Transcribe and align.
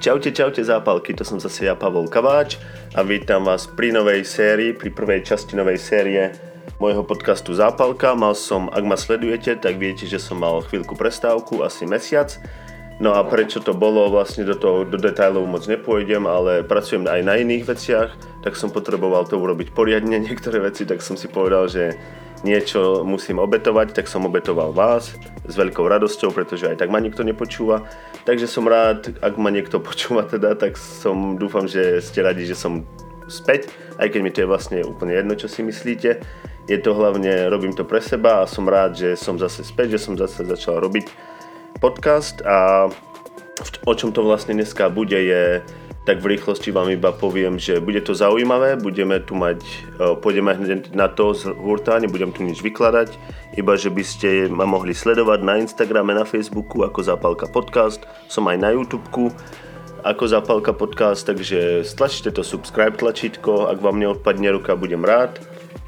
Čaute, 0.00 0.32
čaute 0.32 0.64
zápalky, 0.64 1.12
to 1.12 1.28
som 1.28 1.36
zase 1.36 1.68
ja, 1.68 1.76
Pavol 1.76 2.08
Kaváč 2.08 2.56
a 2.96 3.04
vítam 3.04 3.44
vás 3.44 3.68
pri 3.68 3.92
novej 3.92 4.24
sérii, 4.24 4.72
pri 4.72 4.88
prvej 4.88 5.28
časti 5.28 5.52
novej 5.52 5.76
série 5.76 6.32
môjho 6.80 7.04
podcastu 7.04 7.52
Zápalka. 7.52 8.16
Mal 8.16 8.32
som, 8.32 8.72
ak 8.72 8.80
ma 8.80 8.96
sledujete, 8.96 9.60
tak 9.60 9.76
viete, 9.76 10.08
že 10.08 10.16
som 10.16 10.40
mal 10.40 10.64
chvíľku 10.64 10.96
prestávku, 10.96 11.60
asi 11.60 11.84
mesiac. 11.84 12.32
No 12.96 13.12
a 13.12 13.20
prečo 13.28 13.60
to 13.60 13.76
bolo, 13.76 14.08
vlastne 14.08 14.48
do, 14.48 14.56
toho, 14.56 14.88
do 14.88 14.96
detailov 14.96 15.44
moc 15.44 15.68
nepôjdem, 15.68 16.24
ale 16.24 16.64
pracujem 16.64 17.04
aj 17.04 17.20
na 17.20 17.36
iných 17.36 17.68
veciach, 17.68 18.40
tak 18.40 18.56
som 18.56 18.72
potreboval 18.72 19.28
to 19.28 19.36
urobiť 19.36 19.76
poriadne 19.76 20.16
niektoré 20.32 20.64
veci, 20.64 20.88
tak 20.88 21.04
som 21.04 21.20
si 21.20 21.28
povedal, 21.28 21.68
že 21.68 22.00
niečo 22.42 23.04
musím 23.04 23.38
obetovať, 23.40 23.92
tak 23.92 24.08
som 24.08 24.24
obetoval 24.24 24.72
vás 24.72 25.12
s 25.44 25.54
veľkou 25.56 25.84
radosťou, 25.84 26.32
pretože 26.32 26.68
aj 26.68 26.80
tak 26.80 26.88
ma 26.88 27.00
nikto 27.00 27.20
nepočúva. 27.20 27.84
Takže 28.24 28.48
som 28.48 28.68
rád, 28.68 29.16
ak 29.20 29.34
ma 29.36 29.52
niekto 29.52 29.80
počúva 29.80 30.24
teda, 30.24 30.56
tak 30.56 30.76
som 30.76 31.36
dúfam, 31.36 31.68
že 31.68 32.00
ste 32.00 32.24
radi, 32.24 32.48
že 32.48 32.56
som 32.56 32.84
späť, 33.30 33.70
aj 34.02 34.08
keď 34.10 34.20
mi 34.20 34.30
to 34.32 34.42
je 34.42 34.50
vlastne 34.50 34.78
úplne 34.82 35.14
jedno, 35.14 35.38
čo 35.38 35.46
si 35.46 35.62
myslíte. 35.62 36.20
Je 36.68 36.78
to 36.78 36.94
hlavne, 36.94 37.50
robím 37.50 37.74
to 37.74 37.86
pre 37.86 38.02
seba 38.02 38.44
a 38.44 38.50
som 38.50 38.66
rád, 38.68 38.94
že 38.94 39.18
som 39.18 39.38
zase 39.38 39.66
späť, 39.66 39.96
že 39.96 40.02
som 40.06 40.14
zase 40.14 40.46
začal 40.46 40.82
robiť 40.82 41.10
podcast 41.80 42.42
a 42.44 42.90
o 43.86 43.92
čom 43.94 44.12
to 44.12 44.24
vlastne 44.24 44.56
dneska 44.56 44.90
bude 44.92 45.16
je 45.16 45.64
tak 46.08 46.24
v 46.24 46.36
rýchlosti 46.36 46.72
vám 46.72 46.88
iba 46.88 47.12
poviem, 47.12 47.60
že 47.60 47.76
bude 47.76 48.00
to 48.00 48.16
zaujímavé, 48.16 48.80
budeme 48.80 49.20
tu 49.20 49.36
mať, 49.36 49.60
e, 49.60 50.16
pôjdeme 50.16 50.56
hneď 50.56 50.96
na 50.96 51.12
to 51.12 51.36
z 51.36 51.52
hurta, 51.52 52.00
nebudem 52.00 52.32
tu 52.32 52.40
nič 52.40 52.64
vykladať, 52.64 53.20
iba 53.60 53.76
že 53.76 53.92
by 53.92 54.04
ste 54.04 54.28
ma 54.48 54.64
mohli 54.64 54.96
sledovať 54.96 55.40
na 55.44 55.60
Instagrame, 55.60 56.16
na 56.16 56.24
Facebooku 56.24 56.88
ako 56.88 57.04
Zápalka 57.04 57.46
podcast, 57.52 58.00
som 58.32 58.48
aj 58.48 58.56
na 58.56 58.72
YouTubeku 58.72 59.28
ako 60.00 60.24
Zápalka 60.24 60.72
podcast, 60.72 61.28
takže 61.28 61.84
stlačte 61.84 62.32
to 62.32 62.40
subscribe 62.40 62.96
tlačítko, 62.96 63.68
ak 63.68 63.84
vám 63.84 64.00
neodpadne 64.00 64.48
ruka, 64.56 64.72
budem 64.72 65.04
rád. 65.04 65.36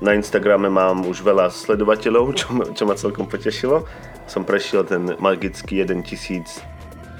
Na 0.04 0.12
Instagrame 0.12 0.68
mám 0.68 1.08
už 1.08 1.24
veľa 1.24 1.48
sledovateľov, 1.48 2.36
čo, 2.36 2.52
čo 2.76 2.84
ma 2.84 2.92
celkom 2.92 3.24
potešilo. 3.24 3.88
Som 4.28 4.44
prešiel 4.44 4.84
ten 4.84 5.16
magický 5.16 5.80
1000 5.80 6.44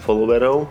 followerov, 0.05 0.69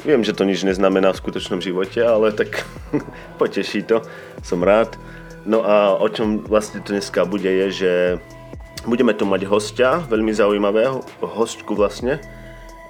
Viem, 0.00 0.24
že 0.24 0.32
to 0.32 0.48
nič 0.48 0.64
neznamená 0.64 1.12
v 1.12 1.20
skutočnom 1.20 1.60
živote, 1.60 2.00
ale 2.00 2.32
tak 2.32 2.64
poteší 3.40 3.84
to, 3.84 4.00
som 4.40 4.64
rád. 4.64 4.96
No 5.44 5.60
a 5.64 5.96
o 5.96 6.08
čom 6.08 6.40
vlastne 6.44 6.80
to 6.80 6.96
dneska 6.96 7.24
bude 7.28 7.48
je, 7.48 7.66
že 7.72 7.92
budeme 8.88 9.12
tu 9.12 9.28
mať 9.28 9.44
hostia, 9.44 10.00
veľmi 10.08 10.32
zaujímavého, 10.32 11.04
hostku 11.20 11.76
vlastne. 11.76 12.20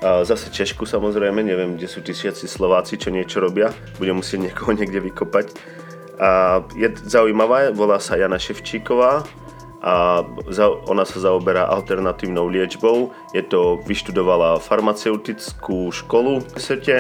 A 0.00 0.25
zase 0.25 0.48
Češku 0.48 0.89
samozrejme, 0.89 1.44
neviem, 1.44 1.77
kde 1.77 1.91
tí 1.91 2.12
všetci 2.14 2.47
Slováci, 2.48 2.97
čo 2.97 3.12
niečo 3.12 3.42
robia. 3.42 3.74
Budem 4.00 4.22
musieť 4.22 4.48
niekoho 4.48 4.72
niekde 4.72 5.02
vykopať. 5.02 5.47
A 6.20 6.62
je 6.78 6.89
zaujímavá, 7.05 7.74
volá 7.74 8.00
sa 8.00 8.17
Jana 8.17 8.41
Ševčíková, 8.41 9.28
a 9.81 10.20
ona 10.89 11.09
sa 11.09 11.19
zaoberá 11.25 11.64
alternatívnou 11.64 12.53
liečbou. 12.53 13.17
Je 13.33 13.41
to, 13.41 13.81
vyštudovala 13.89 14.61
farmaceutickú 14.61 15.89
školu 15.89 16.45
v 16.45 16.59
Sete, 16.61 16.98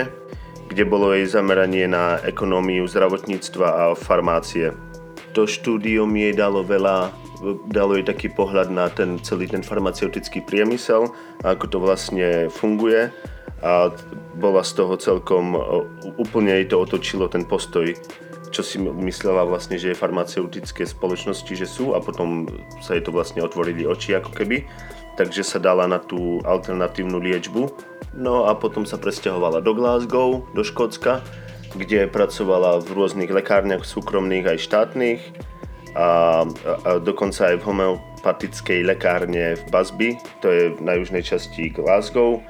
kde 0.72 0.88
bolo 0.88 1.12
jej 1.12 1.28
zameranie 1.28 1.84
na 1.84 2.16
ekonómiu 2.24 2.88
zdravotníctva 2.88 3.66
a 3.68 3.84
farmácie. 3.92 4.72
To 5.36 5.44
štúdium 5.44 6.08
jej 6.16 6.32
dalo 6.32 6.64
veľa, 6.64 7.12
dalo 7.68 8.00
jej 8.00 8.06
taký 8.06 8.32
pohľad 8.32 8.72
na 8.72 8.88
ten 8.88 9.20
celý 9.20 9.44
ten 9.50 9.60
farmaceutický 9.60 10.40
priemysel 10.40 11.12
a 11.44 11.52
ako 11.52 11.66
to 11.68 11.78
vlastne 11.84 12.48
funguje 12.48 13.12
a 13.60 13.92
bola 14.40 14.64
z 14.64 14.72
toho 14.72 14.96
celkom, 14.96 15.52
úplne 16.16 16.56
jej 16.56 16.66
to 16.72 16.80
otočilo 16.80 17.28
ten 17.28 17.44
postoj 17.44 17.92
čo 18.50 18.66
si 18.66 18.82
myslela 18.82 19.46
vlastne, 19.46 19.78
že 19.78 19.94
je 19.94 19.98
farmaceutické 19.98 20.82
spoločnosti, 20.82 21.50
že 21.54 21.66
sú 21.66 21.94
a 21.94 22.02
potom 22.02 22.50
sa 22.82 22.98
jej 22.98 23.02
to 23.06 23.14
vlastne 23.14 23.40
otvorili 23.40 23.86
oči 23.86 24.18
ako 24.18 24.34
keby. 24.34 24.66
Takže 25.18 25.42
sa 25.46 25.58
dala 25.62 25.86
na 25.86 26.02
tú 26.02 26.42
alternatívnu 26.42 27.18
liečbu. 27.22 27.70
No 28.18 28.50
a 28.50 28.58
potom 28.58 28.82
sa 28.82 28.98
presťahovala 28.98 29.62
do 29.62 29.70
Glasgow, 29.74 30.42
do 30.54 30.62
Škótska, 30.66 31.22
kde 31.78 32.10
pracovala 32.10 32.82
v 32.82 32.88
rôznych 32.90 33.30
lekárniach 33.30 33.86
súkromných 33.86 34.50
aj 34.50 34.58
štátnych 34.58 35.20
a, 35.94 36.42
a 36.86 36.90
dokonca 36.98 37.54
aj 37.54 37.62
v 37.62 37.66
homeopatickej 37.66 38.80
lekárne 38.86 39.58
v 39.58 39.62
Busby, 39.70 40.10
to 40.42 40.50
je 40.50 40.62
na 40.82 40.98
južnej 40.98 41.22
časti 41.22 41.70
Glasgow 41.70 42.42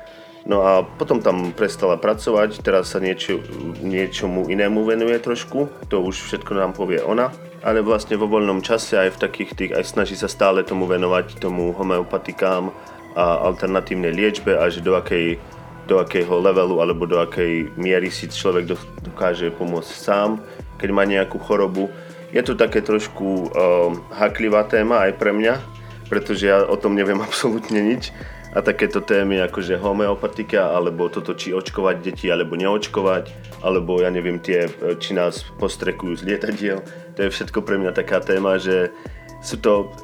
No 0.50 0.66
a 0.66 0.82
potom 0.82 1.22
tam 1.22 1.54
prestala 1.54 1.94
pracovať, 1.94 2.58
teraz 2.66 2.90
sa 2.90 2.98
niečo, 2.98 3.38
niečomu 3.86 4.50
inému 4.50 4.82
venuje 4.82 5.14
trošku, 5.22 5.70
to 5.86 6.02
už 6.02 6.26
všetko 6.26 6.58
nám 6.58 6.74
povie 6.74 6.98
ona. 6.98 7.30
Ale 7.62 7.86
vlastne 7.86 8.18
vo 8.18 8.26
voľnom 8.26 8.58
čase 8.58 8.98
aj 8.98 9.14
v 9.14 9.20
takých 9.22 9.50
tých, 9.54 9.72
aj 9.78 9.94
snaží 9.94 10.18
sa 10.18 10.26
stále 10.26 10.66
tomu 10.66 10.90
venovať, 10.90 11.38
tomu 11.38 11.70
homeopatikám 11.70 12.74
a 13.14 13.46
alternatívnej 13.46 14.10
liečbe 14.10 14.58
a 14.58 14.66
že 14.66 14.82
do 14.82 14.98
akej 14.98 15.38
do 15.86 15.98
akého 15.98 16.38
levelu 16.38 16.78
alebo 16.82 17.06
do 17.06 17.18
akej 17.18 17.70
miery 17.74 18.10
si 18.14 18.30
človek 18.30 18.74
dokáže 19.06 19.50
pomôcť 19.54 19.90
sám, 19.90 20.38
keď 20.78 20.88
má 20.90 21.02
nejakú 21.02 21.38
chorobu. 21.42 21.90
Je 22.30 22.42
to 22.46 22.54
také 22.54 22.78
trošku 22.82 23.50
uh, 23.50 23.90
haklivá 24.14 24.66
téma 24.66 25.06
aj 25.06 25.18
pre 25.18 25.34
mňa, 25.34 25.58
pretože 26.06 26.46
ja 26.46 26.62
o 26.66 26.78
tom 26.78 26.94
neviem 26.98 27.22
absolútne 27.26 27.82
nič 27.82 28.10
a 28.50 28.58
takéto 28.58 28.98
témy 28.98 29.38
ako 29.46 29.62
že 29.62 29.78
homeopatika, 29.78 30.74
alebo 30.74 31.06
toto 31.06 31.38
či 31.38 31.54
očkovať 31.54 31.96
deti, 32.02 32.26
alebo 32.26 32.58
neočkovať, 32.58 33.56
alebo 33.62 34.02
ja 34.02 34.10
neviem 34.10 34.42
tie, 34.42 34.66
či 34.98 35.14
nás 35.14 35.46
postrekujú 35.62 36.18
z 36.18 36.26
lietadiel. 36.26 36.78
To 37.14 37.18
je 37.26 37.30
všetko 37.30 37.62
pre 37.62 37.78
mňa 37.78 37.94
taká 37.94 38.18
téma, 38.18 38.58
že 38.58 38.90
sú 39.38 39.56
to 39.62 39.94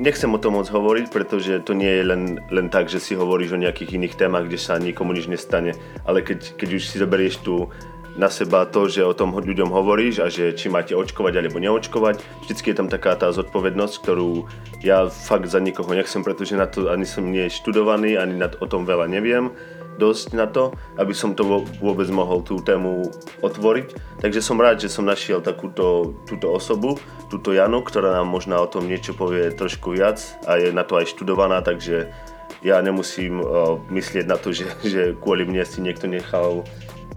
nechcem 0.00 0.32
o 0.32 0.40
tom 0.40 0.56
moc 0.56 0.68
hovoriť, 0.68 1.12
pretože 1.12 1.60
to 1.64 1.76
nie 1.76 2.00
je 2.00 2.04
len, 2.04 2.22
len 2.48 2.66
tak, 2.72 2.88
že 2.88 2.96
si 2.96 3.12
hovoríš 3.12 3.56
o 3.56 3.60
nejakých 3.60 4.00
iných 4.00 4.16
témach, 4.16 4.48
kde 4.48 4.56
sa 4.56 4.80
nikomu 4.80 5.12
nič 5.12 5.28
nestane, 5.28 5.76
ale 6.08 6.24
keď, 6.24 6.56
keď 6.56 6.68
už 6.80 6.82
si 6.88 6.96
zoberieš 6.96 7.44
tú 7.44 7.68
na 8.16 8.32
seba 8.32 8.64
to, 8.64 8.88
že 8.88 9.04
o 9.04 9.12
tom 9.12 9.36
ľuďom 9.36 9.68
hovoríš 9.68 10.24
a 10.24 10.32
že 10.32 10.56
či 10.56 10.72
máte 10.72 10.96
očkovať 10.96 11.36
alebo 11.36 11.60
neočkovať. 11.60 12.20
Vždycky 12.48 12.72
je 12.72 12.76
tam 12.76 12.88
taká 12.88 13.12
tá 13.16 13.28
zodpovednosť, 13.32 13.94
ktorú 14.00 14.48
ja 14.80 15.08
fakt 15.08 15.52
za 15.52 15.60
nikoho 15.60 15.92
nechcem, 15.92 16.24
pretože 16.24 16.56
na 16.56 16.64
to 16.64 16.88
ani 16.88 17.04
som 17.04 17.28
nie 17.28 17.52
študovaný, 17.52 18.16
ani 18.16 18.40
na, 18.40 18.48
o 18.48 18.66
tom 18.66 18.88
veľa 18.88 19.08
neviem 19.08 19.52
dosť 19.96 20.36
na 20.36 20.44
to, 20.44 20.76
aby 21.00 21.16
som 21.16 21.32
to 21.32 21.64
vôbec 21.80 22.04
mohol 22.12 22.44
tú 22.44 22.60
tému 22.60 23.08
otvoriť. 23.40 24.20
Takže 24.20 24.44
som 24.44 24.60
rád, 24.60 24.84
že 24.84 24.92
som 24.92 25.08
našiel 25.08 25.40
takúto 25.40 26.16
túto 26.28 26.52
osobu, 26.52 27.00
túto 27.32 27.56
Janu, 27.56 27.80
ktorá 27.80 28.20
nám 28.20 28.28
možná 28.28 28.60
o 28.60 28.68
tom 28.68 28.86
niečo 28.86 29.16
povie 29.16 29.50
trošku 29.56 29.96
viac 29.96 30.20
a 30.44 30.60
je 30.60 30.68
na 30.70 30.84
to 30.84 31.00
aj 31.00 31.10
študovaná, 31.16 31.64
takže 31.64 32.12
ja 32.60 32.80
nemusím 32.80 33.42
uh, 33.42 33.80
myslieť 33.90 34.24
na 34.28 34.36
to, 34.36 34.52
že, 34.52 34.68
že 34.84 35.02
kvôli 35.18 35.44
mne 35.48 35.64
si 35.66 35.82
niekto 35.82 36.06
nechal 36.06 36.64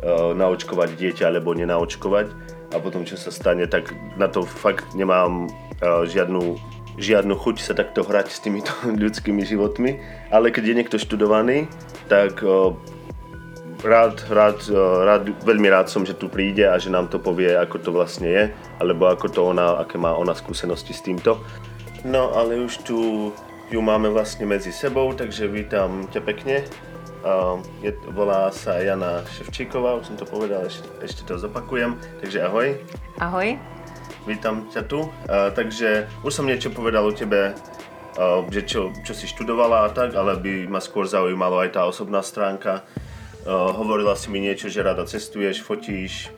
naočkovať 0.08 0.96
dieťa 0.96 1.28
alebo 1.28 1.52
nenaočkovať 1.52 2.28
a 2.70 2.78
potom 2.78 3.02
čo 3.06 3.18
sa 3.18 3.34
stane, 3.34 3.66
tak 3.66 3.90
na 4.16 4.30
to 4.30 4.46
fakt 4.46 4.94
nemám 4.94 5.50
uh, 5.82 6.06
žiadnu, 6.06 6.58
žiadnu 7.02 7.34
chuť 7.34 7.56
sa 7.66 7.74
takto 7.74 8.06
hrať 8.06 8.30
s 8.30 8.40
týmito 8.46 8.72
ľudskými 8.86 9.42
životmi, 9.52 9.98
ale 10.30 10.54
keď 10.54 10.64
je 10.70 10.78
niekto 10.78 10.98
študovaný, 11.02 11.66
tak 12.06 12.46
uh, 12.46 12.78
rád, 13.82 14.22
rád, 14.30 14.60
rád, 15.06 15.24
veľmi 15.42 15.68
rád 15.72 15.90
som, 15.90 16.06
že 16.06 16.14
tu 16.14 16.30
príde 16.30 16.68
a 16.68 16.78
že 16.78 16.94
nám 16.94 17.10
to 17.10 17.18
povie, 17.18 17.50
ako 17.58 17.82
to 17.82 17.90
vlastne 17.90 18.28
je, 18.30 18.44
alebo 18.78 19.10
ako 19.10 19.28
to 19.34 19.42
ona, 19.42 19.82
aké 19.82 19.98
má 19.98 20.14
ona 20.14 20.38
skúsenosti 20.38 20.94
s 20.94 21.02
týmto. 21.02 21.42
No 22.06 22.32
ale 22.32 22.56
už 22.62 22.86
tu 22.88 22.98
ju 23.70 23.80
máme 23.82 24.10
vlastne 24.10 24.48
medzi 24.50 24.72
sebou, 24.74 25.12
takže 25.14 25.50
vítam 25.50 26.08
ťa 26.10 26.22
pekne. 26.26 26.66
Uh, 27.20 27.60
je, 27.84 27.92
volá 28.16 28.48
sa 28.48 28.80
Jana 28.80 29.28
Ševčíková, 29.28 30.00
už 30.00 30.08
som 30.08 30.16
to 30.16 30.24
povedal, 30.24 30.64
ešte, 30.64 30.88
ešte 31.04 31.22
to 31.28 31.36
zopakujem. 31.36 32.00
Takže 32.24 32.48
ahoj. 32.48 32.80
Ahoj. 33.20 33.60
Vítam 34.24 34.72
ťa 34.72 34.88
tu. 34.88 35.04
Uh, 35.28 35.52
takže 35.52 36.08
už 36.24 36.32
som 36.32 36.48
niečo 36.48 36.72
povedal 36.72 37.04
o 37.04 37.12
tebe, 37.12 37.52
uh, 37.52 38.40
že 38.48 38.64
čo, 38.64 38.96
čo 39.04 39.12
si 39.12 39.28
študovala 39.28 39.84
a 39.84 39.92
tak, 39.92 40.16
ale 40.16 40.40
by 40.40 40.72
ma 40.72 40.80
skôr 40.80 41.04
zaujímalo 41.12 41.60
aj 41.60 41.76
tá 41.76 41.84
osobná 41.84 42.24
stránka. 42.24 42.88
Uh, 43.44 43.68
hovorila 43.76 44.16
si 44.16 44.32
mi 44.32 44.40
niečo, 44.40 44.72
že 44.72 44.80
rada 44.80 45.04
cestuješ, 45.04 45.60
fotíš, 45.60 46.32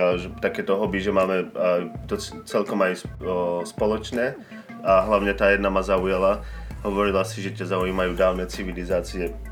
uh, 0.00 0.16
že 0.16 0.32
takéto 0.40 0.80
hobby, 0.80 1.04
že 1.04 1.12
máme 1.12 1.52
uh, 1.52 1.92
to 2.08 2.16
celkom 2.48 2.80
aj 2.80 3.04
uh, 3.20 3.60
spoločné 3.68 4.32
a 4.80 5.04
hlavne 5.04 5.36
tá 5.36 5.52
jedna 5.52 5.68
ma 5.68 5.84
zaujala. 5.84 6.40
Hovorila 6.80 7.20
si, 7.22 7.44
že 7.44 7.52
ťa 7.52 7.76
zaujímajú 7.76 8.16
dávne 8.16 8.48
civilizácie 8.48 9.51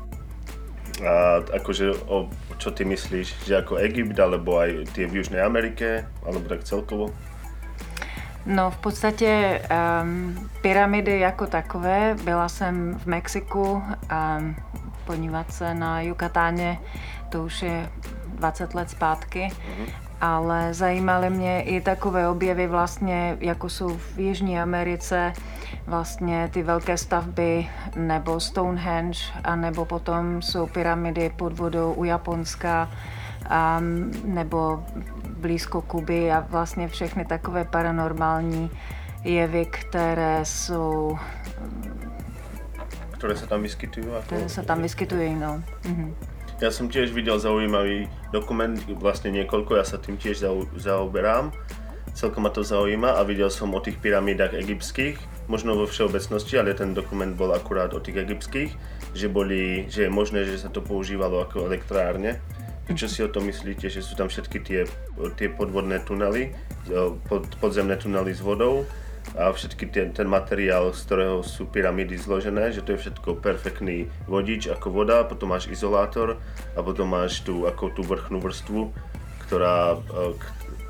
a 0.99 1.41
akože 1.55 2.05
o 2.07 2.29
čo 2.57 2.71
ty 2.71 2.85
myslíš, 2.85 3.47
že 3.47 3.57
ako 3.57 3.81
Egypt 3.81 4.19
alebo 4.19 4.59
aj 4.59 4.91
tie 4.93 5.07
v 5.07 5.23
Južnej 5.23 5.41
Amerike, 5.41 6.05
alebo 6.25 6.45
tak 6.45 6.63
celkovo? 6.63 7.09
No 8.45 8.71
v 8.71 8.77
podstatě 8.77 9.61
um, 9.61 10.49
pyramidy 10.61 11.19
jako 11.19 11.47
takové, 11.47 12.15
byla 12.23 12.49
jsem 12.49 12.99
v 12.99 13.05
Mexiku 13.05 13.71
um, 13.71 14.55
podívat 15.05 15.53
se 15.53 15.73
na 15.73 16.01
Jukatáně, 16.01 16.79
to 17.29 17.43
už 17.43 17.61
je 17.61 17.89
20 18.27 18.73
let 18.73 18.89
zpátky. 18.89 19.49
Mm-hmm. 19.49 20.10
Ale 20.21 20.73
zajímaly 20.73 21.29
mě 21.29 21.61
i 21.61 21.81
takové 21.81 22.29
objevy 22.29 22.67
vlastně, 22.67 23.37
jako 23.39 23.69
jsou 23.69 23.97
v 23.97 24.17
Jižní 24.17 24.59
Americe, 24.59 25.33
vlastně 25.87 26.49
ty 26.53 26.63
velké 26.63 26.97
stavby, 26.97 27.67
nebo 27.95 28.39
Stonehenge, 28.39 29.19
a 29.43 29.55
nebo 29.55 29.85
potom 29.85 30.41
jsou 30.41 30.67
pyramidy 30.67 31.31
pod 31.35 31.53
vodou 31.53 31.93
u 31.93 32.03
Japonska, 32.03 32.89
um, 33.79 34.11
nebo 34.25 34.83
blízko 35.37 35.81
Kuby 35.81 36.31
a 36.31 36.39
vlastně 36.49 36.87
všechny 36.87 37.25
takové 37.25 37.65
paranormální 37.65 38.71
jevy, 39.23 39.65
které 39.65 40.39
jsou... 40.43 41.17
Které 43.11 43.37
se 43.37 43.47
tam 43.47 43.61
vyskytují? 43.61 44.05
Které 44.25 44.49
se 44.49 44.63
tam 44.63 44.81
vyskytují, 44.81 45.35
no. 45.35 45.63
Mhm. 45.85 46.15
Ja 46.61 46.69
som 46.69 46.93
tiež 46.93 47.09
videl 47.09 47.41
zaujímavý 47.41 48.05
dokument, 48.29 48.77
vlastne 49.01 49.33
niekoľko, 49.33 49.81
ja 49.81 49.85
sa 49.85 49.97
tým 49.97 50.21
tiež 50.21 50.45
zaoberám. 50.77 51.49
Celkom 52.13 52.45
ma 52.45 52.53
to 52.53 52.61
zaujíma 52.61 53.17
a 53.17 53.25
videl 53.25 53.49
som 53.49 53.73
o 53.73 53.81
tých 53.81 53.97
pyramídach 53.97 54.53
egyptských, 54.53 55.17
možno 55.49 55.73
vo 55.73 55.89
všeobecnosti, 55.89 56.61
ale 56.61 56.77
ten 56.77 56.93
dokument 56.93 57.33
bol 57.33 57.49
akurát 57.49 57.89
o 57.97 58.03
tých 58.03 58.29
egyptských, 58.29 58.77
že, 59.17 59.25
boli, 59.25 59.89
že 59.89 60.05
je 60.05 60.11
možné, 60.13 60.45
že 60.45 60.61
sa 60.61 60.69
to 60.69 60.85
používalo 60.85 61.41
ako 61.41 61.65
elektrárne. 61.65 62.37
Čo 62.93 63.09
si 63.09 63.25
o 63.25 63.31
tom 63.31 63.49
myslíte, 63.49 63.89
že 63.89 64.05
sú 64.05 64.13
tam 64.13 64.29
všetky 64.29 64.61
tie, 64.61 64.85
tie 65.41 65.49
podvodné 65.49 66.05
tunely, 66.05 66.53
pod, 67.25 67.49
podzemné 67.57 67.97
tunely 67.97 68.37
s 68.37 68.43
vodou, 68.43 68.85
a 69.35 69.51
všetky 69.55 69.87
ten, 69.87 70.11
ten 70.11 70.27
materiál, 70.27 70.91
z 70.91 71.01
ktorého 71.07 71.39
sú 71.39 71.63
pyramídy 71.69 72.19
zložené, 72.19 72.75
že 72.75 72.83
to 72.83 72.95
je 72.95 73.07
všetko 73.07 73.39
perfektný 73.39 74.11
vodič 74.27 74.67
ako 74.67 74.91
voda, 74.91 75.23
potom 75.23 75.55
máš 75.55 75.71
izolátor 75.71 76.35
a 76.75 76.79
potom 76.83 77.07
máš 77.07 77.39
tu, 77.39 77.63
ako 77.63 77.95
tú 77.95 78.03
vrchnú 78.03 78.43
vrstvu, 78.43 78.91
ktorá, 79.47 79.95
e, 79.95 80.35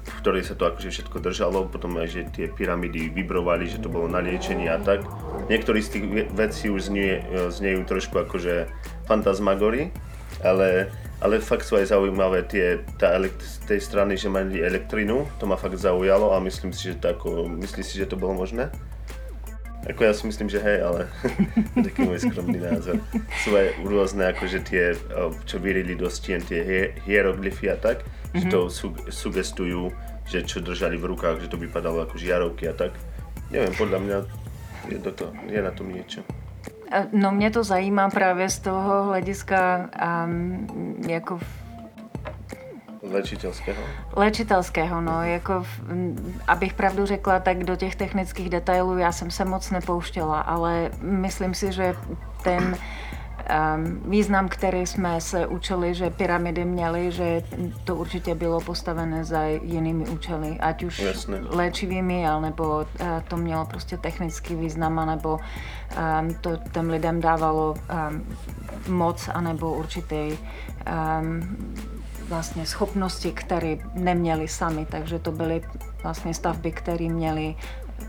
v 0.02 0.14
ktorej 0.26 0.50
sa 0.50 0.58
to 0.58 0.66
akože 0.66 0.90
všetko 0.90 1.18
držalo, 1.22 1.70
potom 1.70 2.02
aj, 2.02 2.08
že 2.10 2.22
tie 2.34 2.46
pyramídy 2.50 3.14
vibrovali, 3.14 3.70
že 3.70 3.78
to 3.78 3.94
bolo 3.94 4.10
na 4.10 4.26
liečenie 4.26 4.74
a 4.74 4.82
tak. 4.82 5.06
Niektorí 5.46 5.80
z 5.86 5.90
tých 5.94 6.06
vecí 6.34 6.74
už 6.74 6.90
znie, 6.90 7.22
e, 7.22 7.86
trošku 7.86 8.26
akože 8.26 8.66
fantasmagory, 9.06 9.94
ale 10.42 10.90
ale 11.22 11.38
fakt 11.38 11.70
sú 11.70 11.78
aj 11.78 11.94
zaujímavé 11.94 12.50
tie, 12.50 12.82
tá 12.98 13.14
elekt- 13.14 13.46
z 13.46 13.62
tej 13.70 13.80
strany, 13.80 14.18
že 14.18 14.26
mali 14.26 14.58
elektrinu, 14.58 15.30
to 15.38 15.46
ma 15.46 15.54
fakt 15.54 15.78
zaujalo 15.78 16.34
a 16.34 16.42
myslím 16.42 16.74
si, 16.74 16.90
že 16.90 16.98
to 16.98 17.14
ako, 17.14 17.46
myslíš 17.62 17.86
si, 17.86 17.96
že 18.02 18.10
to 18.10 18.18
bolo 18.18 18.34
možné? 18.34 18.74
Ako 19.86 20.06
ja 20.06 20.14
si 20.14 20.30
myslím, 20.30 20.50
že 20.50 20.62
hej, 20.62 20.82
ale 20.82 21.10
to 21.78 21.86
taký 21.86 22.06
môj 22.06 22.26
skromný 22.26 22.62
názor. 22.62 23.02
Sú 23.46 23.54
aj 23.54 23.82
rôzne 23.82 24.30
akože 24.34 24.60
tie, 24.66 24.94
čo 25.46 25.58
vyrili 25.58 25.98
do 25.98 26.10
stien, 26.10 26.42
tie 26.42 26.94
hieroglyfy 27.06 27.74
a 27.74 27.78
tak, 27.78 28.02
mm-hmm. 28.02 28.42
že 28.42 28.46
to 28.50 28.60
mhm. 28.66 28.70
su- 28.70 29.06
sugestujú, 29.10 29.94
že 30.26 30.42
čo 30.46 30.62
držali 30.62 30.98
v 30.98 31.06
rukách, 31.14 31.46
že 31.46 31.50
to 31.50 31.58
vypadalo 31.58 32.06
ako 32.06 32.18
žiarovky 32.18 32.66
a 32.70 32.74
tak. 32.74 32.98
Neviem, 33.54 33.74
podľa 33.78 34.00
mňa 34.02 34.18
je, 34.90 34.98
do 34.98 35.12
to, 35.14 35.30
je 35.50 35.60
na 35.62 35.74
tom 35.74 35.90
niečo. 35.90 36.26
No 37.12 37.32
mě 37.32 37.52
to 37.52 37.64
zajímá 37.64 38.10
právě 38.10 38.50
z 38.50 38.60
toho 38.60 39.04
hlediska 39.04 39.90
um, 40.26 40.68
jako 41.08 41.40
Léčitelského? 43.12 43.84
Léčitelského, 44.16 45.02
no, 45.02 45.24
jako, 45.24 45.66
abych 46.48 46.74
pravdu 46.74 47.06
řekla, 47.06 47.40
tak 47.40 47.64
do 47.64 47.76
těch 47.76 47.96
technických 47.96 48.50
detailů 48.50 48.98
já 48.98 49.12
jsem 49.12 49.32
se 49.32 49.46
moc 49.46 49.72
nepouštěla, 49.72 50.42
ale 50.42 50.92
myslím 51.02 51.54
si, 51.54 51.72
že 51.72 51.96
ten 52.44 52.78
význam, 54.06 54.50
který 54.50 54.88
jsme 54.88 55.22
se 55.22 55.48
učili, 55.48 55.94
že 55.94 56.10
pyramidy 56.10 56.66
měly, 56.66 57.12
že 57.12 57.44
to 57.84 57.96
určitě 57.96 58.36
bylo 58.36 58.62
postavené 58.62 59.26
za 59.26 59.44
jinými 59.44 60.10
účely, 60.10 60.60
ať 60.60 60.84
už 60.84 61.00
Jasne. 61.00 61.40
léčivými, 61.42 62.28
alebo 62.28 62.64
uh, 62.78 63.08
to 63.28 63.38
mělo 63.38 63.66
prostě 63.66 63.98
technický 63.98 64.56
význam, 64.56 65.06
nebo 65.06 65.40
um, 65.40 66.34
to 66.42 66.58
těm 66.72 66.90
lidem 66.90 67.22
dávalo 67.22 67.76
um, 67.76 68.98
moc, 68.98 69.30
anebo 69.34 69.74
určitý 69.74 70.32
um, 70.32 71.58
vlastně 72.30 72.66
schopnosti, 72.66 73.32
které 73.32 73.76
neměli 73.94 74.48
sami, 74.48 74.86
takže 74.86 75.20
to 75.20 75.32
byly 75.32 75.62
vlastně 76.04 76.34
stavby, 76.34 76.72
které 76.72 77.10
měly 77.10 77.56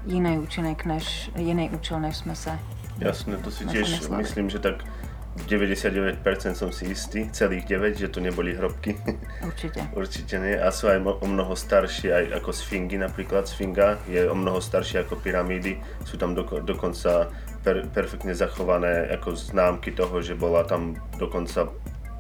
jiný 0.06 0.39
účinek 0.39 0.85
než, 0.85 1.31
jiný 1.37 1.71
účel, 1.71 2.00
než 2.00 2.17
jsme 2.17 2.37
se 2.37 2.59
Jasné, 2.99 3.37
to 3.37 3.50
si 3.50 3.65
tiež 3.67 4.09
myslím, 4.09 4.50
že 4.50 4.59
tak 4.59 4.85
99% 5.32 6.20
som 6.52 6.69
si 6.69 6.93
istý, 6.93 7.32
celých 7.32 7.64
9, 7.64 8.05
že 8.05 8.12
to 8.12 8.20
neboli 8.20 8.52
hrobky. 8.52 8.93
Určite. 9.40 9.81
Určite 10.00 10.34
nie. 10.37 10.56
A 10.61 10.69
sú 10.69 10.93
aj 10.93 11.00
o 11.00 11.26
mnoho 11.26 11.56
staršie, 11.56 12.12
aj 12.12 12.25
ako 12.43 12.52
Sfingy 12.52 13.00
napríklad. 13.00 13.49
Sfinga 13.49 13.96
je 14.12 14.29
o 14.29 14.37
mnoho 14.37 14.61
staršie 14.61 15.00
ako 15.08 15.17
pyramídy. 15.25 15.81
Sú 16.05 16.20
tam 16.20 16.37
doko, 16.37 16.61
dokonca 16.61 17.32
per, 17.64 17.88
perfektne 17.88 18.37
zachované 18.37 19.08
ako 19.08 19.32
známky 19.32 19.96
toho, 19.96 20.20
že 20.20 20.37
bola 20.37 20.69
tam 20.69 21.00
dokonca 21.17 21.73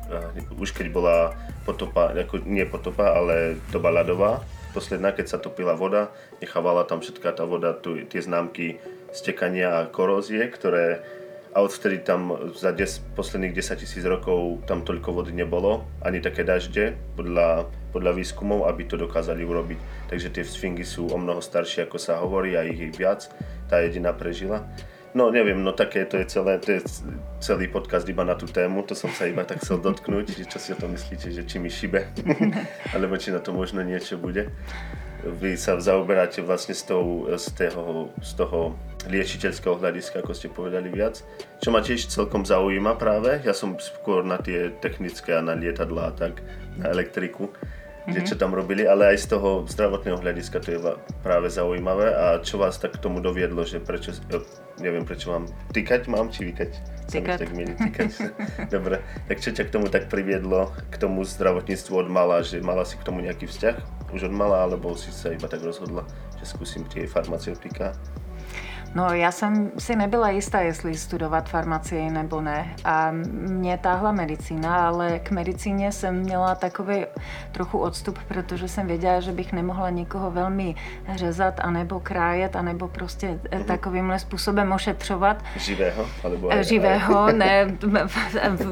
uh, 0.08 0.56
už 0.56 0.72
keď 0.72 0.86
bola 0.88 1.36
potopa, 1.68 2.16
ako 2.16 2.48
nie 2.48 2.64
potopa, 2.64 3.12
ale 3.12 3.60
doba 3.68 3.92
ľadová, 3.92 4.40
posledná, 4.72 5.12
keď 5.12 5.36
sa 5.36 5.38
topila 5.38 5.76
voda, 5.76 6.08
nechávala 6.40 6.88
tam 6.88 7.04
všetká 7.04 7.36
tá 7.36 7.44
voda, 7.44 7.76
tu, 7.76 8.00
tie 8.08 8.24
známky 8.24 8.80
stekania 9.12 9.84
a 9.84 9.88
korózie, 9.92 10.48
ktoré 10.48 11.04
a 11.52 11.60
odvtedy 11.60 12.00
tam 12.00 12.32
za 12.56 12.72
des, 12.72 13.00
posledných 13.12 13.52
10 13.52 13.76
tisíc 13.84 14.04
rokov 14.08 14.64
tam 14.64 14.80
toľko 14.80 15.20
vody 15.20 15.32
nebolo, 15.36 15.84
ani 16.00 16.24
také 16.24 16.48
dažde, 16.48 16.96
podľa, 17.12 17.68
podľa 17.92 18.12
výskumov, 18.16 18.64
aby 18.72 18.88
to 18.88 18.96
dokázali 18.96 19.44
urobiť. 19.44 20.08
Takže 20.08 20.32
tie 20.32 20.44
sfingy 20.48 20.84
sú 20.84 21.12
o 21.12 21.18
mnoho 21.20 21.44
staršie, 21.44 21.84
ako 21.84 22.00
sa 22.00 22.24
hovorí, 22.24 22.56
a 22.56 22.64
ich 22.64 22.80
je 22.80 22.88
viac. 22.96 23.28
Tá 23.68 23.84
jediná 23.84 24.16
prežila. 24.16 24.64
No 25.12 25.28
neviem, 25.28 25.60
no 25.60 25.76
také 25.76 26.08
to 26.08 26.16
je 26.16 26.24
celé, 26.24 26.56
to 26.56 26.72
je 26.72 26.80
celý 27.44 27.68
podcast 27.68 28.08
iba 28.08 28.24
na 28.24 28.32
tú 28.32 28.48
tému, 28.48 28.80
to 28.88 28.96
som 28.96 29.12
sa 29.12 29.28
iba 29.28 29.44
tak 29.44 29.60
chcel 29.60 29.76
dotknúť, 29.76 30.40
že 30.40 30.48
čo 30.48 30.56
si 30.56 30.72
o 30.72 30.80
tom 30.80 30.96
myslíte, 30.96 31.28
že 31.28 31.44
či 31.44 31.60
mi 31.60 31.68
šibe, 31.68 32.08
alebo 32.96 33.20
či 33.20 33.28
na 33.28 33.44
to 33.44 33.52
možno 33.52 33.84
niečo 33.84 34.16
bude. 34.16 34.48
Vy 35.22 35.54
sa 35.54 35.78
zaoberáte 35.78 36.42
vlastne 36.42 36.74
z, 36.74 36.90
tou, 36.90 37.30
z, 37.30 37.46
toho, 37.54 38.10
z 38.18 38.32
toho 38.34 38.60
liečiteľského 39.06 39.78
hľadiska, 39.78 40.22
ako 40.22 40.32
ste 40.34 40.50
povedali 40.50 40.90
viac, 40.90 41.22
čo 41.62 41.70
ma 41.70 41.82
tiež 41.82 42.10
celkom 42.10 42.42
zaujíma 42.42 42.98
práve. 42.98 43.38
Ja 43.46 43.54
som 43.54 43.78
skôr 43.78 44.26
na 44.26 44.38
tie 44.38 44.74
technické 44.82 45.38
a 45.38 45.42
na 45.42 45.54
lietadla 45.54 46.10
a 46.10 46.12
tak, 46.14 46.42
na 46.74 46.90
elektriku 46.90 47.50
mm-hmm. 48.02 48.14
že 48.18 48.20
čo 48.26 48.34
tam 48.34 48.50
robili, 48.54 48.82
ale 48.82 49.14
aj 49.14 49.18
z 49.22 49.26
toho 49.38 49.62
zdravotného 49.70 50.18
hľadiska 50.18 50.58
to 50.58 50.68
je 50.74 50.80
práve 51.22 51.48
zaujímavé. 51.50 52.10
A 52.10 52.26
čo 52.42 52.58
vás 52.58 52.78
tak 52.78 52.98
k 52.98 53.02
tomu 53.02 53.22
doviedlo, 53.22 53.62
že 53.62 53.78
prečo, 53.78 54.10
neviem 54.82 55.06
prečo 55.06 55.30
mám, 55.30 55.46
tykať 55.70 56.02
mám 56.10 56.34
či 56.34 56.50
vykať? 56.50 56.70
Tykať. 57.12 57.38
Tak 57.46 57.50
milí, 57.54 57.74
tykať. 57.78 58.10
Dobre, 58.74 59.02
tak 59.30 59.38
čo 59.38 59.54
ťa 59.54 59.64
k 59.68 59.72
tomu 59.74 59.86
tak 59.86 60.10
priviedlo, 60.10 60.74
k 60.90 60.96
tomu 60.98 61.22
zdravotníctvu 61.22 61.94
od 61.94 62.08
mala, 62.10 62.42
že 62.42 62.58
mala 62.62 62.82
si 62.82 62.98
k 62.98 63.06
tomu 63.06 63.22
nejaký 63.22 63.46
vzťah 63.46 64.01
už 64.12 64.28
od 64.28 64.34
mala, 64.36 64.68
alebo 64.68 64.92
si 64.94 65.08
sa 65.08 65.32
iba 65.32 65.48
tak 65.48 65.64
rozhodla, 65.64 66.04
že 66.36 66.44
skúsim 66.44 66.84
tie 66.86 67.08
farmaceutika? 67.08 67.96
No, 68.94 69.14
já 69.14 69.32
jsem 69.32 69.70
si 69.78 69.96
nebyla 69.96 70.30
jistá, 70.30 70.60
jestli 70.60 70.94
studovat 70.94 71.48
farmacii 71.48 72.10
nebo 72.10 72.40
ne. 72.40 72.74
A 72.84 73.10
mě 73.48 73.78
táhla 73.78 74.12
medicína, 74.12 74.86
ale 74.86 75.18
k 75.18 75.30
medicíně 75.30 75.92
jsem 75.92 76.18
měla 76.18 76.54
takový 76.54 77.04
trochu 77.52 77.78
odstup, 77.78 78.18
protože 78.28 78.68
jsem 78.68 78.86
věděla, 78.86 79.20
že 79.20 79.32
bych 79.32 79.52
nemohla 79.52 79.90
někoho 79.90 80.30
velmi 80.30 80.74
řezat, 81.14 81.60
anebo 81.60 82.00
krájet, 82.00 82.56
anebo 82.56 82.88
prostě 82.88 83.28
mm-hmm. 83.28 83.64
takovýmhle 83.64 84.18
způsobem 84.18 84.72
ošetřovat. 84.72 85.36
Živého? 85.56 86.06
Alebo 86.24 86.50
aj, 86.50 86.64
Živého, 86.64 87.32
ne. 87.32 87.66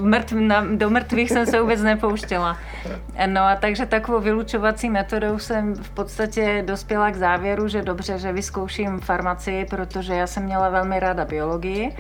Mrtv, 0.01 0.33
na, 0.33 0.67
do 0.75 0.91
mrtvých 0.91 1.31
jsem 1.31 1.47
se 1.47 1.61
vůbec 1.61 1.83
nepouštěla. 1.83 2.57
No 3.27 3.43
a 3.43 3.57
takže 3.57 3.87
takovou 3.87 4.21
vylučovací 4.21 4.91
metodou 4.91 5.39
jsem 5.39 5.75
v 5.75 5.91
podstatě 5.91 6.63
dospěla 6.67 7.11
k 7.11 7.17
závěru, 7.17 7.69
že 7.69 7.83
dobře, 7.83 8.19
že 8.19 8.33
vyzkouším 8.33 9.01
farmacii, 9.01 9.65
protože 9.65 10.10
protože 10.11 10.21
já 10.21 10.27
jsem 10.27 10.43
měla 10.43 10.69
velmi 10.69 11.01
ráda 11.01 11.25
biologii 11.25 11.97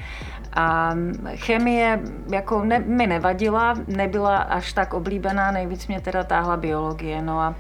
a 0.53 0.95
chemie 1.35 2.01
jako 2.33 2.65
ne, 2.65 2.79
mi 2.79 3.07
nevadila, 3.07 3.75
nebyla 3.87 4.37
až 4.37 4.73
tak 4.73 4.95
oblíbená, 4.95 5.51
nejvíc 5.51 5.87
mě 5.87 6.01
teda 6.01 6.25
táhla 6.25 6.57
biologie. 6.57 7.23
No 7.23 7.41
a, 7.41 7.55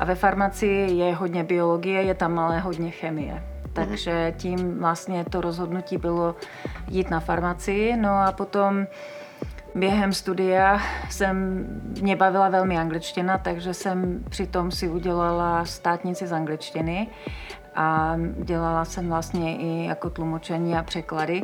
a 0.00 0.04
ve 0.04 0.14
farmacii 0.14 0.96
je 0.96 1.14
hodně 1.14 1.44
biologie, 1.44 2.02
je 2.02 2.14
tam 2.14 2.38
ale 2.38 2.60
hodně 2.60 2.90
chemie. 2.90 3.42
Takže 3.72 4.34
tím 4.36 4.78
vlastně 4.78 5.24
to 5.24 5.40
rozhodnutí 5.40 5.96
bylo 5.96 6.34
jít 6.88 7.10
na 7.10 7.20
farmacii. 7.20 7.96
No 7.96 8.10
a 8.10 8.32
potom 8.32 8.86
během 9.74 10.12
studia 10.12 10.80
jsem, 11.10 11.66
mě 12.00 12.16
bavila 12.16 12.48
velmi 12.48 12.78
angličtina, 12.78 13.38
takže 13.38 13.74
jsem 13.74 14.24
přitom 14.30 14.70
si 14.70 14.88
udělala 14.88 15.64
státnici 15.64 16.26
z 16.26 16.32
angličtiny 16.32 17.08
a 17.74 18.16
dělala 18.44 18.84
jsem 18.84 19.08
vlastně 19.08 19.56
i 19.56 19.86
jako 19.86 20.10
tlumočení 20.10 20.76
a 20.76 20.82
překlady. 20.82 21.42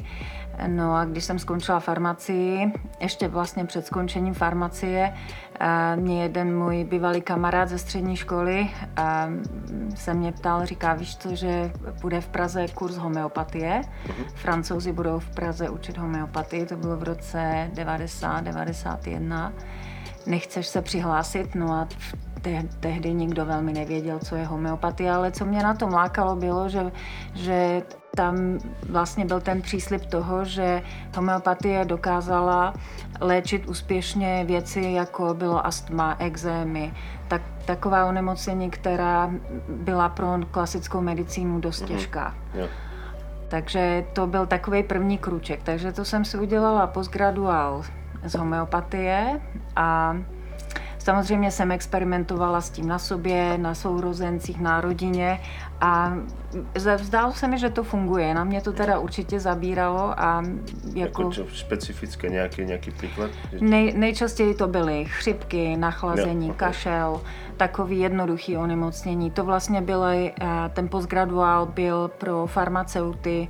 No 0.67 0.95
a 0.95 1.05
když 1.05 1.25
jsem 1.25 1.39
skončila 1.39 1.81
farmacii, 1.81 2.73
ještě 3.01 3.29
vlastně 3.29 3.65
před 3.65 3.87
skončením 3.87 4.35
farmacie, 4.35 5.15
mě 5.97 6.23
jeden 6.23 6.59
můj 6.59 6.85
bývalý 6.85 7.21
kamarád 7.21 7.69
ze 7.69 7.79
střední 7.79 8.17
školy 8.17 8.71
se 9.95 10.15
mě 10.15 10.33
ptal, 10.33 10.67
říká, 10.67 10.95
víš 10.95 11.17
co, 11.17 11.35
že 11.35 11.73
bude 12.01 12.21
v 12.21 12.29
Praze 12.29 12.69
kurz 12.69 12.97
homeopatie. 12.97 13.81
Uh-huh. 13.81 14.25
Francouzi 14.35 14.93
budou 14.93 15.19
v 15.19 15.31
Praze 15.31 15.69
učit 15.69 15.99
homeopatii, 15.99 16.67
to 16.67 16.77
bylo 16.77 16.97
v 16.97 17.03
roce 17.03 17.71
90, 17.75 18.41
91. 18.41 19.53
Nechceš 20.27 20.67
se 20.67 20.83
přihlásit? 20.83 21.55
No 21.55 21.73
a 21.73 21.89
te- 22.47 22.69
tehdy 22.81 23.15
nikdo 23.15 23.47
velmi 23.47 23.73
nevěděl, 23.73 24.19
co 24.19 24.37
je 24.37 24.47
homeopatie, 24.47 25.13
ale 25.13 25.33
co 25.33 25.45
mě 25.45 25.63
na 25.63 25.75
tom 25.75 25.93
lákalo 25.93 26.37
bylo, 26.37 26.69
že, 26.69 26.93
že 27.35 27.83
tam 28.15 28.59
vlastně 28.91 29.25
byl 29.25 29.41
ten 29.41 29.63
příslip 29.63 30.07
toho, 30.07 30.45
že 30.45 30.83
homeopatie 31.17 31.85
dokázala 31.85 32.75
léčit 33.21 33.67
úspěšně 33.67 34.45
věci, 34.45 34.81
jako 34.81 35.35
bylo 35.35 35.67
astma, 35.67 36.17
exémy, 36.19 36.95
tak, 37.29 37.43
taková 37.65 38.07
onemocnění, 38.07 38.71
která 38.71 39.31
byla 39.69 40.09
pro 40.09 40.39
klasickou 40.51 41.01
medicínu 41.01 41.61
dost 41.61 41.81
mhm. 41.81 41.89
těžká. 41.89 42.35
Mm-hmm. 42.35 42.59
Yeah. 42.59 42.71
Takže 43.49 44.05
to 44.13 44.27
byl 44.27 44.47
takový 44.47 44.83
první 44.83 45.19
kruček. 45.19 45.61
Takže 45.63 45.93
to 45.93 46.05
jsem 46.05 46.25
si 46.25 46.39
udělala 46.39 46.87
postgraduál 46.87 47.83
z 48.25 48.35
homeopatie 48.35 49.41
a 49.77 50.17
Samozřejmě 51.07 51.51
jsem 51.51 51.73
experimentovala 51.73 52.61
s 52.61 52.71
tím 52.71 52.89
na 52.89 52.99
sobě, 52.99 53.59
na 53.59 53.75
sourozencích, 53.75 54.61
na 54.61 54.81
rodině 54.81 55.41
a 55.81 56.15
zdálo 56.75 57.33
se 57.33 57.49
mi, 57.49 57.59
že 57.59 57.71
to 57.71 57.85
funguje. 57.85 58.35
Na 58.35 58.45
mě 58.45 58.61
to 58.61 58.73
teda 58.73 58.99
určitě 58.99 59.41
zabíralo 59.41 60.21
a 60.21 60.43
jako... 60.95 61.23
jako 61.23 61.33
čo, 61.33 61.47
specifické 61.55 62.29
nějaký, 62.29 62.65
nějaký 62.65 62.91
příklad? 62.91 63.31
Nej, 63.61 63.93
nejčastěji 63.97 64.55
to 64.55 64.67
byly 64.67 65.05
chřipky, 65.05 65.77
nachlazení, 65.77 66.47
jo, 66.47 66.55
okay. 66.55 66.69
kašel, 66.69 67.21
takový 67.57 67.99
jednoduchý 67.99 68.57
onemocnění. 68.57 69.31
To 69.31 69.45
vlastně 69.45 69.83
byl, 69.83 70.05
eh, 70.05 70.33
ten 70.73 70.89
postgraduál 70.89 71.67
byl 71.67 72.11
pro 72.19 72.47
farmaceuty 72.47 73.49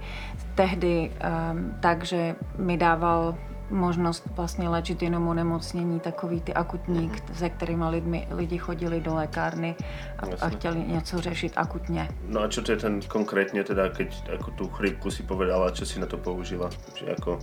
tehdy, 0.55 1.11
um, 1.53 1.75
takže 1.81 2.37
mi 2.59 2.77
dával 2.77 3.35
možnost 3.71 4.25
vlastně 4.37 4.69
léčit 4.69 5.03
jenom 5.03 5.29
onemocnění, 5.29 6.01
takový 6.01 6.41
ty 6.41 6.55
akutní, 6.55 7.07
mm. 7.07 7.35
se 7.35 7.51
kterými 7.51 7.85
lidmi, 7.89 8.29
lidi 8.31 8.59
chodili 8.59 9.01
do 9.01 9.15
lékárny 9.15 9.75
a, 10.19 10.45
a 10.47 10.49
chtěli 10.49 10.85
něco 10.87 11.21
řešit 11.21 11.53
akutně. 11.57 12.09
No 12.29 12.41
a 12.41 12.49
co 12.49 12.63
to 12.63 12.73
je 12.73 12.77
ten 12.79 13.01
konkrétně 13.03 13.65
teda, 13.65 13.89
keď 13.89 14.29
jako 14.31 14.51
tu 14.51 14.69
chrypku 14.69 15.11
si 15.11 15.23
povedala, 15.23 15.71
co 15.71 15.87
si 15.87 16.01
na 16.01 16.07
to 16.07 16.17
použila? 16.17 16.71
Že 16.95 17.07
jako, 17.09 17.39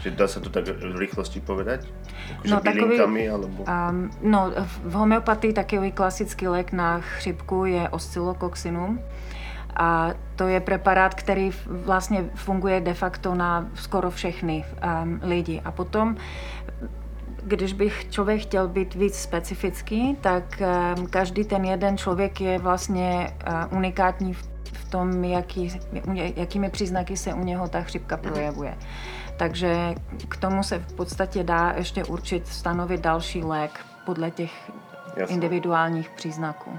že 0.00 0.10
dá 0.10 0.28
se 0.28 0.40
to 0.40 0.50
tak 0.50 0.68
v 0.68 0.98
rychlosti 0.98 1.40
povedať? 1.40 1.86
Jako, 2.30 2.48
no, 2.48 2.60
takový, 2.60 3.28
alebo... 3.28 3.64
Um, 3.90 4.10
no, 4.22 4.52
v 4.84 4.92
homeopatii 4.92 5.52
takový 5.52 5.92
klasický 5.92 6.48
lék 6.48 6.72
na 6.72 7.00
chřipku 7.00 7.64
je 7.64 7.88
oscillococcinum. 7.88 9.00
A 9.76 10.10
to 10.36 10.48
je 10.48 10.60
preparát, 10.60 11.14
který 11.14 11.50
vlastně 11.66 12.24
funguje 12.34 12.80
de 12.80 12.94
facto 12.94 13.34
na 13.34 13.68
skoro 13.74 14.10
všechny 14.10 14.64
um, 15.02 15.20
lidi. 15.22 15.60
A 15.64 15.70
potom 15.70 16.16
když 17.42 17.72
bych 17.72 18.10
člověk 18.10 18.42
chtěl 18.42 18.68
být 18.68 18.94
víc 18.94 19.14
specifický, 19.14 20.16
tak 20.20 20.62
um, 20.96 21.06
každý 21.06 21.44
ten 21.44 21.64
jeden 21.64 21.98
člověk 21.98 22.40
je 22.40 22.58
vlastně 22.58 23.32
uh, 23.70 23.78
unikátní 23.78 24.34
v, 24.34 24.48
v 24.72 24.90
tom, 24.90 25.24
jaký, 25.24 25.80
jakými 26.36 26.70
příznaky 26.70 27.16
se 27.16 27.34
u 27.34 27.44
něho 27.44 27.68
ta 27.68 27.82
chřipka 27.82 28.16
mhm. 28.16 28.24
projevuje. 28.24 28.78
Takže 29.36 29.94
k 30.28 30.36
tomu 30.36 30.62
se 30.62 30.78
v 30.78 30.92
podstatě 30.92 31.44
dá 31.44 31.74
ještě 31.76 32.04
určit, 32.04 32.48
stanovit 32.48 33.00
další 33.00 33.42
lék 33.42 33.80
podle 34.06 34.30
těch 34.30 34.54
Jasne. 35.16 35.34
individuálních 35.34 36.10
příznaků. 36.10 36.78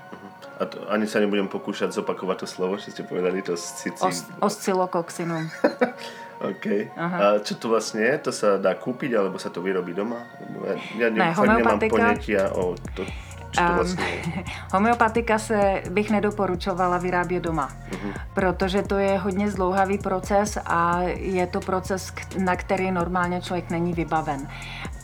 A 0.59 0.65
to, 0.65 0.81
ani 0.89 1.05
sa 1.05 1.21
nebudem 1.21 1.45
pokúšať 1.45 1.93
zopakovať 1.93 2.37
to 2.41 2.47
slovo, 2.49 2.81
že 2.81 2.89
ste 2.89 3.03
povedali 3.05 3.45
to 3.45 3.53
scici... 3.53 4.01
Os, 4.01 4.25
oscilokoksinum. 4.41 5.45
OK. 6.49 6.65
Aha. 6.97 7.17
A 7.17 7.25
čo 7.45 7.53
to 7.61 7.69
vlastne 7.69 8.01
je? 8.01 8.15
To 8.25 8.31
sa 8.33 8.57
dá 8.57 8.73
kúpiť, 8.73 9.13
alebo 9.13 9.37
sa 9.37 9.53
to 9.53 9.61
vyrobí 9.61 9.93
doma? 9.93 10.25
Ja, 10.65 10.73
ja 10.97 11.07
ne, 11.13 11.29
nemám 11.33 11.77
ponětia 11.77 12.49
o 12.57 12.73
to, 12.97 13.05
čo 13.51 13.61
to 13.67 13.73
vlastně 13.73 14.05
je. 14.05 14.43
homeopatika 14.73 15.39
se 15.39 15.81
bych 15.89 16.09
nedoporučovala 16.09 16.97
vyrábět 16.97 17.43
doma, 17.43 17.69
uh-huh. 17.91 18.13
protože 18.33 18.81
to 18.81 18.97
je 18.97 19.17
hodně 19.17 19.51
zdlouhavý 19.51 19.97
proces 19.97 20.57
a 20.65 21.01
je 21.15 21.47
to 21.47 21.59
proces, 21.59 22.13
na 22.37 22.55
který 22.55 22.91
normálně 22.91 23.41
člověk 23.41 23.69
není 23.69 23.93
vybaven. 23.93 24.47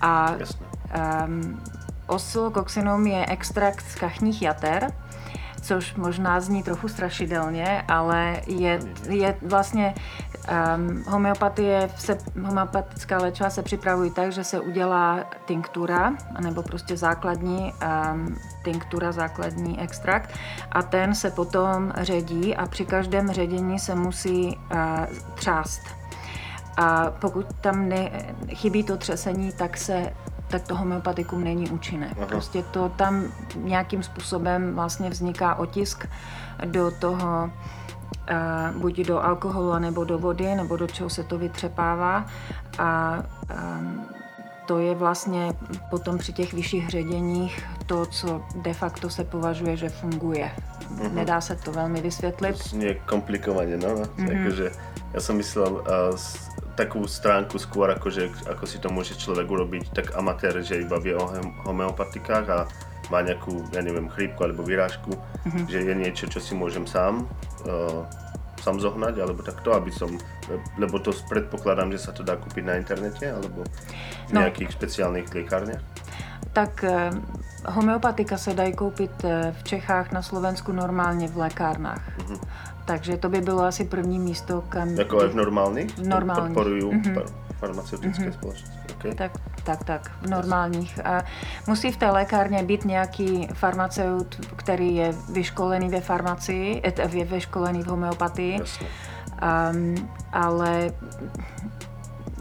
A 0.01 0.35
Jasne. 0.39 0.65
um, 1.25 1.61
oscilokoksinum 2.13 3.07
je 3.07 3.25
extrakt 3.25 3.81
z 3.81 3.95
kachních 3.95 4.41
jater, 4.41 4.91
což 5.61 5.95
možná 5.95 6.39
zní 6.39 6.63
trochu 6.63 6.87
strašidelně, 6.87 7.83
ale 7.87 8.41
je, 8.47 8.79
je 9.09 9.35
vlastně 9.41 9.93
um, 10.77 11.03
homeopatie, 11.07 11.89
se, 11.97 12.17
homeopatická 12.45 13.17
léčiva 13.17 13.49
se 13.49 13.63
připravují 13.63 14.11
tak, 14.11 14.31
že 14.31 14.43
se 14.43 14.59
udělá 14.59 15.19
tinktura, 15.45 16.13
nebo 16.39 16.63
prostě 16.63 16.97
základní 16.97 17.73
um, 18.13 18.37
tinktura, 18.63 19.11
základní 19.11 19.79
extrakt 19.81 20.29
a 20.71 20.83
ten 20.83 21.15
se 21.15 21.31
potom 21.31 21.93
ředí 21.97 22.55
a 22.55 22.65
při 22.65 22.85
každém 22.85 23.31
ředění 23.31 23.79
se 23.79 23.95
musí 23.95 24.57
uh, 24.57 24.79
třást. 25.35 25.81
A 26.77 27.11
pokud 27.21 27.45
tam 27.61 27.89
ne, 27.89 28.11
chybí 28.53 28.83
to 28.83 28.97
třesení, 28.97 29.51
tak 29.51 29.77
se 29.77 30.13
tak 30.53 30.67
to 30.67 30.75
homeopatikum 30.75 31.43
není 31.43 31.69
účinné. 31.69 32.13
Aha. 32.17 32.25
Prostě 32.25 32.63
to 32.63 32.89
tam 32.89 33.23
nějakým 33.57 34.03
způsobem 34.03 34.75
vlastně 34.75 35.09
vzniká 35.09 35.55
otisk 35.55 36.07
do 36.65 36.91
toho, 36.91 37.49
uh, 38.71 38.81
buď 38.81 38.99
do 38.99 39.23
alkoholu, 39.23 39.79
nebo 39.79 40.03
do 40.03 40.19
vody, 40.19 40.55
nebo 40.55 40.77
do 40.77 40.87
čeho 40.87 41.09
se 41.09 41.23
to 41.23 41.37
vytřepává. 41.37 42.25
A 42.77 43.23
um, 43.79 44.05
to 44.65 44.79
je 44.79 44.95
vlastně 44.95 45.53
potom 45.89 46.17
při 46.17 46.33
těch 46.33 46.53
vyšších 46.53 46.89
ředěních 46.89 47.65
to, 47.85 48.05
co 48.05 48.41
de 48.61 48.73
facto 48.73 49.09
se 49.09 49.23
považuje, 49.23 49.77
že 49.77 49.89
funguje. 49.89 50.51
Uh-huh. 50.53 51.13
Nedá 51.13 51.41
se 51.41 51.55
to 51.55 51.71
velmi 51.71 52.01
vysvětlit. 52.01 52.69
To 52.69 52.77
je 52.77 52.95
komplikovaně, 52.95 53.77
no. 53.77 53.89
Uh-huh. 53.89 54.31
Jakože, 54.31 54.71
já 55.13 55.19
jsem 55.19 55.37
myslel, 55.37 55.73
uh, 55.73 56.17
takú 56.73 57.05
stránku 57.05 57.61
skôr, 57.61 57.93
akože, 57.93 58.49
ako 58.49 58.65
si 58.65 58.77
to 58.81 58.89
môže 58.89 59.13
človek 59.17 59.45
urobiť 59.45 59.83
tak 59.93 60.17
amatér, 60.17 60.57
že 60.65 60.81
iba 60.81 60.97
vie 60.97 61.13
o 61.13 61.25
homeopatikách 61.69 62.45
a 62.49 62.59
má 63.11 63.19
nejakú, 63.21 63.67
ja 63.75 63.83
neviem, 63.83 64.09
chrípku 64.09 64.41
alebo 64.41 64.65
vyrážku, 64.65 65.13
mm-hmm. 65.13 65.65
že 65.69 65.79
je 65.85 65.93
niečo, 65.93 66.25
čo 66.31 66.39
si 66.41 66.57
môžem 66.57 66.87
sám, 66.87 67.27
uh, 67.67 68.07
sám 68.63 68.79
zohnať, 68.79 69.19
alebo 69.19 69.43
takto, 69.43 69.75
aby 69.75 69.91
som, 69.91 70.07
lebo 70.79 70.97
to 71.03 71.11
predpokladám, 71.27 71.91
že 71.91 71.99
sa 71.99 72.11
to 72.15 72.23
dá 72.23 72.39
kúpiť 72.39 72.63
na 72.63 72.79
internete, 72.79 73.27
alebo 73.27 73.67
v 74.27 74.31
no. 74.31 74.39
nejakých 74.41 74.71
špeciálnych 74.71 75.27
liekárniach. 75.35 75.83
Tak 76.55 76.73
eh, 76.87 77.11
homeopatika 77.67 78.37
se 78.37 78.53
dají 78.53 78.73
koupit 78.73 79.11
eh, 79.23 79.55
v 79.59 79.63
Čechách, 79.63 80.11
na 80.11 80.21
Slovensku 80.21 80.71
normálně 80.71 81.27
v 81.27 81.37
lékárnách. 81.37 82.17
Mm-hmm. 82.17 82.39
Takže 82.85 83.17
to 83.17 83.29
by 83.29 83.41
bylo 83.41 83.63
asi 83.63 83.85
první 83.85 84.19
místo, 84.19 84.63
kam... 84.69 84.89
Jako 84.89 85.23
je 85.23 85.29
v 85.29 85.35
normálních? 85.35 85.97
V 85.97 86.07
normálních. 86.07 86.53
Podporují 86.53 86.83
mm-hmm. 86.83 87.23
farmaceutické 87.59 88.29
mm-hmm. 88.29 88.33
společnosti. 88.33 88.93
Okay. 88.93 89.15
Tak, 89.15 89.31
tak, 89.63 89.83
tak, 89.83 90.11
v 90.21 90.29
normálních. 90.29 91.05
A 91.05 91.23
musí 91.67 91.91
v 91.91 91.97
té 91.97 92.11
lékárně 92.11 92.63
být 92.63 92.85
nějaký 92.85 93.47
farmaceut, 93.53 94.35
který 94.55 94.95
je 94.95 95.13
vyškolený 95.29 95.89
ve 95.89 96.01
farmacii, 96.01 96.81
eh, 96.83 97.09
je 97.17 97.25
vyškolený 97.25 97.83
v 97.83 97.87
homeopatii. 97.87 98.59
Jasně. 98.59 98.87
Um, 99.73 100.09
ale 100.31 100.91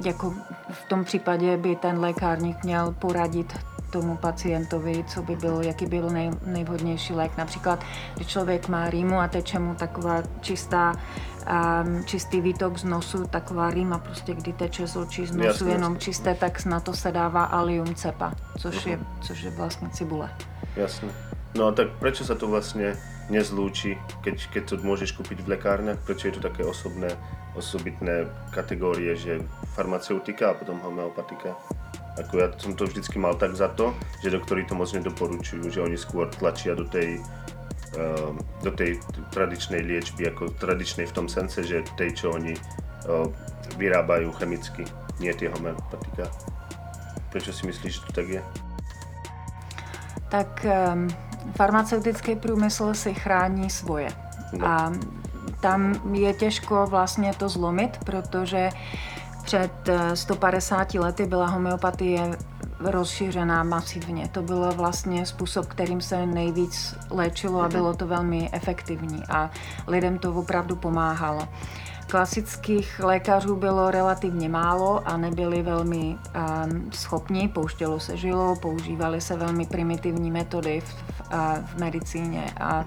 jako 0.05 0.35
v 0.71 0.85
tom 0.89 1.05
případě 1.05 1.57
by 1.57 1.77
ten 1.77 1.99
lékárník 1.99 2.65
měl 2.65 2.95
poradit 2.99 3.59
tomu 3.93 4.17
pacientovi, 4.17 5.05
co 5.05 5.23
by 5.23 5.37
bylo, 5.37 5.63
jaký 5.63 5.87
byl 5.87 6.11
nej, 6.11 6.31
nejvhodnější 6.47 7.13
lék. 7.13 7.37
Například, 7.37 7.85
když 8.15 8.27
člověk 8.27 8.69
má 8.69 8.91
rýmu 8.91 9.21
a 9.21 9.29
teče 9.29 9.59
mu 9.59 9.75
taková 9.75 10.23
čistá, 10.41 10.97
um, 10.97 12.05
čistý 12.05 12.41
výtok 12.41 12.79
z 12.79 12.85
nosu, 12.85 13.27
taková 13.27 13.71
rýma 13.71 13.99
prostě, 13.99 14.35
kdy 14.35 14.53
teče 14.53 14.87
z 14.87 14.97
očí 14.97 15.27
z 15.27 15.37
nosu 15.37 15.47
jasně, 15.47 15.73
jenom 15.73 15.93
jasně. 15.95 16.05
čisté, 16.05 16.35
tak 16.35 16.65
na 16.65 16.81
to 16.81 16.93
se 16.93 17.13
dává 17.13 17.45
alium 17.45 17.95
cepa, 17.95 18.33
což, 18.59 18.77
uh-huh. 18.77 18.91
je, 18.91 18.99
což 19.21 19.43
je 19.43 19.51
vlastně 19.51 19.89
cibule. 19.89 20.31
Jasně. 20.77 21.09
No 21.55 21.67
a 21.67 21.73
tak 21.73 21.89
proč 21.99 22.23
se 22.23 22.35
to 22.35 22.49
vlastně 22.49 22.97
nezlúči, 23.31 23.99
keď, 24.21 24.47
keď 24.47 24.69
to 24.69 24.77
můžeš 24.77 25.13
koupit 25.13 25.41
v 25.41 25.49
lékárnách, 25.49 25.99
proč 26.05 26.25
je 26.25 26.33
to 26.33 26.41
také 26.41 26.65
osobné, 26.65 27.09
osobitné 27.55 28.13
kategorie, 28.51 29.17
že 29.17 29.41
farmaceutika 29.75 30.51
a 30.51 30.55
potom 30.55 30.81
homeopatika? 30.81 31.57
Ako 32.21 32.45
ja 32.45 32.49
som 32.61 32.77
to 32.77 32.85
vždycky 32.85 33.17
mal 33.17 33.33
tak 33.41 33.57
za 33.57 33.73
to, 33.73 33.97
že 34.21 34.37
doktori 34.37 34.69
to 34.69 34.77
moc 34.77 34.93
nedoporučujú, 34.93 35.65
že 35.73 35.81
oni 35.81 35.97
skôr 35.97 36.29
tlačia 36.29 36.77
do 36.77 36.85
tej, 36.85 37.17
uh, 37.97 38.37
do 38.61 38.71
tej 38.73 39.01
tradičnej 39.33 39.81
liečby, 39.81 40.29
ako 40.29 40.53
tradičnej 40.61 41.09
v 41.09 41.15
tom 41.17 41.27
sense, 41.29 41.65
že 41.65 41.81
tej, 41.97 42.13
čo 42.13 42.37
oni 42.37 42.53
uh, 42.53 43.25
vyrábajú 43.81 44.29
chemicky, 44.37 44.85
nie 45.25 45.33
tie 45.33 45.49
homeopatika. 45.49 46.29
Prečo 47.33 47.53
si 47.53 47.65
myslíš, 47.65 47.93
že 47.97 48.03
to 48.05 48.11
tak 48.13 48.29
je? 48.29 48.43
Tak 50.29 50.67
um, 50.69 51.09
farmaceutický 51.57 52.37
průmysl 52.37 52.95
si 52.95 53.15
chrání 53.15 53.71
svoje. 53.71 54.09
No. 54.53 54.67
A 54.69 54.93
tam 55.61 56.01
je 56.13 56.33
těžko 56.35 56.87
vlastně 56.87 57.33
to 57.33 57.49
zlomit, 57.49 57.99
protože 58.05 58.71
před 59.53 59.89
150 60.15 60.95
lety 60.95 61.27
byla 61.27 61.47
homeopatie 61.47 62.39
rozšířená 62.81 63.63
masivně. 63.63 64.29
To 64.29 64.43
byl 64.43 64.73
vlastně 64.73 65.27
způsob, 65.27 65.67
kterým 65.67 66.01
se 66.01 66.27
nejvíc 66.27 66.95
léčilo 67.11 67.63
a 67.63 67.69
bylo 67.69 67.95
to 67.95 68.07
velmi 68.07 68.49
efektivní 68.53 69.23
a 69.29 69.51
lidem 69.87 70.19
to 70.19 70.35
opravdu 70.35 70.77
pomáhalo. 70.77 71.49
Klasických 72.07 73.01
lékařů 73.05 73.57
bylo 73.57 73.91
relativně 73.91 74.49
málo 74.49 75.09
a 75.09 75.17
nebyli 75.17 75.63
velmi 75.63 76.17
um, 76.17 76.93
schopni, 76.93 77.49
pouštělo 77.49 78.01
se 78.01 78.17
žilou, 78.17 78.57
používaly 78.57 79.21
se 79.21 79.37
velmi 79.37 79.67
primitivní 79.67 80.31
metody 80.31 80.81
v, 80.81 80.95
v, 80.95 81.23
v 81.67 81.81
medicíně 81.81 82.53
a 82.61 82.85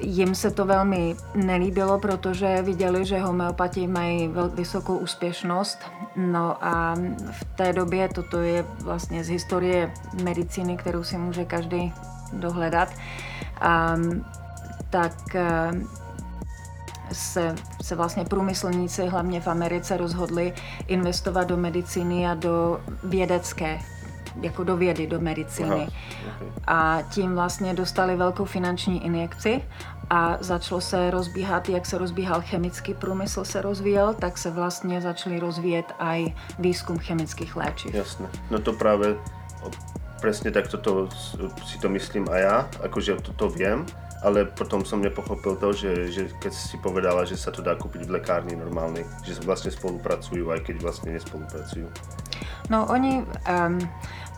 jim 0.00 0.34
se 0.34 0.50
to 0.50 0.64
velmi 0.64 1.16
nelíbilo, 1.34 1.98
protože 1.98 2.62
viděli, 2.62 3.04
že 3.04 3.18
homeopati 3.18 3.86
mají 3.86 4.30
vysokou 4.54 4.96
úspěšnost. 4.96 5.78
No 6.16 6.64
a 6.64 6.94
v 7.30 7.44
té 7.56 7.72
době, 7.72 8.08
toto 8.08 8.40
je 8.40 8.64
vlastně 8.80 9.24
z 9.24 9.28
historie 9.28 9.92
medicíny, 10.22 10.76
kterou 10.76 11.04
si 11.04 11.18
může 11.18 11.44
každý 11.44 11.92
dohledat, 12.32 12.88
um, 13.96 14.24
tak 14.90 15.12
um, 15.34 15.88
se, 17.12 17.54
se 17.82 17.94
vlastně 17.96 18.24
průmyslníci, 18.24 19.06
hlavně 19.06 19.40
v 19.40 19.48
Americe, 19.48 19.96
rozhodli 19.96 20.52
investovat 20.86 21.44
do 21.44 21.56
medicíny 21.56 22.26
a 22.26 22.34
do 22.34 22.80
vědecké 23.04 23.78
jako 24.42 24.64
do 24.64 24.76
vědy, 24.76 25.06
do 25.06 25.20
medicíny. 25.20 25.68
Aha. 25.68 25.90
A 26.66 27.02
tím 27.02 27.34
vlastně 27.34 27.74
dostali 27.74 28.16
velkou 28.16 28.44
finanční 28.44 29.04
injekci 29.04 29.62
a 30.10 30.38
začalo 30.40 30.80
se 30.80 31.10
rozbíhat, 31.10 31.68
jak 31.68 31.86
se 31.86 31.98
rozbíhal 31.98 32.42
chemický 32.46 32.94
průmysl 32.94 33.44
se 33.44 33.62
rozvíjel, 33.62 34.14
tak 34.14 34.38
se 34.38 34.50
vlastně 34.50 35.00
začali 35.00 35.38
rozvíjet 35.38 35.92
i 35.98 36.34
výzkum 36.58 36.98
chemických 36.98 37.56
léčiv. 37.56 37.94
Jasné. 37.94 38.28
No 38.50 38.58
to 38.58 38.72
právě 38.72 39.16
přesně 40.16 40.50
tak 40.50 40.68
toto 40.68 41.08
si 41.66 41.78
to 41.78 41.88
myslím 41.88 42.28
a 42.30 42.36
já, 42.36 42.68
jakože 42.82 43.14
to, 43.14 43.32
to 43.32 43.48
vím, 43.48 43.86
ale 44.22 44.44
potom 44.44 44.84
som 44.84 45.02
nepochopil 45.02 45.56
to, 45.56 45.72
že, 45.72 45.92
že 46.10 46.22
keď 46.40 46.52
si 46.52 46.76
povedala, 46.80 47.28
že 47.28 47.36
sa 47.36 47.52
to 47.52 47.60
dá 47.60 47.76
kúpiť 47.76 48.08
v 48.08 48.18
lekárni 48.18 48.56
normálnej, 48.56 49.04
že 49.22 49.36
vlastne 49.44 49.68
spolupracujú, 49.68 50.50
aj 50.50 50.60
keď 50.64 50.76
vlastne 50.80 51.12
nespolupracujú. 51.12 51.86
No 52.72 52.88
oni, 52.88 53.22
um, 53.46 53.78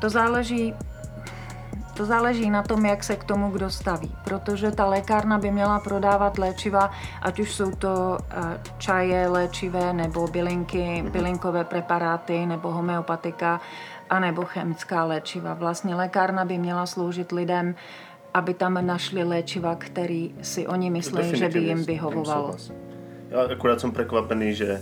to 0.00 0.10
záleží 0.10 0.74
to 1.98 2.04
záleží 2.04 2.50
na 2.50 2.62
tom, 2.62 2.86
jak 2.86 3.04
se 3.04 3.16
k 3.16 3.24
tomu 3.24 3.50
kdo 3.50 3.70
staví, 3.70 4.10
protože 4.24 4.70
ta 4.70 4.86
lékárna 4.86 5.38
by 5.38 5.50
měla 5.50 5.80
prodávat 5.80 6.38
léčiva, 6.38 6.90
ať 7.22 7.40
už 7.40 7.54
jsou 7.54 7.70
to 7.70 8.18
eh, 8.30 8.60
čaje 8.78 9.28
léčivé, 9.28 9.92
nebo 9.92 10.26
bylinky, 10.26 10.78
mm-hmm. 10.78 11.10
bylinkové 11.10 11.64
preparáty, 11.64 12.46
nebo 12.46 12.70
homeopatika, 12.70 13.60
anebo 14.10 14.44
chemická 14.44 15.04
léčiva. 15.04 15.54
Vlastně 15.54 15.94
lékárna 15.94 16.44
by 16.44 16.58
měla 16.58 16.86
sloužit 16.86 17.32
lidem, 17.32 17.74
aby 18.34 18.54
tam 18.54 18.86
našli 18.86 19.24
léčiva, 19.24 19.74
který 19.74 20.34
si 20.42 20.66
oni 20.66 20.90
myslí, 20.90 21.36
že 21.36 21.48
by 21.48 21.58
jim 21.58 21.84
vyhovovalo. 21.84 22.56
Já 23.30 23.40
akurát 23.52 23.80
jsem 23.80 23.92
překvapený, 23.92 24.54
že 24.54 24.80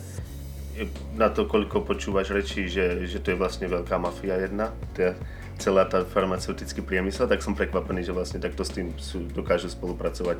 na 1.12 1.28
to, 1.28 1.44
koliko 1.44 1.80
počúvaš 1.80 2.30
rečí, 2.30 2.68
že, 2.68 3.06
že 3.06 3.18
to 3.18 3.30
je 3.30 3.36
vlastně 3.36 3.68
velká 3.68 3.98
mafia 3.98 4.34
jedna, 4.34 4.72
to 4.92 5.02
je 5.02 5.16
celá 5.58 5.84
ta 5.84 6.04
farmaceutický 6.04 6.80
priemysel, 6.80 7.28
tak 7.28 7.42
som 7.42 7.54
prekvapený, 7.54 8.04
že 8.04 8.12
vlastně 8.12 8.40
takto 8.40 8.64
s 8.64 8.68
tým 8.68 8.94
dokážu 9.34 9.68
spolupracovat 9.68 10.36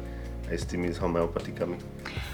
i 0.50 0.58
s 0.58 0.64
tými 0.64 0.92
s 0.92 0.98
homeopatikami. 0.98 1.76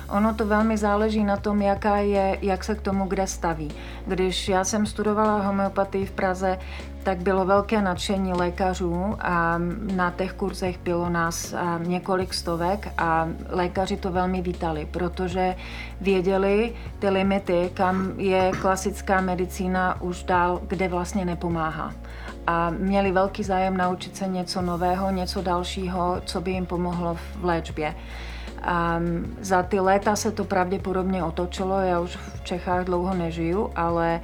Ono 0.09 0.35
to 0.35 0.47
velmi 0.47 0.77
záleží 0.77 1.25
na 1.25 1.37
tom, 1.37 1.63
jaká 1.63 1.97
je, 1.97 2.39
jak 2.43 2.65
se 2.65 2.75
k 2.75 2.81
tomu 2.81 3.07
kde 3.07 3.27
staví. 3.27 3.71
Když 4.07 4.49
já 4.49 4.65
jsem 4.65 4.87
studovala 4.87 5.43
homeopatii 5.43 6.07
v 6.07 6.13
Praze, 6.13 6.59
tak 7.03 7.19
bylo 7.19 7.45
velké 7.45 7.83
nadšení 7.83 8.33
lékařů 8.33 9.17
a 9.21 9.59
na 9.95 10.11
těch 10.11 10.33
kurzech 10.33 10.79
bylo 10.79 11.09
nás 11.09 11.55
několik 11.79 12.35
stovek 12.35 12.89
a 12.99 13.29
lékaři 13.49 13.97
to 13.97 14.13
velmi 14.13 14.43
vítali, 14.43 14.89
protože 14.91 15.57
věděli 16.01 16.73
ty 16.99 17.09
limity, 17.09 17.71
kam 17.75 18.13
je 18.17 18.51
klasická 18.61 19.21
medicína 19.21 20.03
už 20.03 20.23
dál, 20.23 20.61
kde 20.67 20.89
vlastně 20.89 21.25
nepomáhá 21.25 21.93
a 22.47 22.71
měli 22.71 23.13
velký 23.13 23.43
zájem 23.43 23.77
naučit 23.77 24.17
se 24.17 24.29
něco 24.29 24.63
nového, 24.63 25.11
něco 25.11 25.43
dalšího, 25.43 26.23
co 26.25 26.41
by 26.41 26.51
jim 26.51 26.67
pomohlo 26.67 27.15
v 27.41 27.45
léčbě. 27.45 27.95
A 28.63 29.01
za 29.41 29.63
ty 29.63 29.81
léta 29.81 30.17
se 30.17 30.31
to 30.31 30.45
pravděpodobně 30.45 31.25
otočilo, 31.25 31.81
já 31.81 32.01
už 32.01 32.17
v 32.17 32.45
Čechách 32.45 32.85
dlouho 32.85 33.15
nežiju, 33.15 33.71
ale 33.77 34.21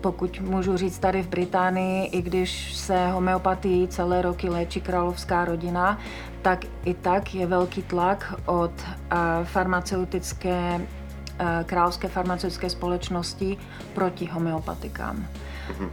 pokud 0.00 0.40
můžu 0.40 0.76
říct 0.76 0.98
tady 0.98 1.22
v 1.22 1.28
Británii, 1.28 2.06
i 2.06 2.22
když 2.22 2.74
se 2.76 3.08
homeopatii 3.08 3.88
celé 3.88 4.22
roky 4.22 4.48
léčí 4.48 4.80
královská 4.80 5.44
rodina, 5.44 5.98
tak 6.42 6.64
i 6.84 6.94
tak 6.94 7.34
je 7.34 7.46
velký 7.46 7.82
tlak 7.82 8.34
od 8.46 8.72
farmaceutické, 9.44 10.80
královské 11.66 12.08
farmaceutické 12.08 12.70
společnosti 12.70 13.56
proti 13.94 14.26
homeopatikám. 14.26 15.16
Mm-hmm. 15.16 15.88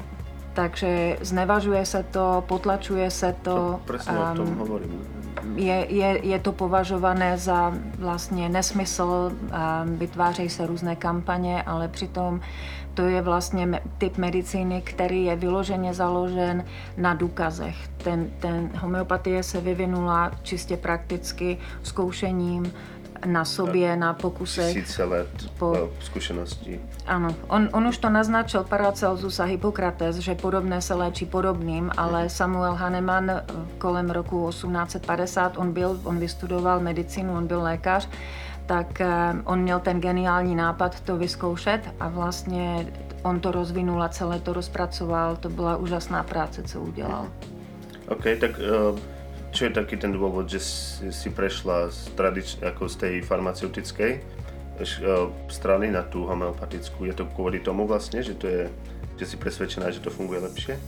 Takže 0.54 1.18
znevažuje 1.22 1.86
se 1.86 2.04
to, 2.04 2.44
potlačuje 2.48 3.12
se 3.12 3.36
to. 3.42 3.56
to 3.56 3.82
presne 3.86 4.20
um, 4.20 4.32
o 4.32 4.36
tom 4.36 4.48
um, 4.48 4.58
hovorím. 4.58 5.19
Je, 5.56 5.86
je, 5.90 6.26
je 6.26 6.40
to 6.40 6.52
považované 6.52 7.38
za 7.38 7.74
vlastně 7.98 8.50
nesmysl, 8.50 9.32
vytvářejí 9.86 10.50
se 10.50 10.68
různé 10.68 10.96
kampaně, 10.96 11.64
ale 11.64 11.88
přitom 11.88 12.42
to 12.94 13.02
je 13.02 13.22
vlastně 13.22 13.82
typ 13.98 14.18
medicíny, 14.18 14.82
který 14.82 15.26
je 15.26 15.36
vyloženě 15.36 15.94
založen 15.94 16.66
na 16.98 17.14
důkazech. 17.14 17.76
Ten, 17.88 18.30
ten 18.40 18.70
homeopatie 18.80 19.44
se 19.44 19.62
vyvinula 19.62 20.32
čistě 20.44 20.78
prakticky 20.78 21.58
zkoušením 21.84 22.74
na 23.26 23.46
sobě, 23.46 23.96
na 23.96 24.14
pokusech. 24.14 24.74
Tisíce 24.74 25.04
let 25.04 25.30
po... 25.58 25.90
zkušeností. 26.00 26.80
Ano, 27.06 27.36
on, 27.48 27.70
on 27.74 27.88
už 27.88 27.98
to 27.98 28.10
naznačil 28.10 28.64
Paracelsus 28.64 29.40
a 29.40 29.44
Hippokrates, 29.44 30.16
že 30.16 30.36
podobné 30.36 30.82
se 30.82 30.94
léčí 30.94 31.26
podobným, 31.26 31.92
ale 31.98 32.20
mhm. 32.20 32.30
Samuel 32.30 32.74
Hahnemann 32.74 33.32
kolem 33.78 34.10
roku 34.10 34.50
1850, 34.50 35.58
on 35.58 35.74
byl, 35.74 36.00
on 36.04 36.20
vystudoval 36.20 36.80
medicínu, 36.80 37.34
on 37.34 37.48
byl 37.48 37.62
lékař, 37.62 38.10
tak 38.66 39.02
eh, 39.02 39.36
on 39.44 39.60
měl 39.60 39.80
ten 39.80 40.02
geniální 40.02 40.56
nápad 40.56 41.00
to 41.02 41.18
vyzkoušet 41.18 41.82
a 42.00 42.10
vlastně 42.10 42.88
on 43.24 43.40
to 43.40 43.52
rozvinul 43.52 44.04
a 44.04 44.10
celé 44.10 44.40
to 44.40 44.54
rozpracoval. 44.54 45.36
To 45.36 45.50
byla 45.50 45.78
úžasná 45.78 46.24
práce, 46.24 46.64
co 46.64 46.82
udělal. 46.82 47.28
OK, 48.08 48.24
tak 48.40 48.52
uh 48.92 49.00
čo 49.52 49.66
je 49.66 49.72
taký 49.74 49.98
ten 49.98 50.14
dôvod, 50.14 50.46
že 50.50 50.62
si, 51.10 51.30
prešla 51.30 51.90
z, 51.90 52.00
tradič, 52.14 52.58
ako 52.62 52.86
z 52.86 52.96
tej 52.96 53.14
farmaceutickej 53.26 54.12
e, 54.16 54.22
strany 55.50 55.90
na 55.92 56.06
tú 56.06 56.26
homeopatickú? 56.26 57.06
Je 57.06 57.14
to 57.14 57.26
kvůli 57.26 57.60
tomu 57.60 57.88
vlastně, 57.88 58.24
že 58.24 58.34
to 58.34 58.48
je, 58.48 58.70
že 59.18 59.26
si 59.26 59.38
presvedčená, 59.38 59.92
že 59.92 60.00
to 60.00 60.10
funguje 60.10 60.40
lepšie? 60.40 60.80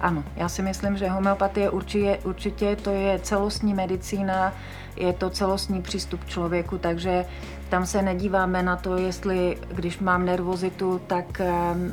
Ano, 0.00 0.24
já 0.36 0.48
si 0.48 0.62
myslím, 0.62 0.96
že 0.96 1.08
homeopatie 1.08 1.70
určitě, 1.70 2.18
určitě 2.24 2.76
to 2.76 2.90
je 2.90 3.18
celostní 3.22 3.74
medicína, 3.74 4.52
je 4.96 5.12
to 5.12 5.30
celostní 5.30 5.82
přístup 5.82 6.24
člověku, 6.26 6.78
takže 6.78 7.24
tam 7.68 7.86
se 7.86 8.02
nedíváme 8.02 8.62
na 8.62 8.76
to, 8.76 8.96
jestli 8.96 9.58
když 9.74 9.98
mám 9.98 10.26
nervozitu, 10.26 11.00
tak 11.06 11.40
um, 11.40 11.92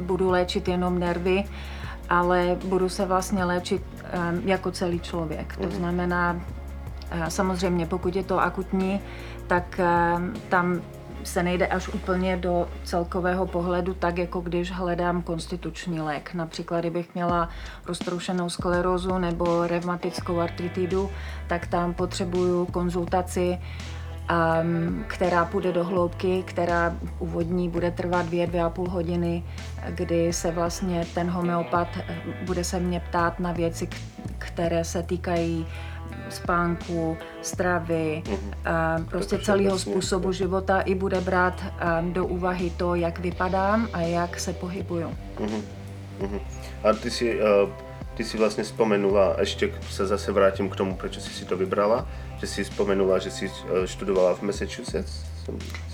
budu 0.00 0.30
léčit 0.30 0.68
jenom 0.68 0.98
nervy, 0.98 1.44
ale 2.08 2.56
budu 2.64 2.88
se 2.88 3.06
vlastně 3.06 3.44
léčit 3.44 3.82
jako 4.44 4.70
celý 4.70 5.00
člověk. 5.00 5.56
To 5.56 5.62
mhm. 5.62 5.72
znamená, 5.72 6.40
eh, 7.10 7.30
samozřejmě 7.30 7.86
pokud 7.86 8.16
je 8.16 8.22
to 8.22 8.40
akutní, 8.40 9.00
tak 9.46 9.80
tam 10.48 10.80
se 11.26 11.42
nejde 11.42 11.66
až 11.66 11.88
úplně 11.88 12.36
do 12.36 12.68
celkového 12.84 13.46
pohledu, 13.46 13.94
tak 13.94 14.18
jako 14.18 14.40
když 14.40 14.72
hledám 14.72 15.22
konstituční 15.22 16.00
lék. 16.00 16.34
Například, 16.34 16.80
kdybych 16.80 17.14
měla 17.14 17.48
roztroušenou 17.86 18.50
sklerózu 18.50 19.18
nebo 19.18 19.66
revmatickou 19.66 20.40
artritidu, 20.40 21.10
tak 21.46 21.66
tam 21.66 21.94
potřebuju 21.94 22.66
konzultaci 22.66 23.58
um, 24.30 25.04
která 25.06 25.44
půjde 25.44 25.72
do 25.72 25.84
hloubky, 25.84 26.42
která 26.46 26.96
úvodní 27.18 27.68
bude 27.68 27.90
trvat 27.90 28.26
dvě, 28.26 28.46
dvě 28.46 28.62
a 28.62 28.70
půl 28.70 28.88
hodiny, 28.88 29.44
kdy 29.88 30.32
se 30.32 30.50
vlastně 30.50 31.06
ten 31.14 31.30
homeopat 31.30 31.88
bude 32.44 32.64
se 32.64 32.80
mě 32.80 33.00
ptát 33.00 33.40
na 33.40 33.52
věci, 33.52 33.88
které 34.38 34.84
se 34.84 35.02
týkají 35.02 35.66
spánku, 36.28 37.16
stravy, 37.42 38.22
mm-hmm. 38.24 39.04
prostě 39.04 39.38
celého 39.38 39.78
způsobu 39.78 40.32
života 40.32 40.80
i 40.80 40.94
bude 40.94 41.20
brát 41.20 41.64
do 42.12 42.26
úvahy 42.26 42.70
to, 42.70 42.94
jak 42.94 43.18
vypadám 43.18 43.88
a 43.92 44.00
jak 44.00 44.40
se 44.40 44.52
pohybuju. 44.52 45.14
Mm-hmm. 45.36 45.62
A 46.84 46.92
ty 46.92 47.10
si, 47.10 47.40
uh, 47.40 47.70
ty 48.14 48.24
si 48.24 48.38
vlastně 48.38 48.64
vzpomenula, 48.64 49.36
ještě 49.40 49.70
se 49.90 50.06
zase 50.06 50.32
vrátím 50.32 50.68
k 50.68 50.76
tomu, 50.76 50.96
proč 50.96 51.18
jsi 51.18 51.30
si 51.30 51.44
to 51.44 51.56
vybrala, 51.56 52.06
že 52.40 52.46
si 52.46 52.64
vzpomenula, 52.64 53.18
že 53.18 53.30
jsi 53.30 53.50
študovala 53.84 54.34
v 54.34 54.42
Massachusetts? 54.42 55.24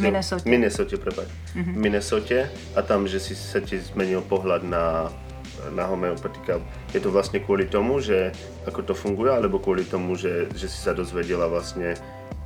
Minnesota. 0.00 0.42
Minnesota, 0.48 0.96
prepač. 0.96 1.28
Mm-hmm. 1.54 1.76
Minnesota 1.76 2.48
a 2.76 2.82
tam, 2.82 3.08
že 3.08 3.20
si 3.20 3.36
se 3.36 3.60
ti 3.60 3.78
zmenil 3.78 4.20
pohled 4.24 4.62
na 4.64 5.12
na 5.70 5.86
homeopatika. 5.86 6.60
Je 6.94 7.00
to 7.00 7.10
vlastně 7.10 7.40
kvůli 7.40 7.66
tomu, 7.66 8.00
že 8.00 8.32
ako 8.66 8.82
to 8.82 8.94
funguje, 8.94 9.30
alebo 9.30 9.58
kvůli 9.58 9.84
tomu, 9.84 10.16
že, 10.16 10.46
že 10.54 10.68
si 10.68 10.78
sa 10.82 10.92
dozvedela 10.92 11.46
vlastně 11.46 11.94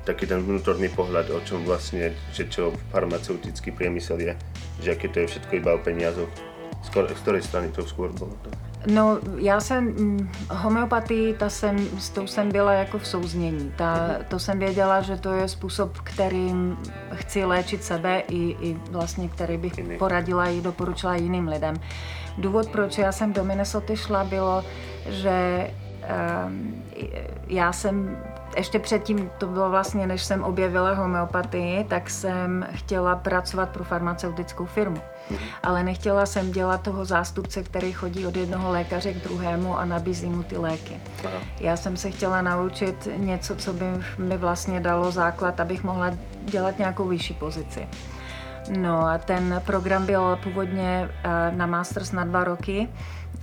taký 0.04 0.26
ten 0.26 0.42
vnútorný 0.42 0.88
pohľad, 0.88 1.30
o 1.30 1.40
čom 1.40 1.64
vlastne, 1.64 2.14
že 2.30 2.46
čo 2.46 2.70
farmaceutický 2.94 3.74
priemysel 3.74 4.20
je, 4.20 4.32
že 4.82 4.92
aké 4.92 5.08
to 5.08 5.20
je 5.20 5.26
všetko 5.26 5.52
iba 5.56 5.74
o 5.74 5.82
peniazoch. 5.82 6.30
Z 6.86 7.18
ktorej 7.26 7.42
strany 7.42 7.74
to 7.74 7.82
skôr 7.82 8.14
bolo? 8.14 8.36
To? 8.46 8.65
No, 8.86 9.18
já 9.36 9.60
jsem 9.60 9.88
hm, 9.88 10.30
homeopatii, 10.50 11.34
ta 11.34 11.50
jsem, 11.50 11.78
s 11.98 12.10
tou 12.10 12.26
jsem 12.26 12.48
byla 12.52 12.72
jako 12.72 12.98
v 12.98 13.06
souznění. 13.06 13.72
Ta, 13.76 14.10
to 14.28 14.38
jsem 14.38 14.58
věděla, 14.58 15.00
že 15.00 15.16
to 15.16 15.32
je 15.32 15.48
způsob, 15.48 15.98
kterým 15.98 16.78
chci 17.14 17.44
léčit 17.44 17.84
sebe 17.84 18.22
i, 18.28 18.56
i 18.60 18.76
vlastně, 18.90 19.28
který 19.28 19.56
bych 19.56 19.72
poradila 19.98 20.48
i 20.48 20.60
doporučila 20.60 21.16
jiným 21.16 21.48
lidem. 21.48 21.74
Důvod, 22.38 22.68
proč 22.68 22.98
já 22.98 23.12
jsem 23.12 23.32
do 23.32 23.44
Minnesota 23.44 23.96
šla, 23.96 24.24
bylo, 24.24 24.64
že 25.08 25.70
um, 26.46 26.84
já 27.48 27.72
jsem 27.72 28.18
ještě 28.56 28.78
předtím, 28.78 29.30
to 29.38 29.46
bylo 29.46 29.70
vlastně, 29.70 30.06
než 30.06 30.22
jsem 30.22 30.44
objevila 30.44 30.94
homeopatii, 30.94 31.84
tak 31.84 32.10
jsem 32.10 32.66
chtěla 32.72 33.16
pracovat 33.16 33.68
pro 33.68 33.84
farmaceutickou 33.84 34.66
firmu. 34.66 35.00
Mhm. 35.30 35.38
Ale 35.62 35.82
nechtěla 35.82 36.26
jsem 36.26 36.52
dělat 36.52 36.82
toho 36.82 37.04
zástupce, 37.04 37.62
který 37.62 37.92
chodí 37.92 38.26
od 38.26 38.36
jednoho 38.36 38.70
lékaře 38.70 39.12
k 39.12 39.22
druhému 39.22 39.78
a 39.78 39.84
nabízí 39.84 40.26
mu 40.26 40.42
ty 40.42 40.56
léky. 40.56 41.00
Já 41.60 41.76
jsem 41.76 41.96
se 41.96 42.10
chtěla 42.10 42.42
naučit 42.42 43.08
něco, 43.16 43.56
co 43.56 43.72
by 43.72 43.84
mi 44.18 44.36
vlastně 44.36 44.80
dalo 44.80 45.10
základ, 45.10 45.60
abych 45.60 45.84
mohla 45.84 46.10
dělat 46.44 46.78
nějakou 46.78 47.08
vyšší 47.08 47.34
pozici. 47.34 47.88
No 48.78 49.06
a 49.06 49.18
ten 49.18 49.62
program 49.66 50.06
byl 50.06 50.38
původně 50.42 51.08
eh, 51.24 51.52
na 51.56 51.66
Masters 51.66 52.12
na 52.12 52.24
dva 52.24 52.44
roky, 52.44 52.88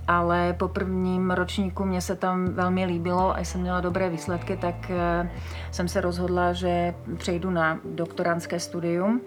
ale 0.08 0.52
po 0.52 0.68
prvním 0.68 1.30
ročníku 1.30 1.84
mě 1.84 2.00
se 2.00 2.16
tam 2.16 2.44
velmi 2.44 2.84
líbilo 2.84 3.36
a 3.36 3.40
jsem 3.40 3.60
měla 3.60 3.80
dobré 3.80 4.10
výsledky, 4.10 4.56
tak 4.56 4.90
eh, 4.90 5.30
jsem 5.70 5.88
se 5.88 6.00
rozhodla, 6.00 6.52
že 6.52 6.94
přejdu 7.16 7.50
na 7.50 7.78
doktorantské 7.84 8.60
studium. 8.60 9.20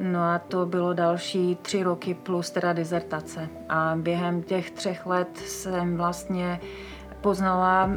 No 0.00 0.22
a 0.22 0.38
to 0.38 0.66
bylo 0.66 0.94
další 0.94 1.58
tři 1.62 1.82
roky 1.82 2.14
plus 2.14 2.50
teda 2.50 2.72
dizertace. 2.72 3.48
A 3.68 3.94
během 3.96 4.42
těch 4.42 4.70
třech 4.70 5.06
let 5.06 5.38
jsem 5.38 5.96
vlastně 5.96 6.60
poznala 7.20 7.90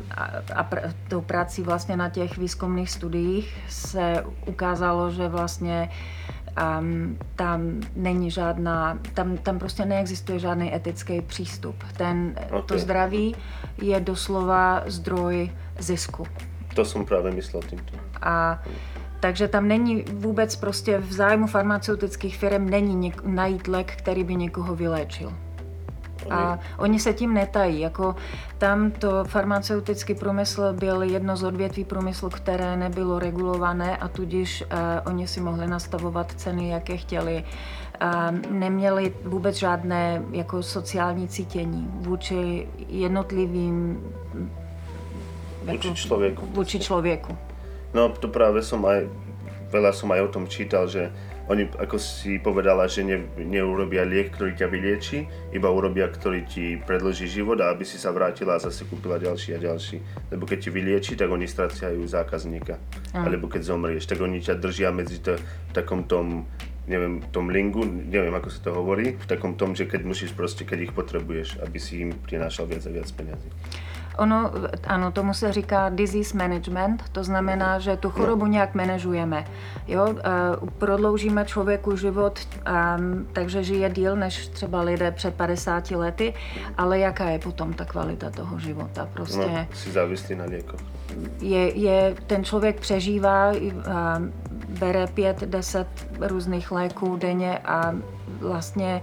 a, 0.55 0.63
pr- 0.63 0.93
tou 1.09 1.21
prací 1.21 1.63
vlastně 1.63 1.97
na 1.97 2.09
těch 2.09 2.37
výzkumných 2.37 2.91
studiích 2.91 3.57
se 3.69 4.23
ukázalo, 4.45 5.11
že 5.11 5.27
vlastně 5.27 5.89
um, 6.79 7.17
tam 7.35 7.61
není 7.95 8.31
žádná, 8.31 8.99
tam, 9.13 9.37
tam 9.37 9.59
prostě 9.59 9.85
neexistuje 9.85 10.39
žádný 10.39 10.75
etický 10.75 11.21
přístup. 11.21 11.75
Ten, 11.97 12.35
okay. 12.47 12.61
To 12.65 12.77
zdraví 12.77 13.35
je 13.81 13.99
doslova 13.99 14.83
zdroj 14.85 15.51
zisku. 15.79 16.27
To 16.75 16.85
jsem 16.85 17.05
právě 17.05 17.31
myslel 17.31 17.61
tímto. 17.61 17.93
A 18.21 18.63
takže 19.19 19.47
tam 19.47 19.67
není 19.67 20.03
vůbec 20.13 20.55
prostě 20.55 20.97
v 20.97 21.13
zájmu 21.13 21.47
farmaceutických 21.47 22.37
firm 22.37 22.69
není 22.69 23.11
něk- 23.11 23.21
najít 23.25 23.67
lék, 23.67 23.95
který 23.95 24.23
by 24.23 24.35
někoho 24.35 24.75
vyléčil. 24.75 25.33
A 26.29 26.59
oni 26.77 26.99
se 26.99 27.13
tím 27.13 27.33
netají. 27.33 27.79
Jako 27.79 28.15
tam 28.57 28.91
to 28.91 29.23
farmaceutický 29.25 30.15
průmysl 30.15 30.73
byl 30.73 31.01
jedno 31.01 31.37
z 31.37 31.43
odvětví 31.43 31.83
průmyslu, 31.83 32.29
které 32.29 32.77
nebylo 32.77 33.19
regulované 33.19 33.97
a 33.97 34.07
tudíž 34.07 34.63
uh, 34.63 34.77
oni 35.05 35.27
si 35.27 35.41
mohli 35.41 35.67
nastavovat 35.67 36.31
ceny, 36.31 36.69
jaké 36.69 36.97
chtěli. 36.97 37.43
Uh, 38.01 38.51
neměli 38.51 39.13
vůbec 39.25 39.55
žádné 39.55 40.21
jako 40.31 40.63
sociální 40.63 41.27
cítění 41.27 41.89
vůči 41.93 42.67
jednotlivým 42.89 44.03
vůči 45.65 45.95
člověku. 45.95 46.45
Vůči 46.45 46.79
člověku. 46.79 47.37
No 47.93 48.09
to 48.09 48.27
právě 48.27 48.61
jsem 48.61 48.85
aj, 48.85 49.09
veľa 49.71 49.91
som 49.93 50.11
aj 50.11 50.21
o 50.21 50.27
tom 50.31 50.47
čítal, 50.47 50.87
že 50.87 51.11
oni, 51.47 51.71
ako 51.79 51.95
si 51.95 52.43
povedala, 52.43 52.91
že 52.91 53.07
ne, 53.07 53.23
neurobia 53.39 54.03
liek, 54.03 54.35
ktorý 54.35 54.59
ťa 54.59 54.67
vylieči, 54.67 55.17
iba 55.55 55.71
urobia, 55.71 56.11
ktorý 56.11 56.43
ti 56.43 56.75
predlží 56.75 57.31
život 57.31 57.59
a 57.63 57.71
aby 57.71 57.87
si 57.87 57.95
sa 57.95 58.11
vrátila 58.11 58.59
a 58.59 58.63
zase 58.63 58.83
kúpila 58.83 59.15
ďalší 59.15 59.55
a 59.55 59.59
ďalší. 59.59 60.03
Lebo 60.27 60.43
keď 60.43 60.67
ti 60.67 60.69
vylieči, 60.69 61.13
tak 61.15 61.31
oni 61.31 61.47
straciajú 61.47 62.03
zákazníka. 62.03 62.75
Mm. 63.15 63.23
Alebo 63.31 63.47
keď 63.47 63.63
zomrieš, 63.63 64.11
tak 64.11 64.19
oni 64.19 64.43
ťa 64.43 64.59
držia 64.59 64.91
medzi 64.91 65.23
to, 65.23 65.39
v 65.39 65.71
takom 65.71 66.03
tom 66.03 66.43
neviem, 66.87 67.19
tom 67.35 67.51
lingu, 67.51 67.83
neviem 67.83 68.31
ako 68.31 68.47
sa 68.47 68.59
to 68.63 68.71
hovorí, 68.71 69.19
v 69.19 69.27
takom 69.27 69.59
tom, 69.59 69.75
že 69.75 69.83
keď 69.83 70.07
musíš 70.07 70.31
proste, 70.31 70.63
keď 70.63 70.87
ich 70.87 70.93
potrebuješ, 70.95 71.59
aby 71.59 71.77
si 71.83 71.99
im 71.99 72.15
prinášal 72.15 72.63
viac 72.71 72.87
a 72.87 72.91
viac 72.95 73.11
peniazy. 73.11 73.51
Ono, 74.17 74.51
ano, 74.87 75.11
tomu 75.11 75.33
se 75.33 75.53
říká 75.53 75.89
disease 75.89 76.37
management, 76.37 77.03
to 77.11 77.23
znamená, 77.23 77.79
že 77.79 77.97
tu 77.97 78.09
chorobu 78.09 78.45
nějak 78.45 78.75
manažujeme. 78.75 79.45
Jo? 79.87 80.07
Uh, 80.09 80.69
prodloužíme 80.69 81.45
člověku 81.45 81.95
život, 81.95 82.39
um, 82.99 83.27
takže 83.33 83.63
žije 83.63 83.89
díl 83.89 84.15
než 84.15 84.47
třeba 84.47 84.81
lidé 84.81 85.11
před 85.11 85.33
50 85.33 85.91
lety, 85.91 86.33
ale 86.77 86.99
jaká 86.99 87.29
je 87.29 87.39
potom 87.39 87.73
ta 87.73 87.85
kvalita 87.85 88.29
toho 88.29 88.59
života? 88.59 89.09
Prostě 89.13 89.47
no, 89.47 89.67
si 89.73 89.91
závislí 89.91 90.35
na 90.35 90.45
liekoch. 90.45 90.79
Je, 91.39 91.77
je, 91.77 92.15
ten 92.27 92.43
člověk 92.43 92.79
přežívá, 92.79 93.51
uh, 93.51 93.73
bere 94.79 95.05
5-10 95.05 95.85
různých 96.21 96.71
léků 96.71 97.17
denně 97.17 97.57
a 97.57 97.93
vlastně 98.39 99.01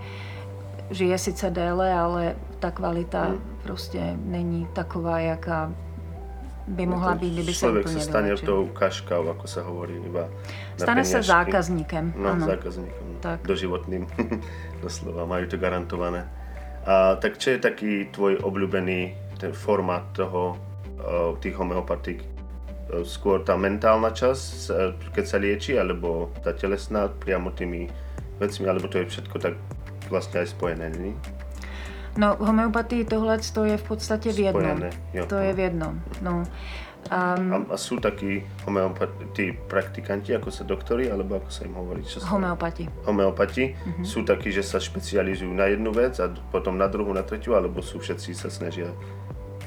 žije 0.90 1.18
sice 1.18 1.50
déle, 1.50 1.94
ale 1.94 2.36
ta 2.58 2.70
kvalita 2.70 3.24
hmm. 3.24 3.53
Prostě 3.64 4.16
není 4.24 4.68
taková, 4.72 5.18
jaká 5.18 5.72
by 6.68 6.86
mohla 6.86 7.14
být, 7.14 7.32
kdyby 7.32 7.54
se 7.54 7.70
úplně 7.70 8.00
se 8.00 8.00
stane 8.00 8.26
vylečil. 8.26 8.46
tou 8.46 8.66
kaškou, 8.66 9.26
jako 9.26 9.46
se 9.46 9.62
hovorí, 9.62 9.94
iba 10.06 10.28
Stane 10.76 11.04
se 11.04 11.22
zákazníkem. 11.22 12.14
No, 12.16 12.30
ano. 12.30 12.46
zákazníkem, 12.46 13.06
no. 13.12 13.18
tak. 13.20 13.40
doživotným, 13.42 14.06
doslova, 14.82 15.26
mají 15.26 15.46
to 15.46 15.56
garantované. 15.56 16.28
A 16.86 17.16
tak 17.16 17.38
čo 17.38 17.50
je 17.50 17.58
taký 17.58 18.12
tvoj 18.12 18.44
obľúbený 18.44 19.16
ten 19.40 19.52
formát 19.52 20.04
toho, 20.12 20.60
uh, 21.00 21.32
tých 21.40 21.56
homeopatik? 21.56 22.20
Skôr 23.08 23.40
tá 23.40 23.56
mentálna 23.56 24.12
časť, 24.12 24.68
keď 25.16 25.24
sa 25.24 25.40
lieči, 25.40 25.80
alebo 25.80 26.28
tá 26.44 26.52
telesná 26.52 27.08
priamo 27.08 27.48
tými 27.48 27.88
vecmi, 28.36 28.68
alebo 28.68 28.92
to 28.92 29.00
je 29.00 29.08
všetko 29.08 29.36
tak 29.40 29.56
vlastně 30.10 30.40
aj 30.40 30.46
spojené, 30.46 30.90
není? 30.90 31.16
No, 32.16 32.36
homeopatii 32.40 33.04
tohle 33.04 33.38
to 33.52 33.64
je 33.64 33.76
v 33.76 33.82
podstatě 33.82 34.32
v 34.32 34.38
jednom. 34.38 34.76
Spojené, 34.76 34.90
jo. 35.14 35.26
To 35.26 35.34
je 35.34 35.52
v 35.52 35.58
jednom, 35.58 36.00
no. 36.22 36.42
Um, 37.38 37.52
a, 37.52 37.74
a 37.74 37.76
jsou 37.76 37.96
taky 37.96 38.50
homeopati 38.64 39.58
praktikanti, 39.66 40.32
jako 40.32 40.50
se 40.50 40.64
doktory, 40.64 41.10
alebo 41.10 41.34
jako 41.34 41.50
se 41.50 41.64
jim 41.64 41.74
hovorí? 41.74 42.04
Čo 42.04 42.20
homeopati. 42.26 42.88
Homeopati 43.04 43.76
mm-hmm. 43.86 44.02
jsou 44.02 44.24
taky, 44.24 44.52
že 44.52 44.62
se 44.62 44.80
specializují 44.80 45.54
na 45.54 45.64
jednu 45.64 45.92
věc 45.92 46.20
a 46.20 46.34
potom 46.50 46.78
na 46.78 46.86
druhou, 46.86 47.12
na 47.12 47.22
třetí, 47.22 47.50
alebo 47.50 47.82
jsou 47.82 47.98
všetci 47.98 48.34
se 48.34 48.50
snaží 48.50 48.82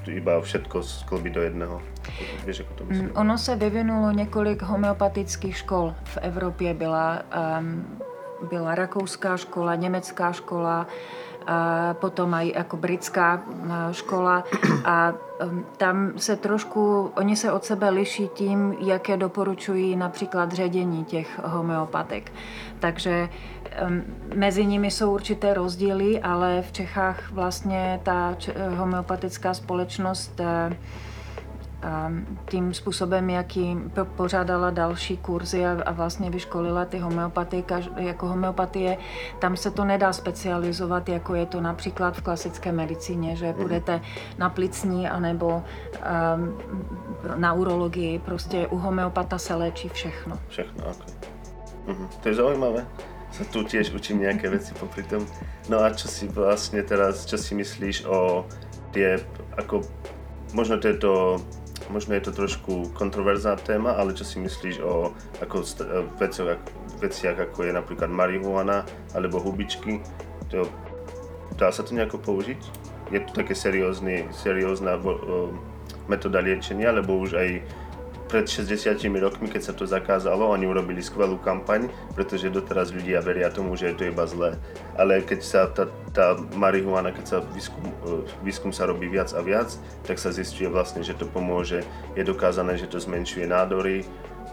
iba 0.07 0.41
všetko 0.41 0.83
sklobit 0.83 1.33
do 1.33 1.41
jedného. 1.41 1.81
Víš, 2.45 2.60
jako 2.60 2.73
to 2.73 2.86
myslím? 2.86 3.07
Mm, 3.07 3.13
ono 3.15 3.38
se 3.38 3.55
vyvinulo 3.55 4.12
několik 4.12 4.62
homeopatických 4.62 5.57
škol. 5.57 5.93
V 6.03 6.17
Evropě 6.21 6.73
byla, 6.73 7.21
um, 7.60 7.99
byla 8.49 8.75
rakouská 8.75 9.38
škola, 9.38 9.75
německá 9.75 10.31
škola, 10.31 10.88
potom 11.93 12.33
aj 12.33 12.53
ako 12.55 12.75
britská 12.77 13.41
škola 13.91 14.43
a 14.86 15.13
tam 15.77 16.12
se 16.17 16.36
trošku, 16.36 17.12
oni 17.15 17.36
se 17.36 17.51
od 17.51 17.65
sebe 17.65 17.89
liší 17.89 18.27
tím, 18.27 18.75
jaké 18.79 19.17
doporučují 19.17 19.95
například 19.95 20.51
ředění 20.51 21.05
těch 21.05 21.39
homeopatek. 21.43 22.31
Takže 22.79 23.29
mezi 24.36 24.65
nimi 24.65 24.91
jsou 24.91 25.13
určité 25.13 25.53
rozdíly, 25.53 26.21
ale 26.21 26.62
v 26.62 26.71
Čechách 26.71 27.31
vlastně 27.31 27.99
ta 28.03 28.36
homeopatická 28.75 29.53
společnost 29.53 30.41
tím 32.49 32.73
způsobem, 32.73 33.29
jaký 33.29 33.77
pořádala 34.15 34.69
další 34.69 35.17
kurzy 35.17 35.65
a, 35.65 35.77
a 35.85 35.91
vlastně 35.91 36.29
vyškolila 36.29 36.85
ty 36.85 36.99
homeopatie, 36.99 37.63
jako 37.97 38.27
homeopatie, 38.27 38.97
tam 39.39 39.57
se 39.57 39.71
to 39.71 39.85
nedá 39.85 40.13
specializovat, 40.13 41.09
jako 41.09 41.35
je 41.35 41.45
to 41.45 41.61
například 41.61 42.17
v 42.17 42.21
klasické 42.21 42.71
medicíně, 42.71 43.35
že 43.35 43.47
mhm. 43.47 43.61
budete 43.61 44.01
na 44.37 44.49
plicní 44.49 45.09
anebo 45.09 45.47
um, 45.47 46.57
na 47.35 47.53
urologii, 47.53 48.19
prostě 48.19 48.67
u 48.67 48.77
homeopata 48.77 49.37
se 49.37 49.55
léčí 49.55 49.89
všechno. 49.89 50.39
Všechno, 50.47 50.85
ok. 50.85 51.05
Mhm. 51.87 52.07
To 52.23 52.29
je 52.29 52.35
zaujímavé 52.35 52.85
sa 53.37 53.43
tu 53.45 53.61
tiež 53.61 53.93
učím 53.93 54.23
nejaké 54.25 54.49
veci 54.49 54.73
popri 54.73 55.05
tom. 55.05 55.21
No 55.69 55.83
a 55.85 55.93
čo 55.93 56.09
si 56.09 56.25
vlastne 56.25 56.81
teraz, 56.81 57.27
čo 57.29 57.37
si 57.37 57.53
myslíš 57.53 58.07
o 58.09 58.47
tie, 58.95 59.21
ako, 59.59 59.83
možno 60.57 60.81
to 60.81 60.89
je 60.89 60.97
to 60.97 61.13
možno 61.89 62.15
je 62.15 62.28
to 62.28 62.32
trošku 62.32 62.91
kontroverzná 62.93 63.56
téma, 63.60 63.95
ale 63.95 64.13
čo 64.13 64.28
si 64.28 64.39
myslíš 64.39 64.84
o 64.84 65.15
ako 65.39 65.58
veciach, 66.19 66.60
veciach 67.00 67.38
ako 67.50 67.67
je 67.67 67.71
napríklad 67.71 68.12
marihuana 68.12 68.84
alebo 69.15 69.39
hubičky? 69.39 70.04
To, 70.52 70.67
dá 71.56 71.71
sa 71.71 71.84
to 71.84 71.95
nejako 71.95 72.19
použiť? 72.19 72.62
Je 73.12 73.19
to 73.23 73.32
také 73.32 73.56
seriózny, 73.56 74.28
seriózna 74.36 75.00
metóda 76.12 76.43
liečenia, 76.43 76.91
alebo 76.91 77.19
už 77.23 77.39
aj 77.39 77.50
pred 78.27 78.43
60 78.43 78.99
rokmi, 79.23 79.47
keď 79.47 79.71
sa 79.71 79.73
to 79.73 79.87
zakázalo, 79.87 80.51
oni 80.51 80.67
urobili 80.67 80.99
skvelú 80.99 81.39
kampaň, 81.39 81.87
pretože 82.13 82.51
doteraz 82.51 82.91
ľudia 82.91 83.23
veria 83.23 83.47
tomu, 83.47 83.79
že 83.79 83.91
je 83.91 83.95
to 83.95 84.03
iba 84.11 84.27
zlé. 84.27 84.59
Ale 84.99 85.23
keď 85.23 85.39
sa 85.39 85.61
tá, 85.71 85.87
tá 86.11 86.35
marihuana, 86.53 87.15
keď 87.15 87.25
sa 87.25 87.37
výskum, 87.55 87.83
e, 87.83 88.27
výskum 88.43 88.71
sa 88.75 88.85
robí 88.85 89.07
viac 89.07 89.31
a 89.31 89.39
viac, 89.39 89.71
tak 90.03 90.19
sa 90.19 90.35
zistuje 90.35 90.67
vlastne, 90.67 91.01
že 91.01 91.15
to 91.15 91.23
pomôže. 91.25 91.87
Je 92.19 92.23
dokázané, 92.27 92.75
že 92.75 92.91
to 92.91 92.99
zmenšuje 92.99 93.47
nádory, 93.47 94.03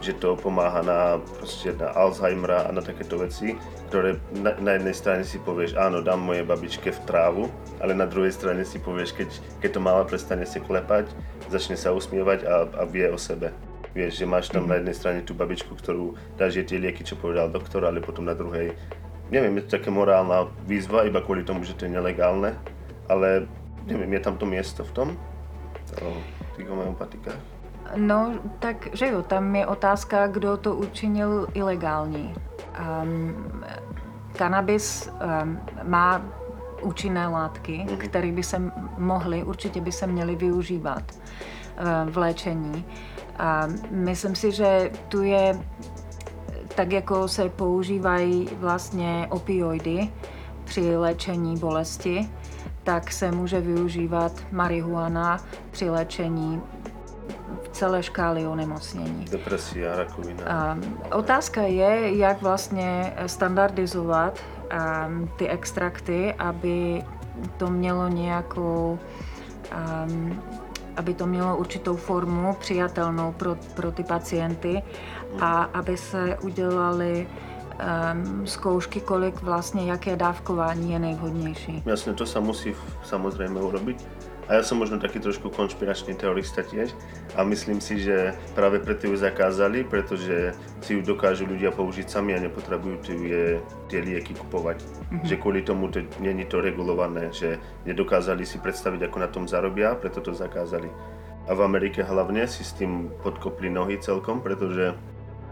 že 0.03 0.15
to 0.19 0.35
pomáha 0.35 0.83
na, 0.83 0.99
proste 1.39 1.71
na 1.75 1.91
Alzheimera 1.95 2.67
a 2.67 2.69
na 2.71 2.83
takéto 2.83 3.19
veci, 3.19 3.55
ktoré 3.87 4.19
na, 4.35 4.55
na 4.59 4.75
jednej 4.75 4.95
strane 4.95 5.23
si 5.23 5.39
povieš, 5.39 5.79
áno, 5.79 6.03
dám 6.03 6.19
mojej 6.19 6.43
babičke 6.43 6.91
v 6.91 7.03
trávu, 7.07 7.43
ale 7.79 7.95
na 7.95 8.03
druhej 8.03 8.35
strane 8.35 8.67
si 8.67 8.81
povieš, 8.81 9.15
keď, 9.15 9.29
keď 9.63 9.69
to 9.71 9.79
mala 9.79 10.03
prestane 10.03 10.43
si 10.43 10.59
klepať, 10.59 11.07
začne 11.47 11.79
sa 11.79 11.95
usmievať 11.95 12.43
a, 12.43 12.55
a 12.75 12.83
vie 12.83 13.07
o 13.07 13.19
sebe. 13.19 13.55
Vieš, 13.95 14.19
že 14.19 14.25
máš 14.27 14.51
tam 14.51 14.67
na 14.67 14.75
jednej 14.75 14.91
strane 14.91 15.19
tú 15.23 15.31
babičku, 15.31 15.71
ktorú 15.71 16.19
dáš 16.35 16.59
jej 16.59 16.67
tie 16.67 16.83
lieky, 16.83 17.07
čo 17.07 17.15
povedal 17.15 17.47
doktor, 17.47 17.87
ale 17.87 18.03
potom 18.03 18.27
na 18.27 18.35
druhej, 18.35 18.75
neviem, 19.31 19.55
je 19.55 19.71
to 19.71 19.79
také 19.79 19.87
morálna 19.87 20.51
výzva, 20.67 21.07
iba 21.07 21.23
kvôli 21.23 21.47
tomu, 21.47 21.63
že 21.63 21.79
to 21.79 21.87
je 21.87 21.95
nelegálne, 21.95 22.59
ale 23.07 23.47
neviem, 23.87 24.11
je 24.19 24.21
tam 24.21 24.35
to 24.35 24.43
miesto 24.43 24.83
v 24.83 24.91
tom, 24.91 25.07
v 25.95 26.51
tých 26.59 26.67
homeopatikách? 26.67 27.39
No, 27.95 28.35
tak 28.59 28.89
že 28.91 29.07
jo, 29.07 29.21
tam 29.21 29.55
je 29.55 29.65
otázka, 29.65 30.27
kdo 30.27 30.57
to 30.57 30.75
učinil 30.75 31.47
ilegální. 31.53 32.33
Um, 32.75 33.63
kanabis 34.35 35.07
um, 35.07 35.59
má 35.83 36.21
účinné 36.81 37.27
látky, 37.27 37.85
mm-hmm. 37.87 37.97
které 37.97 38.31
by 38.31 38.43
se 38.43 38.61
mohly, 38.97 39.43
určitě 39.43 39.81
by 39.81 39.91
se 39.91 40.07
měly 40.07 40.35
využívat 40.35 41.03
uh, 41.11 42.11
v 42.11 42.17
léčení. 42.17 42.85
A 43.37 43.67
myslím 43.91 44.35
si, 44.35 44.51
že 44.51 44.91
tu 45.09 45.23
je, 45.23 45.59
tak 46.75 46.91
jako 46.91 47.27
se 47.27 47.49
používají 47.49 48.49
vlastně 48.59 49.27
opioidy 49.29 50.09
při 50.63 50.97
léčení 50.97 51.57
bolesti, 51.57 52.29
tak 52.83 53.11
se 53.11 53.31
může 53.31 53.61
využívat 53.61 54.31
marihuana 54.51 55.39
při 55.71 55.89
léčení 55.89 56.61
celé 57.71 58.03
škály 58.03 58.47
onemocnění. 58.47 59.25
Rakovina. 59.95 60.43
A 60.47 60.77
otázka 61.15 61.61
je, 61.61 62.17
jak 62.17 62.41
vlastně 62.41 63.13
standardizovat 63.25 64.39
um, 64.39 65.29
ty 65.37 65.47
extrakty, 65.47 66.33
aby 66.33 67.03
to 67.57 67.69
mělo 67.69 68.07
nějakou 68.07 68.99
um, 70.07 70.41
aby 70.97 71.13
to 71.13 71.27
mělo 71.27 71.57
určitou 71.57 71.95
formu 71.95 72.53
přijatelnou 72.59 73.31
pro, 73.31 73.55
pro 73.75 73.91
ty 73.91 74.03
pacienty 74.03 74.81
a 75.39 75.63
aby 75.63 75.97
se 75.97 76.37
udělali 76.41 77.27
um, 77.27 78.47
zkoušky, 78.47 79.01
kolik 79.01 79.41
vlastně, 79.41 79.91
jaké 79.91 80.15
dávkování 80.15 80.91
je 80.93 80.99
nejvhodnější. 80.99 81.83
Jasně, 81.85 82.13
to 82.13 82.25
se 82.25 82.39
musí 82.39 82.75
samozřejmě 83.03 83.61
urobiť. 83.61 84.05
A 84.45 84.57
ja 84.57 84.61
som 84.61 84.77
možno 84.77 85.01
taký 85.01 85.17
trošku 85.17 85.49
konšpiračný 85.49 86.13
teorista 86.13 86.61
tiež 86.61 86.93
a 87.33 87.41
myslím 87.41 87.81
si, 87.81 87.97
že 87.97 88.37
práve 88.53 88.77
preto 88.77 89.09
ju 89.09 89.17
zakázali, 89.17 89.81
pretože 89.81 90.53
si 90.85 90.93
ju 90.93 91.01
dokážu 91.01 91.49
ľudia 91.49 91.73
použiť 91.73 92.05
sami 92.05 92.37
a 92.37 92.43
nepotrebujú 92.45 92.95
tie, 93.01 93.57
tie 93.89 93.99
lieky 94.05 94.37
kupovať. 94.37 94.85
Mm-hmm. 94.85 95.25
Že 95.25 95.35
kvôli 95.41 95.61
tomu 95.65 95.89
to, 95.89 96.05
není 96.21 96.45
to 96.45 96.61
regulované, 96.61 97.33
že 97.33 97.57
nedokázali 97.89 98.45
si 98.45 98.61
predstaviť, 98.61 99.09
ako 99.09 99.17
na 99.17 99.29
tom 99.33 99.49
zarobia, 99.49 99.97
preto 99.97 100.21
to 100.21 100.37
zakázali. 100.37 100.93
A 101.45 101.51
v 101.53 101.61
Amerike 101.65 102.05
hlavne 102.05 102.45
si 102.45 102.61
s 102.61 102.77
tým 102.77 103.09
podkopli 103.25 103.69
nohy 103.69 103.97
celkom, 103.97 104.45
pretože 104.45 104.93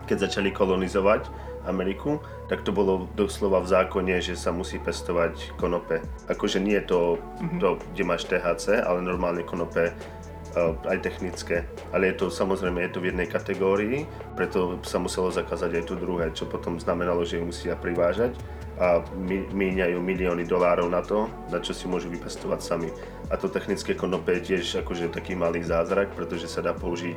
keď 0.05 0.29
začali 0.29 0.53
kolonizovať, 0.53 1.52
Ameriku, 1.65 2.19
tak 2.51 2.61
to 2.61 2.75
bolo 2.75 3.07
doslova 3.15 3.63
v 3.63 3.71
zákone, 3.71 4.15
že 4.19 4.35
sa 4.35 4.51
musí 4.51 4.79
pestovať 4.79 5.55
konope. 5.55 6.03
Akože 6.27 6.59
nie 6.59 6.75
je 6.83 6.85
to, 6.91 6.99
mm-hmm. 7.17 7.59
to 7.59 7.67
kde 7.95 8.03
máš 8.03 8.23
THC, 8.27 8.83
ale 8.83 8.99
normálne 8.99 9.47
konope 9.47 9.91
uh, 9.91 10.75
aj 10.87 10.99
technické. 11.01 11.63
Ale 11.95 12.11
je 12.11 12.15
to 12.19 12.25
samozrejme 12.27 12.83
je 12.83 12.91
to 12.93 12.99
v 12.99 13.09
jednej 13.15 13.27
kategórii, 13.27 14.05
preto 14.35 14.79
sa 14.83 14.99
muselo 14.99 15.31
zakázať 15.31 15.71
aj 15.79 15.83
to 15.87 15.95
druhé, 15.95 16.31
čo 16.35 16.45
potom 16.45 16.77
znamenalo, 16.77 17.23
že 17.23 17.39
ju 17.39 17.47
musia 17.47 17.79
privážať 17.79 18.35
a 18.73 19.05
míňajú 19.53 20.01
milióny 20.01 20.49
dolárov 20.49 20.89
na 20.89 21.05
to, 21.05 21.29
na 21.53 21.61
čo 21.61 21.77
si 21.77 21.85
môžu 21.85 22.09
vypestovať 22.09 22.59
sami. 22.59 22.89
A 23.29 23.37
to 23.37 23.45
technické 23.45 23.93
konope 23.93 24.33
je 24.33 24.53
tiež 24.53 24.81
akože 24.81 25.13
taký 25.13 25.37
malý 25.37 25.61
zázrak, 25.61 26.09
pretože 26.17 26.49
sa 26.49 26.65
dá 26.65 26.73
použiť 26.73 27.13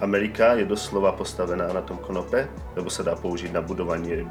Amerika 0.00 0.56
je 0.56 0.64
doslova 0.64 1.12
postavená 1.12 1.68
na 1.68 1.84
tom 1.84 2.00
konope, 2.00 2.48
lebo 2.72 2.88
sa 2.88 3.04
dá 3.04 3.12
použiť 3.12 3.52
na 3.52 3.60
budovanie 3.60 4.24
e, 4.24 4.26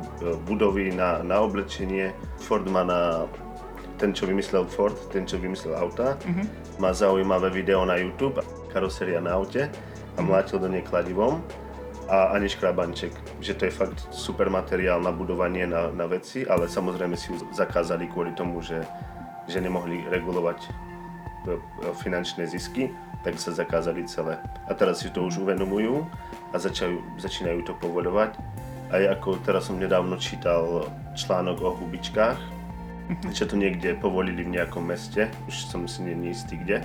budovy, 0.49 0.89
na, 0.89 1.21
na 1.21 1.45
oblečenie. 1.45 2.10
Ford 2.41 2.65
má 2.65 2.82
na 2.82 3.29
ten, 4.01 4.10
čo 4.15 4.25
vymyslel 4.25 4.65
Ford, 4.65 4.97
ten, 5.13 5.29
čo 5.29 5.38
vymyslel 5.38 5.77
auta, 5.77 6.17
mm-hmm. 6.25 6.79
má 6.82 6.89
zaujímavé 6.89 7.53
video 7.53 7.86
na 7.86 8.01
YouTube, 8.01 8.41
karoseria 8.73 9.21
na 9.21 9.38
aute 9.38 9.69
a 10.17 10.19
mlátil 10.23 10.58
do 10.58 10.71
nej 10.71 10.82
kladivom 10.82 11.43
a 12.10 12.34
ani 12.34 12.49
škrabanček, 12.49 13.13
že 13.38 13.53
to 13.53 13.69
je 13.69 13.73
fakt 13.75 13.99
super 14.10 14.49
materiál 14.49 14.97
na 14.97 15.13
budovanie 15.13 15.69
na, 15.69 15.93
na 15.93 16.10
veci, 16.10 16.47
ale 16.49 16.65
samozrejme 16.65 17.13
si 17.13 17.29
ju 17.29 17.38
zakázali 17.53 18.10
kvôli 18.10 18.34
tomu, 18.34 18.65
že, 18.65 18.82
že 19.45 19.62
nemohli 19.62 20.10
regulovať 20.10 20.60
e, 20.65 20.69
finančné 22.01 22.49
zisky 22.49 22.89
tak 23.23 23.36
sa 23.36 23.51
zakázali 23.51 24.08
celé. 24.08 24.39
A 24.67 24.71
teraz 24.71 25.03
si 25.03 25.12
to 25.12 25.27
už 25.27 25.43
uvedomujú 25.43 26.08
a 26.51 26.55
začajú, 26.55 27.19
začínajú 27.19 27.67
to 27.67 27.73
povoľovať. 27.77 28.39
A 28.89 28.95
ako 29.13 29.38
teraz 29.45 29.69
som 29.69 29.77
nedávno 29.77 30.17
čítal 30.17 30.89
článok 31.13 31.62
o 31.62 31.71
hubičkách, 31.77 32.39
mhm. 33.12 33.29
že 33.36 33.45
to 33.45 33.60
niekde 33.60 33.99
povolili 33.99 34.41
v 34.41 34.55
nejakom 34.55 34.88
meste, 34.88 35.27
už 35.45 35.55
som 35.67 35.86
si 35.86 36.01
není 36.01 36.32
istý 36.32 36.58
kde. 36.58 36.82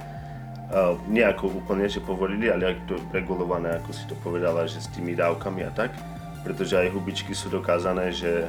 Uh, 0.75 0.97
nejako 1.07 1.55
úplne, 1.61 1.87
že 1.87 2.03
povolili, 2.03 2.51
ale 2.51 2.75
aj 2.75 2.88
to 2.88 2.97
regulované, 3.14 3.79
ako 3.79 3.90
si 3.94 4.09
to 4.11 4.16
povedala, 4.25 4.64
že 4.66 4.83
s 4.83 4.90
tými 4.90 5.14
dávkami 5.14 5.61
a 5.62 5.70
tak. 5.70 5.94
Pretože 6.42 6.81
aj 6.81 6.92
hubičky 6.92 7.31
sú 7.37 7.53
dokázané, 7.53 8.11
že 8.11 8.49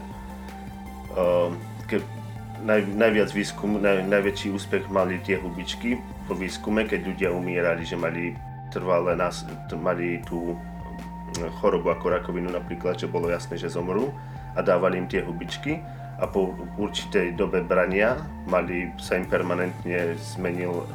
uh, 1.13 1.51
ke, 1.85 2.01
naj, 2.65 2.81
najviac 2.87 3.29
výskum, 3.29 3.77
naj, 3.77 4.07
najväčší 4.09 4.47
úspech 4.51 4.89
mali 4.89 5.21
tie 5.21 5.37
hubičky, 5.37 6.01
po 6.25 6.33
výskume, 6.33 6.89
keď 6.89 6.99
ľudia 7.05 7.29
umierali, 7.31 7.85
že 7.85 7.97
mali 7.97 8.33
trvalé 8.73 9.15
nás, 9.15 9.45
mali 9.77 10.19
tú 10.25 10.57
hm, 11.37 11.49
chorobu 11.61 11.93
ako 11.93 12.05
rakovinu 12.17 12.49
napríklad, 12.51 12.97
že 12.97 13.07
bolo 13.07 13.29
jasné, 13.29 13.55
že 13.55 13.71
zomrú 13.71 14.11
a 14.57 14.59
dávali 14.65 14.99
im 14.99 15.07
tie 15.07 15.21
hubičky 15.21 15.79
a 16.19 16.25
po 16.25 16.55
určitej 16.79 17.35
dobe 17.35 17.59
brania 17.59 18.15
mali, 18.47 18.91
sa 18.99 19.19
im 19.19 19.27
permanentne 19.27 20.15
zmenil 20.35 20.87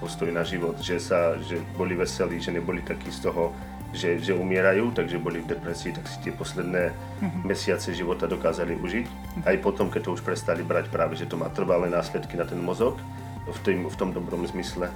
postoj 0.00 0.32
na 0.34 0.42
život, 0.42 0.80
že, 0.82 0.98
sa, 0.98 1.38
že 1.38 1.60
boli 1.78 1.94
veselí, 1.94 2.42
že 2.42 2.50
neboli 2.50 2.82
takí 2.82 3.12
z 3.12 3.30
toho, 3.30 3.54
že, 3.92 4.18
že 4.18 4.32
umierajú, 4.32 4.90
takže 4.96 5.20
boli 5.20 5.44
v 5.44 5.52
depresii, 5.52 5.92
tak 5.92 6.08
si 6.08 6.16
tie 6.24 6.32
posledné 6.32 6.90
mm-hmm. 6.90 7.44
mesiace 7.44 7.92
života 7.92 8.24
dokázali 8.24 8.74
užiť. 8.80 9.06
Aj 9.44 9.56
potom, 9.60 9.92
keď 9.92 10.08
to 10.08 10.14
už 10.16 10.24
prestali 10.24 10.64
brať 10.64 10.88
práve, 10.88 11.14
že 11.14 11.28
to 11.28 11.36
má 11.36 11.52
trvalé 11.52 11.92
následky 11.92 12.34
na 12.40 12.48
ten 12.48 12.58
mozog, 12.58 12.96
v, 13.46 13.58
tým, 13.66 13.78
v 13.88 13.96
tom 13.98 14.10
dobrom 14.14 14.46
zmysle. 14.46 14.90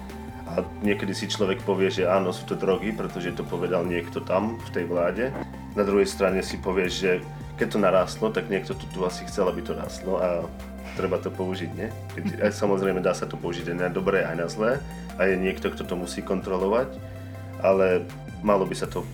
A 0.47 0.63
niekedy 0.83 1.11
si 1.11 1.27
človek 1.27 1.67
povie, 1.67 1.91
že 1.91 2.07
áno, 2.07 2.31
sú 2.31 2.47
to 2.47 2.55
drogy, 2.55 2.95
pretože 2.95 3.35
to 3.35 3.43
povedal 3.43 3.83
niekto 3.83 4.23
tam, 4.23 4.63
v 4.63 4.71
tej 4.71 4.85
vláde. 4.87 5.35
Na 5.75 5.83
druhej 5.83 6.07
strane 6.07 6.39
si 6.41 6.57
povie, 6.57 6.87
že 6.87 7.19
keď 7.59 7.67
to 7.75 7.79
narástlo, 7.83 8.27
tak 8.31 8.47
niekto 8.47 8.79
tu, 8.79 8.87
tu 8.95 9.03
asi 9.03 9.27
chcel, 9.27 9.51
aby 9.51 9.65
to 9.65 9.75
rastlo 9.75 10.23
a 10.23 10.47
treba 10.95 11.19
to 11.19 11.29
použiť, 11.29 11.71
nie? 11.75 11.89
Keď, 12.15 12.53
samozrejme 12.55 13.03
dá 13.03 13.13
sa 13.13 13.27
to 13.27 13.37
použiť 13.37 13.75
aj 13.75 13.77
na 13.77 13.89
dobré, 13.91 14.25
aj 14.25 14.37
na 14.39 14.47
zlé 14.49 14.73
a 15.19 15.29
je 15.29 15.35
niekto, 15.37 15.69
kto 15.69 15.83
to 15.85 15.95
musí 15.99 16.23
kontrolovať. 16.23 16.95
ale 17.61 18.05
malo 18.45 18.69
by 18.69 18.77
sa 18.77 18.87
to 18.87 19.05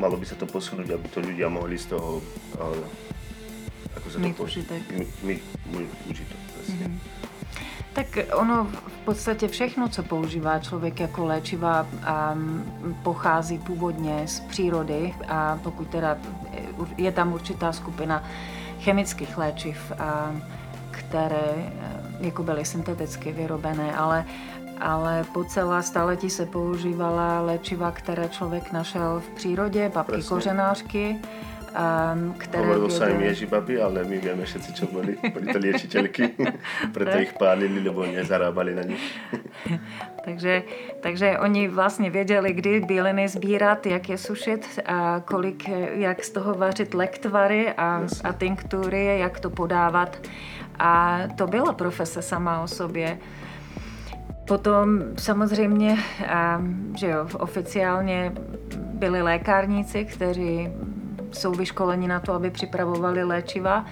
malo 0.00 0.16
by 0.16 0.24
sa 0.24 0.36
to 0.38 0.48
posunúť, 0.48 0.96
aby 0.96 1.06
to 1.12 1.20
ľudia 1.20 1.52
mohli 1.52 1.76
z 1.76 1.92
toho 1.92 2.24
uh, 2.56 2.84
ako 4.00 4.06
sa 4.10 4.16
mít 4.18 4.36
to 4.36 4.44
užitek. 4.46 4.82
Mít, 4.96 5.10
mít 5.22 5.42
užitek, 6.10 6.40
Mm-hmm. 6.60 7.29
Tak 8.00 8.18
ono 8.34 8.64
v 8.64 9.04
podstatě 9.04 9.48
všechno, 9.48 9.88
co 9.88 10.02
používá 10.02 10.58
člověk 10.58 11.00
jako 11.00 11.24
léčiva, 11.24 11.86
pochází 13.02 13.58
původně 13.58 14.22
z 14.26 14.40
přírody 14.40 15.14
a 15.28 15.58
pokud 15.62 15.88
teda 15.88 16.18
je 16.96 17.12
tam 17.12 17.32
určitá 17.32 17.72
skupina 17.72 18.24
chemických 18.80 19.38
léčiv, 19.38 19.92
které 20.90 21.36
e, 21.36 21.66
jako 22.20 22.42
byly 22.42 22.64
synteticky 22.64 23.32
vyrobené, 23.32 23.96
ale 23.96 24.24
ale 24.80 25.24
po 25.32 25.44
celá 25.44 25.82
staletí 25.82 26.30
se 26.30 26.46
používala 26.46 27.40
léčiva, 27.40 27.90
které 27.90 28.28
člověk 28.28 28.72
našel 28.72 29.20
v 29.20 29.28
přírodě, 29.28 29.90
babky 29.94 30.12
Presne. 30.12 30.28
kořenářky, 30.28 31.18
um, 31.70 32.34
ktoré 32.38 32.62
Hovorilo 32.66 32.90
sa 32.90 33.10
im 33.10 33.22
Ježibaby, 33.22 33.78
ale 33.78 34.02
my 34.04 34.16
vieme 34.18 34.44
všetci, 34.44 34.70
čo 34.74 34.84
boli. 34.90 35.14
Boli 35.34 35.46
to 35.50 35.58
liečiteľky, 35.58 36.34
preto 36.94 37.16
ich 37.22 37.32
pálili, 37.38 37.80
lebo 37.80 38.06
nezarábali 38.06 38.74
na 38.74 38.84
nich. 38.84 39.04
takže, 40.26 40.62
takže 41.00 41.38
oni 41.38 41.68
vlastně 41.68 42.10
věděli, 42.10 42.52
kdy 42.52 42.80
bíliny 42.80 43.28
sbírat, 43.28 43.86
jak 43.86 44.08
je 44.08 44.18
sušit, 44.18 44.80
a 44.86 45.20
kolik, 45.24 45.68
jak 45.94 46.24
z 46.24 46.30
toho 46.30 46.54
vařit 46.54 46.94
lektvary 46.94 47.72
a, 47.72 48.02
a 48.24 48.32
tinktury, 48.32 49.18
jak 49.18 49.40
to 49.40 49.50
podávat. 49.50 50.18
A 50.78 51.20
to 51.36 51.46
byla 51.46 51.72
profese 51.72 52.22
sama 52.22 52.62
o 52.62 52.68
sobě. 52.68 53.18
Potom 54.48 55.02
samozřejmě, 55.16 55.98
že 56.96 57.06
jo, 57.06 57.28
oficiálně 57.38 58.32
byli 58.76 59.22
lékárníci, 59.22 60.04
kteří 60.04 60.68
jsou 61.32 61.52
vyškoleni 61.52 62.08
na 62.08 62.20
to, 62.20 62.32
aby 62.32 62.50
připravovali 62.50 63.24
léčiva. 63.24 63.86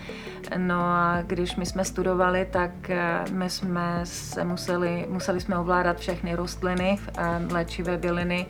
No 0.57 0.81
a 0.81 1.23
když 1.27 1.57
my 1.57 1.67
jsme 1.67 1.85
studovali, 1.85 2.47
tak 2.51 2.91
eh, 2.91 3.25
my 3.33 3.51
jsme 3.51 4.01
se 4.05 4.45
museli, 4.45 5.07
museli 5.09 5.41
jsme 5.41 5.59
ovládat 5.59 5.99
všechny 5.99 6.35
rostliny, 6.35 6.99
léčivé 7.51 7.97
byliny, 7.97 8.47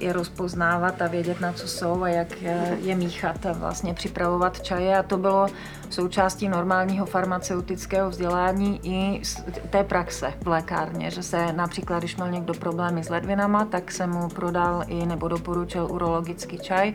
je 0.00 0.12
rozpoznávat 0.12 1.02
a 1.02 1.06
vědět, 1.06 1.40
na 1.40 1.52
co 1.52 1.68
jsou 1.68 2.02
a 2.02 2.08
jak 2.08 2.42
je 2.82 2.94
míchat 2.94 3.46
a 3.46 3.52
vlastně 3.52 3.94
připravovat 3.94 4.60
čaje. 4.62 4.98
A 4.98 5.02
to 5.02 5.18
bylo 5.18 5.46
součástí 5.90 6.48
normálního 6.48 7.06
farmaceutického 7.06 8.10
vzdělání 8.10 8.80
i 8.82 9.22
té 9.70 9.84
praxe 9.84 10.32
v 10.42 10.48
lékárně, 10.48 11.10
že 11.10 11.22
se 11.22 11.52
například, 11.52 11.98
když 11.98 12.16
měl 12.16 12.30
někdo 12.30 12.54
problémy 12.54 13.04
s 13.04 13.08
ledvinama, 13.08 13.64
tak 13.64 13.92
se 13.92 14.06
mu 14.06 14.28
prodal 14.28 14.84
i 14.86 15.06
nebo 15.06 15.28
doporučil 15.28 15.88
urologický 15.90 16.58
čaj. 16.58 16.92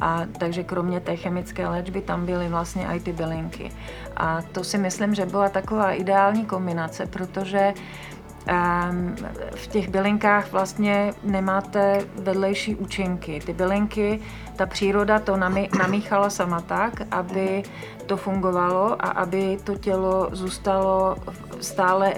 A 0.00 0.22
takže 0.38 0.64
kromě 0.64 1.00
té 1.00 1.16
chemické 1.16 1.68
léčby 1.68 2.00
tam 2.00 2.26
byly 2.26 2.48
vlastně 2.48 2.86
i 2.86 3.00
ty 3.00 3.12
bylinky. 3.12 3.72
A 4.16 4.42
to 4.52 4.64
si 4.64 4.78
myslím, 4.78 5.14
že 5.14 5.26
byla 5.26 5.48
taková 5.48 5.92
ideální 5.92 6.46
kombinace, 6.46 7.06
protože 7.06 7.74
v 9.54 9.66
těch 9.66 9.88
bylinkách 9.88 10.52
vlastně 10.52 11.14
nemáte 11.24 12.04
vedlejší 12.14 12.76
účinky. 12.76 13.40
Ty 13.46 13.52
bylinky, 13.52 14.20
ta 14.56 14.66
příroda 14.66 15.18
to 15.18 15.36
namíchala 15.78 16.30
sama 16.30 16.60
tak, 16.60 16.92
aby 17.10 17.62
to 18.06 18.16
fungovalo 18.16 19.04
a 19.04 19.08
aby 19.08 19.58
to 19.64 19.74
tělo 19.74 20.28
zůstalo 20.32 21.16
stále 21.60 22.14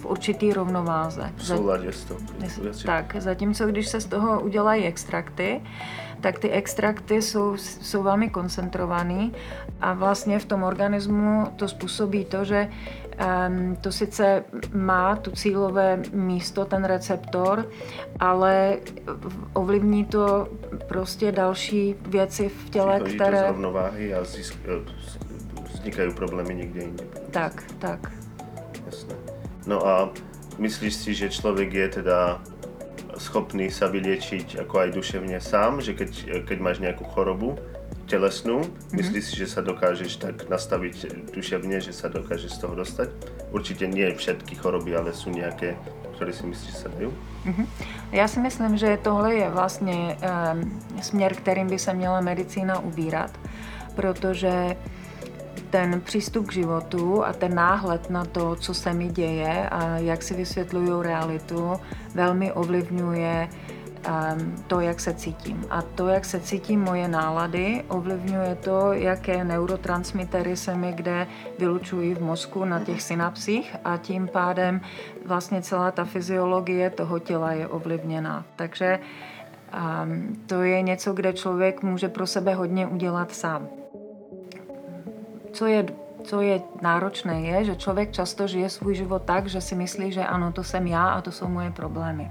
v 0.00 0.06
určitý 0.06 0.52
rovnováze. 0.52 1.32
V 1.36 1.46
souladě 1.46 1.92
s 1.92 2.04
to. 2.04 2.16
Tak, 2.86 3.16
zatímco 3.18 3.66
když 3.66 3.88
se 3.88 4.00
z 4.00 4.06
toho 4.06 4.40
udělají 4.40 4.84
extrakty, 4.84 5.60
tak 6.20 6.38
ty 6.38 6.50
extrakty 6.50 7.22
jsou, 7.22 7.56
jsou 7.56 8.02
velmi 8.02 8.30
koncentrované 8.30 9.30
a 9.80 9.92
vlastně 9.92 10.38
v 10.38 10.44
tom 10.44 10.62
organismu 10.62 11.52
to 11.56 11.68
způsobí 11.68 12.24
to, 12.24 12.44
že 12.44 12.68
to 13.80 13.92
sice 13.92 14.44
má 14.72 15.16
tu 15.16 15.30
cílové 15.30 16.02
místo, 16.12 16.64
ten 16.64 16.84
receptor, 16.84 17.68
ale 18.20 18.78
ovlivní 19.52 20.04
to 20.04 20.48
prostě 20.88 21.32
další 21.32 21.94
věci 22.08 22.48
v 22.48 22.70
těle, 22.70 22.94
Přichodí 22.94 23.14
které... 23.14 23.40
to 23.40 23.46
z 23.46 23.50
rovnováhy 23.50 24.14
a 24.14 24.24
zisk, 24.24 24.54
vznikají 25.74 26.14
problémy 26.14 26.54
někde 26.54 26.80
jinde. 26.82 27.04
Tak, 27.30 27.64
tak. 27.78 28.12
Jasné. 28.86 29.14
No 29.66 29.86
a 29.86 30.10
myslíš 30.58 30.94
si, 30.94 31.14
že 31.14 31.28
člověk 31.28 31.74
je 31.74 31.88
teda 31.88 32.42
schopný 33.18 33.70
sa 33.70 33.86
vyliečiť 33.86 34.58
ako 34.66 34.74
aj 34.86 34.88
duševne 34.98 35.38
sám, 35.38 35.78
že 35.78 35.94
keď, 35.94 36.42
keď 36.50 36.58
máš 36.58 36.78
nejakú 36.82 37.06
chorobu 37.14 37.54
telesnú, 38.06 38.62
mm-hmm. 38.62 38.96
myslíš 38.96 39.24
si, 39.24 39.34
že 39.40 39.48
sa 39.48 39.60
dokážeš 39.60 40.20
tak 40.20 40.48
nastaviť 40.48 41.30
duševne, 41.34 41.80
že 41.80 41.92
sa 41.92 42.08
dokážeš 42.08 42.56
z 42.56 42.58
toho 42.60 42.74
dostať? 42.76 43.08
Určite 43.50 43.84
nie 43.88 44.06
všetky 44.12 44.54
choroby, 44.60 44.96
ale 44.96 45.16
sú 45.16 45.32
nejaké, 45.32 45.76
ktoré 46.16 46.32
si 46.32 46.44
myslíš, 46.46 46.70
že 46.70 46.78
sa 46.78 46.88
dajú? 46.92 47.10
Mm-hmm. 47.44 47.66
Já 48.12 48.28
si 48.28 48.40
myslím, 48.40 48.76
že 48.76 48.98
tohle 49.02 49.34
je 49.34 49.50
vlastně 49.50 50.16
um, 50.16 50.80
směr, 51.02 51.34
kterým 51.34 51.66
by 51.66 51.78
se 51.78 51.94
měla 51.94 52.20
medicína 52.20 52.78
ubírat, 52.78 53.30
protože 53.94 54.76
ten 55.70 56.00
přístup 56.00 56.46
k 56.46 56.52
životu 56.52 57.24
a 57.24 57.32
ten 57.32 57.54
náhled 57.54 58.10
na 58.10 58.24
to, 58.24 58.56
co 58.56 58.74
se 58.74 58.92
mi 58.92 59.08
děje 59.08 59.68
a 59.68 59.98
jak 59.98 60.22
si 60.22 60.34
vysvětluju 60.34 61.02
realitu, 61.02 61.72
velmi 62.14 62.52
ovlivňuje 62.52 63.48
um, 63.50 63.73
to, 64.66 64.80
jak 64.80 65.00
se 65.00 65.14
cítím. 65.14 65.66
A 65.70 65.82
to, 65.82 66.08
jak 66.08 66.24
se 66.24 66.40
cítím 66.40 66.80
moje 66.80 67.08
nálady, 67.08 67.84
ovlivňuje 67.88 68.54
to, 68.54 68.92
jaké 68.92 69.44
neurotransmitery 69.44 70.56
se 70.56 70.74
mi 70.74 70.92
kde 70.92 71.26
vylučují 71.58 72.14
v 72.14 72.22
mozku 72.22 72.64
na 72.64 72.80
těch 72.80 73.02
synapsích 73.02 73.76
a 73.84 73.96
tím 73.96 74.28
pádem 74.28 74.80
vlastně 75.26 75.62
celá 75.62 75.90
ta 75.90 76.04
fyziologie 76.04 76.90
toho 76.90 77.18
těla 77.18 77.52
je 77.52 77.68
ovlivněná. 77.68 78.44
Takže 78.56 78.98
um, 78.98 80.36
to 80.46 80.62
je 80.62 80.82
něco, 80.82 81.12
kde 81.12 81.32
člověk 81.32 81.82
může 81.82 82.08
pro 82.08 82.26
sebe 82.26 82.54
hodně 82.54 82.86
udělat 82.86 83.32
sám 83.32 83.68
co 85.54 85.66
je, 85.66 85.86
co 86.24 86.40
je 86.40 86.62
náročné, 86.82 87.40
je, 87.40 87.64
že 87.64 87.76
člověk 87.76 88.12
často 88.12 88.46
žije 88.46 88.70
svůj 88.70 88.94
život 88.94 89.22
tak, 89.24 89.46
že 89.46 89.60
si 89.60 89.74
myslí, 89.74 90.12
že 90.12 90.24
ano, 90.26 90.52
to 90.52 90.64
jsem 90.64 90.86
já 90.86 91.08
a 91.08 91.20
to 91.20 91.32
jsou 91.32 91.48
moje 91.48 91.70
problémy. 91.70 92.30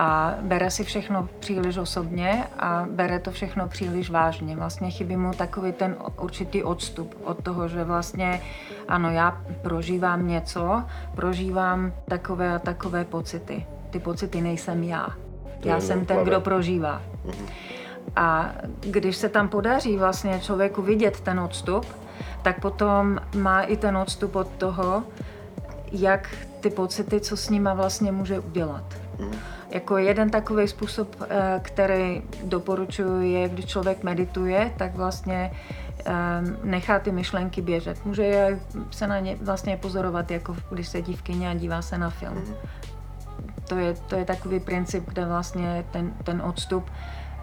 A 0.00 0.34
bere 0.40 0.70
si 0.70 0.84
všechno 0.84 1.28
příliš 1.40 1.76
osobně 1.76 2.44
a 2.58 2.86
bere 2.90 3.18
to 3.18 3.30
všechno 3.30 3.68
příliš 3.68 4.10
vážně. 4.10 4.56
Vlastně 4.56 4.90
chybí 4.90 5.16
mu 5.16 5.32
takový 5.32 5.72
ten 5.72 5.96
určitý 6.20 6.62
odstup 6.62 7.14
od 7.24 7.42
toho, 7.42 7.68
že 7.68 7.84
vlastně 7.84 8.40
ano, 8.88 9.10
já 9.10 9.40
prožívám 9.62 10.28
něco, 10.28 10.82
prožívám 11.14 11.92
takové 12.08 12.54
a 12.54 12.58
takové 12.58 13.04
pocity. 13.04 13.66
Ty 13.90 13.98
pocity 13.98 14.40
nejsem 14.40 14.82
já. 14.82 15.08
Já 15.64 15.80
jsem 15.80 16.06
ten, 16.06 16.24
kdo 16.24 16.40
prožívá. 16.40 17.02
Mhm. 17.24 17.46
A 18.16 18.52
když 18.80 19.16
se 19.16 19.28
tam 19.28 19.48
podaří 19.48 19.96
vlastně 19.96 20.40
člověku 20.40 20.82
vidět 20.82 21.20
ten 21.20 21.40
odstup, 21.40 21.86
tak 22.42 22.60
potom 22.60 23.18
má 23.34 23.62
i 23.62 23.76
ten 23.76 23.96
odstup 23.96 24.36
od 24.36 24.48
toho, 24.48 25.02
jak 25.92 26.28
ty 26.60 26.70
pocity, 26.70 27.20
co 27.20 27.36
s 27.36 27.50
nima 27.50 27.74
vlastně 27.74 28.12
může 28.12 28.38
udělat. 28.38 28.99
Mm. 29.20 29.32
Jako 29.70 29.98
jeden 29.98 30.30
takový 30.30 30.68
způsob, 30.68 31.16
eh, 31.22 31.60
který 31.62 32.22
doporučuji, 32.44 33.32
je, 33.32 33.48
když 33.48 33.66
člověk 33.66 34.02
medituje, 34.02 34.72
tak 34.76 34.94
vlastně 34.94 35.50
ehm, 36.04 36.56
nechá 36.64 36.98
ty 36.98 37.12
myšlenky 37.12 37.62
běžet. 37.62 38.04
Může 38.04 38.58
se 38.90 39.06
na 39.06 39.18
ně 39.18 39.36
vlastně 39.42 39.76
pozorovat, 39.76 40.30
jako 40.30 40.56
když 40.70 40.88
sedí 40.88 41.16
v 41.16 41.22
kyně 41.22 41.50
a 41.50 41.54
dívá 41.54 41.82
se 41.82 41.98
na 41.98 42.10
film. 42.10 42.34
Mm. 42.34 42.54
To 43.68 43.78
je, 43.78 43.94
to 43.94 44.16
je 44.16 44.24
takový 44.24 44.60
princip, 44.60 45.08
kde 45.08 45.26
vlastně 45.26 45.84
ten, 45.90 46.12
ten 46.24 46.42
odstup 46.42 46.90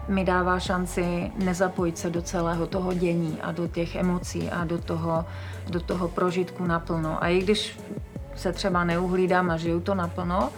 mi 0.08 0.24
dává 0.24 0.60
šanci 0.60 1.32
nezapojit 1.44 1.98
se 1.98 2.10
do 2.10 2.22
celého 2.22 2.66
toho 2.66 2.94
dění 2.94 3.38
a 3.42 3.52
do 3.52 3.68
těch 3.68 3.96
emocí 3.96 4.50
a 4.50 4.64
do 4.64 4.78
toho, 4.78 5.24
do 5.70 5.80
toho 5.80 6.08
prožitku 6.08 6.66
naplno. 6.66 7.24
A 7.24 7.28
i 7.28 7.38
když 7.38 7.80
se 8.34 8.52
třeba 8.52 8.84
neuhlídám 8.84 9.50
a 9.50 9.56
žiju 9.56 9.80
to 9.80 9.94
naplno, 9.94 10.50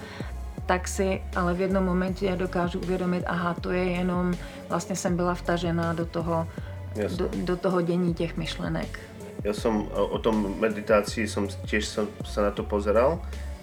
tak 0.71 0.89
si 0.89 1.23
ale 1.37 1.55
v 1.55 1.61
jednom 1.61 1.85
momentě 1.85 2.37
dokážu 2.37 2.79
uvědomit, 2.79 3.25
aha, 3.27 3.55
to 3.61 3.71
je 3.71 3.85
jenom, 3.85 4.35
vlastně 4.69 4.97
jsem 4.97 5.17
byla 5.17 5.35
vtažená 5.35 5.93
do 5.93 6.07
toho, 6.07 6.47
do, 7.17 7.29
do 7.35 7.57
toho 7.57 7.83
dění 7.83 8.15
těch 8.15 8.37
myšlenek. 8.37 8.99
Já 9.45 9.53
jsem 9.53 9.83
o 9.93 10.19
tom 10.19 10.55
meditaci 10.61 11.29
jsem 11.29 11.49
těž 11.67 11.87
jsem 11.87 12.07
se 12.25 12.43
na 12.43 12.51
to 12.51 12.63
pozeral 12.63 13.19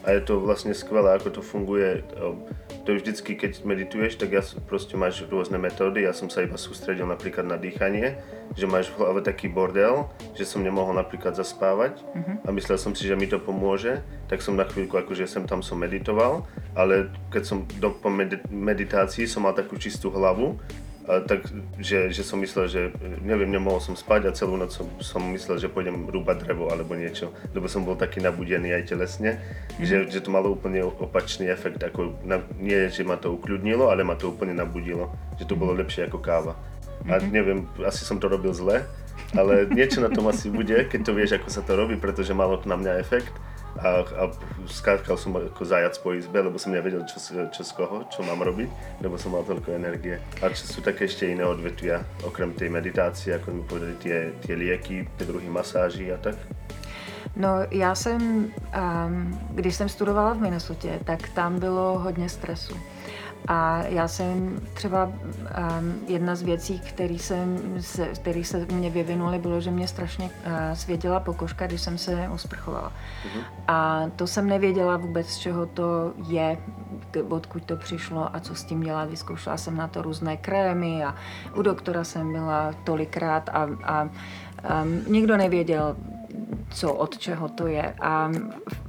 a 0.08 0.12
je 0.12 0.22
to 0.22 0.39
vlastně 0.39 0.74
skvělé, 0.74 1.12
jako 1.12 1.30
to 1.30 1.41
funguje. 1.41 2.03
To 2.84 2.91
je 2.91 2.97
vždycky, 2.97 3.36
keď 3.36 3.64
medituješ, 3.64 4.16
tak 4.16 4.32
ja, 4.32 4.41
prostě 4.66 4.97
máš 4.97 5.24
různé 5.30 5.58
metody. 5.58 6.01
Já 6.01 6.14
jsem 6.14 6.30
se 6.30 6.43
iba 6.43 6.58
soustředil 6.58 7.08
například 7.08 7.45
na 7.45 7.58
dýchanie, 7.58 8.18
že 8.55 8.68
máš 8.68 8.89
v 8.89 8.99
hlave 8.99 9.22
taký 9.22 9.51
bordel, 9.51 10.08
že 10.34 10.47
som 10.47 10.64
nemohol 10.64 10.95
napríklad 10.95 11.36
zaspávať 11.36 11.99
mm-hmm. 12.16 12.47
a 12.47 12.49
myslel 12.55 12.78
som 12.80 12.95
si, 12.95 13.03
že 13.03 13.20
mi 13.20 13.28
to 13.28 13.43
pomôže, 13.43 13.99
tak 14.32 14.39
som 14.39 14.55
na 14.55 14.64
chvíľku 14.64 14.95
akože 14.95 15.28
sem 15.28 15.43
tam 15.43 15.60
som 15.60 15.76
meditoval, 15.76 16.47
ale 16.72 17.12
keď 17.28 17.43
som 17.43 17.68
do, 17.84 17.91
po 17.91 18.08
meditácii 18.47 19.28
som 19.28 19.43
mal 19.43 19.51
takú 19.51 19.76
čistú 19.76 20.08
hlavu 20.08 20.55
a 21.08 21.24
tak, 21.24 21.47
že, 21.80 22.12
že 22.12 22.20
som 22.20 22.36
myslel, 22.43 22.68
že 22.68 22.82
neviem, 23.24 23.47
nemohol 23.47 23.80
som 23.80 23.95
spať 23.95 24.28
a 24.28 24.36
celú 24.36 24.60
noc 24.60 24.76
som, 24.76 24.91
som 24.99 25.24
myslel, 25.32 25.55
že 25.55 25.72
pôjdem 25.72 26.12
rúbať 26.12 26.43
drevo 26.43 26.68
alebo 26.68 26.99
niečo, 26.99 27.32
lebo 27.55 27.72
som 27.72 27.88
bol 27.88 27.95
taký 27.95 28.20
nabudený 28.20 28.76
aj 28.76 28.91
telesne, 28.91 29.39
mm-hmm. 29.39 29.88
že, 29.88 29.95
že 30.12 30.20
to 30.20 30.36
malo 30.36 30.51
úplne 30.51 30.84
opačný 30.84 31.47
efekt, 31.47 31.80
ako 31.80 32.20
na, 32.28 32.43
nie, 32.60 32.91
že 32.91 33.08
ma 33.08 33.16
to 33.16 33.32
ukľudnilo, 33.39 33.88
ale 33.88 34.03
ma 34.03 34.20
to 34.20 34.36
úplne 34.36 34.51
nabudilo, 34.51 35.16
že 35.39 35.47
to 35.47 35.55
bolo 35.55 35.72
lepšie 35.80 36.12
ako 36.12 36.20
káva. 36.20 36.60
A 37.08 37.24
mhm. 37.24 37.30
neviem, 37.32 37.60
asi 37.88 38.03
som 38.03 38.20
to 38.20 38.28
robil 38.28 38.51
zle, 38.51 38.84
ale 39.32 39.64
niečo 39.78 40.03
na 40.03 40.12
tom 40.12 40.28
asi 40.28 40.51
bude, 40.51 40.76
keď 40.91 40.99
to 41.08 41.12
vieš, 41.16 41.39
ako 41.39 41.47
sa 41.47 41.64
to 41.64 41.72
robí, 41.80 41.95
pretože 41.95 42.36
malo 42.36 42.60
to 42.60 42.68
na 42.68 42.76
mňa 42.76 42.99
efekt 42.99 43.32
a, 43.82 44.03
a 44.03 44.23
skákal 44.67 45.17
som 45.17 45.36
ako 45.38 45.63
zajac 45.65 45.97
po 46.01 46.13
izbe, 46.13 46.41
lebo 46.41 46.57
som 46.59 46.73
nevedel, 46.73 47.05
čo, 47.05 47.17
čo 47.49 47.61
z 47.63 47.71
koho, 47.73 48.05
čo 48.09 48.23
mám 48.23 48.41
robiť, 48.41 49.01
lebo 49.01 49.17
som 49.17 49.34
mal 49.34 49.45
toľko 49.45 49.73
energie. 49.73 50.17
A 50.41 50.49
čo 50.49 50.63
sú 50.65 50.80
také 50.82 51.05
ešte 51.05 51.30
iné 51.30 51.45
odvetvia, 51.45 52.01
okrem 52.25 52.53
tej 52.53 52.69
meditácie, 52.69 53.38
ako 53.38 53.47
mi 53.53 53.61
povedali 53.63 53.95
tie, 54.01 54.17
tie 54.43 54.55
lieky, 54.57 55.07
tie 55.17 55.25
druhy 55.25 55.49
masáží 55.49 56.11
a 56.11 56.17
tak? 56.17 56.36
No 57.36 57.49
já 57.71 57.95
jsem, 57.95 58.21
um, 58.21 59.39
když 59.49 59.75
jsem 59.75 59.89
studovala 59.89 60.34
v 60.34 60.41
Minnesota, 60.41 60.88
tak 61.03 61.30
tam 61.30 61.59
bylo 61.59 61.99
hodně 61.99 62.30
stresu. 62.30 62.75
A 63.48 63.84
já 63.84 64.08
jsem 64.08 64.60
třeba 64.74 65.06
um, 65.06 65.14
jedna 66.08 66.36
z 66.36 66.41
věcí, 66.41 66.80
které 66.80 67.20
se, 67.20 67.45
který 68.16 68.43
se 68.43 68.66
mě 68.72 68.89
vyvinuly, 68.89 69.39
bylo, 69.39 69.62
že 69.62 69.72
mě 69.72 69.88
strašně 69.88 70.26
uh, 70.26 70.52
svěděla 70.74 71.20
pokožka, 71.20 71.68
když 71.68 71.82
jsem 71.82 71.98
se 71.98 72.30
osprchovala. 72.30 72.91
Uh-huh. 72.91 73.43
A 73.68 74.10
to 74.16 74.28
jsem 74.28 74.48
nevěděla 74.48 74.98
vůbec, 74.98 75.28
z 75.28 75.38
čeho 75.38 75.66
to 75.66 76.14
je, 76.28 76.58
odkud 77.30 77.66
to 77.66 77.76
přišlo 77.76 78.36
a 78.36 78.39
co 78.39 78.56
s 78.56 78.64
tím 78.64 78.82
dělat. 78.82 79.10
Vyzkoušela 79.10 79.58
jsem 79.58 79.78
na 79.78 79.88
to 79.88 80.02
různé 80.02 80.38
krémy 80.38 81.04
a 81.04 81.16
u 81.56 81.62
doktora 81.62 82.04
jsem 82.04 82.32
byla 82.32 82.74
tolikrát 82.84 83.50
a, 83.50 83.68
a 83.84 84.04
um, 84.84 85.14
nikdo 85.14 85.38
nevěděl, 85.38 85.95
co 86.69 86.93
od 86.93 87.17
čeho 87.17 87.49
to 87.49 87.67
je. 87.67 87.93
A 88.01 88.32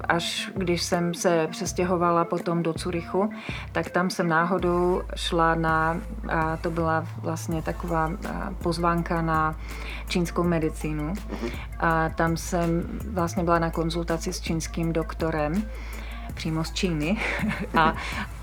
až 0.08 0.50
když 0.56 0.82
jsem 0.82 1.14
se 1.14 1.48
přestěhovala 1.50 2.24
potom 2.24 2.62
do 2.62 2.74
Curychu, 2.74 3.30
tak 3.72 3.90
tam 3.90 4.10
jsem 4.10 4.28
náhodou 4.28 5.02
šla 5.16 5.54
na, 5.54 6.00
a 6.28 6.56
to 6.56 6.70
byla 6.70 7.06
vlastně 7.22 7.62
taková 7.62 8.12
pozvánka 8.62 9.22
na 9.22 9.56
čínskou 10.08 10.42
medicínu. 10.42 11.04
Mhm. 11.04 11.50
A 11.78 12.08
tam 12.08 12.36
jsem 12.36 13.00
vlastně 13.12 13.44
byla 13.44 13.58
na 13.58 13.70
konzultaci 13.70 14.32
s 14.32 14.40
čínským 14.40 14.92
doktorem 14.92 15.64
přímo 16.38 16.64
z 16.64 16.72
Číny. 16.72 17.16
A, 17.74 17.96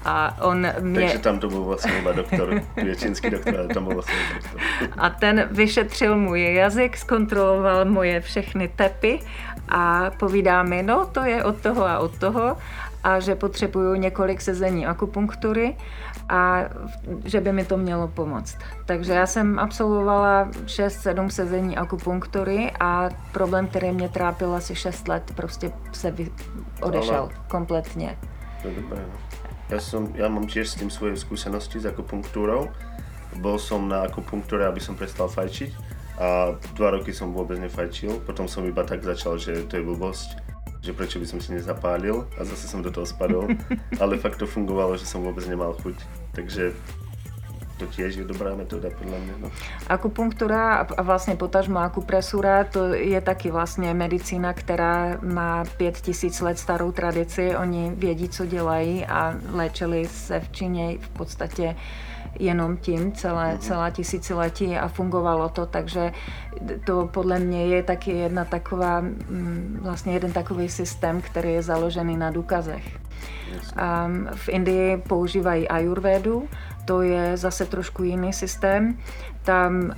a 0.05 0.37
on 0.41 0.67
mě... 0.79 1.01
Takže 1.01 1.19
tam 1.19 1.39
to 1.39 1.47
byl 1.47 1.63
vlastně 1.63 2.03
doktor, 2.15 2.61
je 2.83 2.95
čínský 2.95 3.29
doktor, 3.29 3.57
ale 3.57 3.67
tam 3.67 3.83
byl 3.83 3.93
vlastně 3.93 4.15
doktor. 4.33 4.61
A 4.97 5.09
ten 5.09 5.47
vyšetřil 5.51 6.17
můj 6.17 6.53
jazyk, 6.53 6.97
zkontroloval 6.97 7.85
moje 7.85 8.21
všechny 8.21 8.67
tepy 8.67 9.19
a 9.69 10.11
povídá 10.19 10.63
mi, 10.63 10.83
no 10.83 11.05
to 11.05 11.23
je 11.23 11.43
od 11.43 11.61
toho 11.61 11.85
a 11.85 11.99
od 11.99 12.17
toho 12.17 12.57
a 13.03 13.19
že 13.19 13.35
potřebuju 13.35 13.95
několik 13.95 14.41
sezení 14.41 14.85
akupunktury 14.85 15.75
a 16.29 16.63
že 17.25 17.41
by 17.41 17.51
mi 17.51 17.65
to 17.65 17.77
mělo 17.77 18.07
pomoct. 18.07 18.57
Takže 18.85 19.13
já 19.13 19.25
jsem 19.25 19.59
absolvovala 19.59 20.49
6-7 20.65 21.27
sezení 21.27 21.77
akupunktury 21.77 22.71
a 22.79 23.09
problém, 23.31 23.67
který 23.67 23.91
mě 23.91 24.09
trápil 24.09 24.55
asi 24.55 24.75
6 24.75 25.07
let, 25.07 25.31
prostě 25.35 25.71
se 25.91 26.11
vy... 26.11 26.31
odešel 26.81 27.23
Ale... 27.23 27.29
kompletně. 27.47 28.17
To 28.61 28.67
je 28.67 28.75
dobré. 28.75 29.01
No. 29.13 29.19
Já, 29.69 29.79
som, 29.79 30.11
já 30.15 30.29
mám 30.29 30.45
tiež 30.45 30.69
s 30.69 30.75
tým 30.75 30.89
svoje 30.89 31.17
skúsenosti 31.17 31.79
s 31.79 31.85
akupunktúrou. 31.85 32.69
Bol 33.41 33.57
som 33.57 33.89
na 33.89 34.05
akupunktúre, 34.05 34.61
aby 34.61 34.77
som 34.79 34.93
prestal 34.93 35.27
fajčiť 35.27 35.73
a 36.21 36.55
dva 36.77 36.89
roky 36.95 37.11
som 37.11 37.33
vôbec 37.33 37.59
nefajčil. 37.59 38.21
Potom 38.23 38.47
som 38.47 38.63
iba 38.63 38.85
tak 38.85 39.03
začal, 39.03 39.41
že 39.41 39.65
to 39.65 39.81
je 39.81 39.83
blbosť 39.83 40.54
že 40.85 40.93
prečo 40.93 41.17
by 41.17 41.25
som 41.25 41.41
si 41.41 41.49
nezapálil 41.57 42.29
a 42.37 42.41
zase 42.45 42.69
som 42.69 42.85
do 42.85 42.93
toho 42.93 43.09
spadol, 43.09 43.49
ale 44.01 44.21
fakt 44.21 44.37
to 44.37 44.45
fungovalo, 44.45 44.93
že 44.93 45.09
som 45.09 45.25
vôbec 45.25 45.41
nemal 45.49 45.73
chuť, 45.81 45.97
takže 46.37 46.77
to 47.75 47.85
tiež 47.91 48.15
je 48.15 48.23
dobrá 48.23 48.55
metóda 48.55 48.87
podľa 48.87 49.19
mňa. 49.19 49.35
No. 49.43 49.51
Akupunktura 49.87 50.87
a 50.97 51.01
vlastně 51.01 51.35
potažmo 51.35 51.79
akupresura, 51.79 52.63
to 52.63 52.93
je 52.93 53.21
taky 53.21 53.51
vlastně 53.51 53.93
medicína, 53.93 54.53
která 54.53 55.17
má 55.21 55.65
pět 55.77 55.97
tisíc 55.97 56.41
let 56.41 56.59
starou 56.59 56.91
tradici. 56.91 57.55
Oni 57.55 57.91
vědí, 57.95 58.29
co 58.29 58.45
dělají 58.45 59.05
a 59.05 59.35
léčili 59.51 60.07
se 60.07 60.39
v 60.39 60.51
Číně 60.51 60.97
v 61.01 61.09
podstatě 61.09 61.75
jenom 62.39 62.77
tím 62.77 63.11
celé, 63.11 63.51
mhm. 63.51 63.59
celá 63.59 63.89
tisíciletí 63.89 64.77
a 64.77 64.87
fungovalo 64.87 65.49
to, 65.49 65.65
takže 65.65 66.11
to 66.85 67.09
podle 67.13 67.39
mě 67.39 67.67
je 67.67 67.83
taky 67.83 68.11
jedna 68.11 68.45
taková, 68.45 69.01
mm, 69.01 69.79
vlastně 69.81 70.13
jeden 70.13 70.31
takový 70.31 70.69
systém, 70.69 71.21
který 71.21 71.53
je 71.53 71.63
založený 71.63 72.17
na 72.17 72.31
důkazech. 72.31 72.99
Um, 73.55 74.27
v 74.35 74.49
Indii 74.49 74.97
používají 74.97 75.67
ajurvédu, 75.67 76.47
to 76.85 77.01
je 77.01 77.37
zase 77.37 77.65
trošku 77.65 78.03
jiný 78.03 78.33
systém. 78.33 78.97
Tam 79.43 79.93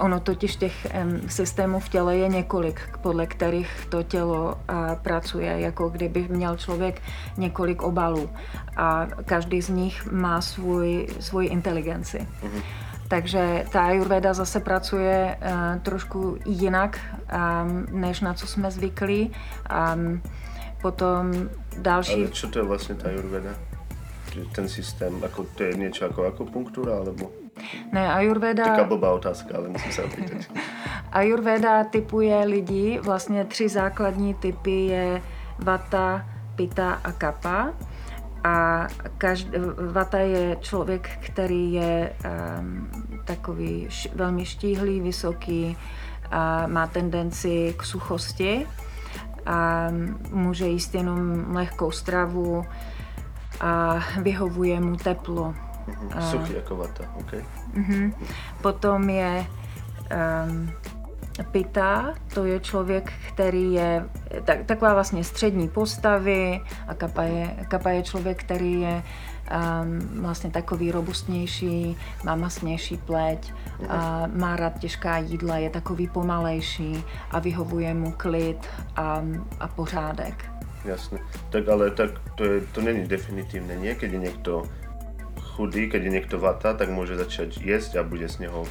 ono 0.00 0.20
totiž 0.20 0.56
těch 0.56 0.86
um, 1.02 1.28
systémů 1.28 1.80
v 1.80 1.88
těle 1.88 2.16
je 2.16 2.28
několik, 2.28 2.80
podle 3.02 3.26
kterých 3.26 3.86
to 3.88 4.02
tělo 4.02 4.54
uh, 4.54 4.94
pracuje, 5.02 5.60
jako 5.60 5.88
kdyby 5.88 6.26
měl 6.28 6.56
člověk 6.56 7.02
několik 7.36 7.82
obalů 7.82 8.30
a 8.76 9.06
každý 9.24 9.62
z 9.62 9.68
nich 9.68 10.12
má 10.12 10.40
svůj, 10.40 11.06
svůj 11.20 11.46
inteligenci. 11.46 12.18
Mm-hmm. 12.18 12.62
Takže 13.08 13.64
ta 13.72 13.86
ayurveda 13.86 14.34
zase 14.34 14.60
pracuje 14.60 15.36
uh, 15.42 15.82
trošku 15.82 16.38
jinak, 16.46 16.98
um, 17.02 17.86
než 18.00 18.20
na 18.20 18.34
co 18.34 18.46
jsme 18.46 18.70
zvyklí. 18.70 19.32
Um, 19.94 20.22
potom 20.82 21.32
další... 21.78 22.14
Ale 22.14 22.28
čo 22.28 22.48
to 22.48 22.58
je 22.58 22.64
vlastně 22.64 22.94
ta 22.94 23.08
ayurveda? 23.08 23.50
ten 24.54 24.68
systém, 24.68 25.22
jako 25.22 25.46
to 25.54 25.62
je 25.62 25.74
něco 25.74 26.04
jako 26.04 26.26
akupunktura, 26.26 26.96
alebo? 26.96 27.30
Ne, 27.92 28.14
Ayurveda... 28.14 28.64
Taká 28.64 28.84
blbá 28.84 29.12
otázka, 29.12 29.54
ale 29.56 29.68
musím 29.68 29.92
se 29.92 30.02
opýtat. 30.02 30.38
Ayurveda 31.12 31.84
typuje 31.84 32.44
lidi, 32.44 33.00
vlastně 33.02 33.44
tři 33.44 33.68
základní 33.68 34.34
typy 34.34 34.86
je 34.86 35.22
Vata, 35.58 36.24
Pita 36.56 37.00
a 37.04 37.12
Kappa. 37.12 37.72
A 38.44 38.86
každ, 39.18 39.48
Vata 39.92 40.18
je 40.18 40.56
člověk, 40.60 41.10
který 41.20 41.72
je 41.72 42.12
um, 42.60 42.90
takový 43.24 43.86
š, 43.88 44.08
velmi 44.14 44.44
štíhlý, 44.44 45.00
vysoký, 45.00 45.76
a 46.30 46.66
má 46.66 46.86
tendenci 46.86 47.74
k 47.78 47.82
suchosti 47.82 48.66
a 49.46 49.88
může 50.30 50.66
jíst 50.66 50.94
jenom 50.94 51.44
lehkou 51.54 51.90
stravu, 51.90 52.64
a 53.60 53.98
vyhovuje 54.22 54.80
mu 54.80 54.96
teplo. 54.96 55.54
Uh-huh. 55.88 56.30
Suchý 56.30 56.54
jako 56.54 56.76
vata, 56.76 57.04
OK. 57.14 57.32
Uh-huh. 57.74 58.12
Potom 58.62 59.10
je 59.10 59.46
um, 60.46 60.70
Pita, 61.52 62.14
to 62.34 62.44
je 62.44 62.60
člověk, 62.60 63.12
který 63.28 63.72
je 63.72 64.04
tak, 64.44 64.64
taková 64.64 64.94
vlastně 64.94 65.24
střední 65.24 65.68
postavy 65.68 66.60
a 66.88 66.94
Kapa 66.94 67.22
je, 67.22 67.56
Kapa 67.68 67.90
je 67.90 68.02
člověk, 68.02 68.44
který 68.44 68.80
je 68.80 69.02
um, 69.02 70.22
vlastně 70.22 70.50
takový 70.50 70.92
robustnější, 70.92 71.96
má 72.24 72.34
masnější 72.34 72.96
pleť, 72.96 73.52
a 73.88 74.28
má 74.34 74.56
rád 74.56 74.78
těžká 74.78 75.18
jídla, 75.18 75.56
je 75.56 75.70
takový 75.70 76.08
pomalejší 76.08 77.04
a 77.30 77.38
vyhovuje 77.38 77.94
mu 77.94 78.12
klid 78.16 78.66
a, 78.96 79.22
a 79.60 79.68
pořádek. 79.68 80.44
Jasne. 80.84 81.18
Tak 81.50 81.68
ale 81.68 81.90
tak 81.90 82.10
to, 82.34 82.44
je, 82.44 82.60
to 82.72 82.80
není 82.80 83.04
nie, 83.80 83.94
keď 83.94 84.12
je 84.12 84.18
niekto 84.18 84.64
chudý, 85.56 85.90
keď 85.90 86.00
je 86.06 86.10
niekto 86.10 86.36
vata, 86.38 86.74
tak 86.74 86.88
môže 86.90 87.18
začať 87.18 87.58
jesť 87.58 88.00
a 88.00 88.02
bude 88.06 88.28
z 88.28 88.46
neho 88.46 88.66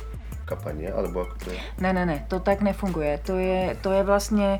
kapanie, 0.49 0.89
alebo 0.89 1.29
ako 1.29 1.35
to 1.45 1.47
je? 1.53 1.59
Ne, 1.77 1.93
ne, 1.93 2.05
ne, 2.05 2.17
to 2.25 2.39
tak 2.39 2.61
nefunguje. 2.61 3.19
To 3.29 3.37
je, 3.37 3.77
to 3.81 3.91
je 3.91 4.03
vlastně... 4.03 4.59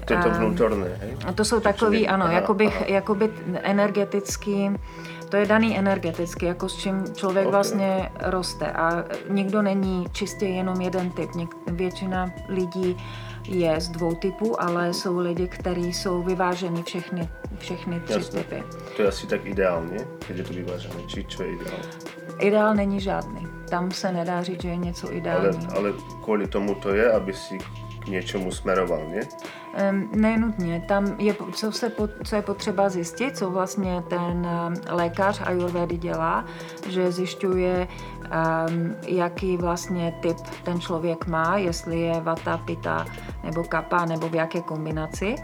To 0.00 0.16
je 0.16 0.22
to 0.22 0.30
vnútorné, 0.30 0.88
hej? 0.96 1.12
To 1.34 1.44
jsou 1.44 1.60
takový, 1.60 2.08
ano, 2.08 2.24
aha, 2.24 2.34
jakoby, 2.34 2.66
aha. 2.66 2.84
jakoby 2.88 3.30
energetický, 3.62 4.70
to 5.28 5.36
je 5.36 5.46
daný 5.46 5.78
energeticky, 5.78 6.46
jako 6.46 6.68
s 6.68 6.76
čím 6.76 7.04
člověk 7.14 7.46
okay. 7.46 7.52
vlastně 7.52 8.10
roste 8.20 8.72
a 8.72 9.04
nikdo 9.28 9.62
není 9.62 10.06
čistě 10.12 10.46
jenom 10.46 10.80
jeden 10.80 11.10
typ. 11.10 11.34
Něk, 11.34 11.48
většina 11.66 12.30
lidí 12.48 12.96
je 13.44 13.80
z 13.80 13.88
dvou 13.88 14.14
typů, 14.14 14.62
ale 14.62 14.94
jsou 14.94 15.18
lidi, 15.18 15.48
kteří 15.48 15.92
jsou 15.92 16.22
vyváženi 16.22 16.82
všechny, 16.82 17.28
všechny 17.58 18.00
tři 18.00 18.12
Jasné. 18.12 18.42
typy. 18.44 18.62
To 18.96 19.02
je 19.02 19.08
asi 19.08 19.26
tak 19.26 19.46
ideálně, 19.46 19.98
keď 20.26 20.36
je 20.36 20.44
to 20.44 20.52
vyvážené. 20.52 20.94
Či 21.06 21.24
čo 21.24 21.42
je 21.42 21.52
ideál? 21.52 21.78
Ideál 22.38 22.74
není 22.74 23.00
žádný. 23.00 23.46
Tam 23.70 23.90
se 23.90 24.12
nedá 24.12 24.42
říct, 24.42 24.62
že 24.62 24.68
je 24.68 24.76
něco 24.76 25.06
Ale, 25.06 25.16
ideální. 25.16 25.66
ale 25.76 25.92
kvůli 26.24 26.46
tomu 26.46 26.74
to 26.74 26.94
je, 26.94 27.12
aby 27.12 27.32
si 27.32 27.58
k 28.04 28.06
něčemu 28.06 28.52
smeroval, 28.52 29.08
ne? 29.08 29.20
Nenutně. 30.14 30.84
Tam 30.88 31.14
je, 31.18 31.34
co, 31.52 31.72
se, 31.72 31.92
co 32.24 32.36
je 32.36 32.42
potřeba 32.42 32.88
zjistit, 32.88 33.36
co 33.36 33.50
vlastně 33.50 34.02
ten 34.08 34.48
lékař 34.90 35.42
Ayurvedy 35.44 35.98
dělá, 35.98 36.44
že 36.88 37.12
zjišťuje, 37.12 37.88
jaký 39.06 39.56
vlastně 39.56 40.14
typ 40.20 40.36
ten 40.62 40.80
člověk 40.80 41.26
má, 41.26 41.56
jestli 41.56 42.00
je 42.00 42.20
vata, 42.20 42.58
pita 42.58 43.06
nebo 43.44 43.64
kapa, 43.64 44.04
nebo 44.04 44.28
v 44.28 44.34
jaké 44.34 44.60
kombinaci. 44.60 45.34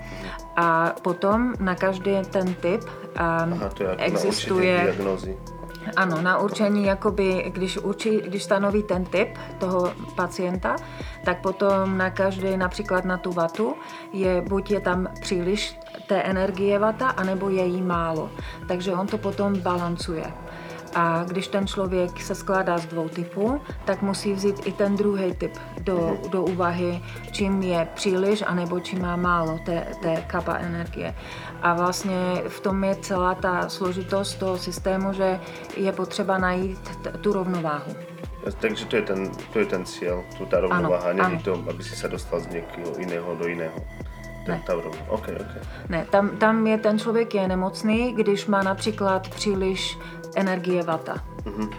A 0.56 0.94
potom 1.02 1.54
na 1.60 1.74
každý 1.74 2.12
ten 2.30 2.54
typ 2.54 2.80
Aha, 3.16 3.68
to 3.68 3.82
je 3.82 3.88
jako 3.88 4.02
existuje... 4.02 4.94
na. 5.04 5.55
Ano, 5.96 6.22
na 6.22 6.38
určení, 6.38 6.84
jakoby, 6.84 7.50
když, 7.54 7.78
určí, 7.78 8.20
když 8.20 8.42
stanoví 8.42 8.82
ten 8.82 9.04
typ 9.04 9.38
toho 9.58 9.92
pacienta, 10.14 10.76
tak 11.24 11.40
potom 11.40 11.98
na 11.98 12.10
každý, 12.10 12.56
například 12.56 13.04
na 13.04 13.16
tu 13.16 13.32
vatu, 13.32 13.74
je 14.12 14.42
buď 14.42 14.70
je 14.70 14.80
tam 14.80 15.06
příliš 15.20 15.78
té 16.06 16.22
energie 16.22 16.78
vata, 16.78 17.08
anebo 17.08 17.48
je 17.48 17.64
jí 17.64 17.82
málo. 17.82 18.30
Takže 18.68 18.92
on 18.92 19.06
to 19.06 19.18
potom 19.18 19.60
balancuje. 19.60 20.32
A 20.94 21.24
když 21.24 21.48
ten 21.48 21.66
člověk 21.66 22.20
se 22.20 22.34
skládá 22.34 22.78
z 22.78 22.86
dvou 22.86 23.08
typů, 23.08 23.60
tak 23.84 24.02
musí 24.02 24.32
vzít 24.32 24.66
i 24.66 24.72
ten 24.72 24.96
druhý 24.96 25.34
typ 25.34 25.52
do, 25.80 26.16
do 26.30 26.42
úvahy, 26.42 27.02
čím 27.32 27.62
je 27.62 27.88
příliš, 27.94 28.44
anebo 28.46 28.80
čím 28.80 29.02
má 29.02 29.16
málo 29.16 29.58
té, 29.66 29.86
té 30.02 30.16
kapa 30.26 30.54
energie. 30.54 31.14
A 31.66 31.74
vlastně 31.74 32.42
v 32.48 32.60
tom 32.60 32.84
je 32.84 32.94
celá 32.96 33.34
ta 33.34 33.68
složitost 33.68 34.34
toho 34.34 34.58
systému, 34.58 35.12
že 35.12 35.40
je 35.76 35.92
potřeba 35.92 36.38
najít 36.38 36.96
t- 37.02 37.10
tu 37.10 37.32
rovnováhu. 37.32 37.96
Takže 38.60 38.84
to 38.86 38.96
je 38.96 39.02
ten, 39.02 39.30
to 39.52 39.58
je 39.58 39.66
ten 39.66 39.84
cíl, 39.84 40.24
tu 40.38 40.46
ta 40.46 40.60
rovnováha, 40.60 41.10
Ano, 41.10 41.22
není 41.22 41.34
ano. 41.34 41.42
to, 41.64 41.70
aby 41.70 41.82
si 41.82 41.96
se 41.96 42.08
dostal 42.08 42.40
z 42.40 42.46
někoho 42.46 42.86
jiného 42.98 43.34
do 43.34 43.46
jiného. 43.46 43.74
Ne. 44.48 44.62
ta 44.66 44.72
rovnováha. 44.74 45.04
OK, 45.08 45.28
OK. 45.40 45.62
Ne, 45.88 46.06
tam, 46.10 46.28
tam 46.28 46.66
je 46.66 46.78
ten 46.78 46.98
člověk 46.98 47.34
je 47.34 47.48
nemocný, 47.48 48.12
když 48.12 48.46
má 48.46 48.62
například 48.62 49.28
příliš 49.28 49.98
energie 50.36 50.82
vata. 50.82 51.14
Mhm. 51.44 51.70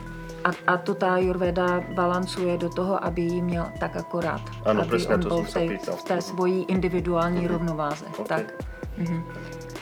A, 0.43 0.49
a 0.67 0.77
to 0.77 0.93
ta 0.93 1.13
Ayurveda 1.13 1.81
balancuje 1.95 2.57
do 2.57 2.69
toho, 2.69 3.05
aby 3.05 3.21
ji 3.21 3.41
měl 3.41 3.65
tak 3.79 3.95
akorát. 3.95 4.41
Ano, 4.65 4.81
aby 4.81 4.87
přesně 4.97 5.15
on 5.15 5.21
to 5.21 5.27
byl 5.27 5.37
jsem 5.37 5.45
v 5.45 5.49
se 5.49 5.59
té, 5.85 5.91
v 5.91 6.03
té 6.03 6.21
svojí 6.21 6.63
individuální 6.63 7.47
rovnováze. 7.47 8.05
OK. 8.17 8.27
Tak. 8.27 8.53
Mhm. 8.97 9.23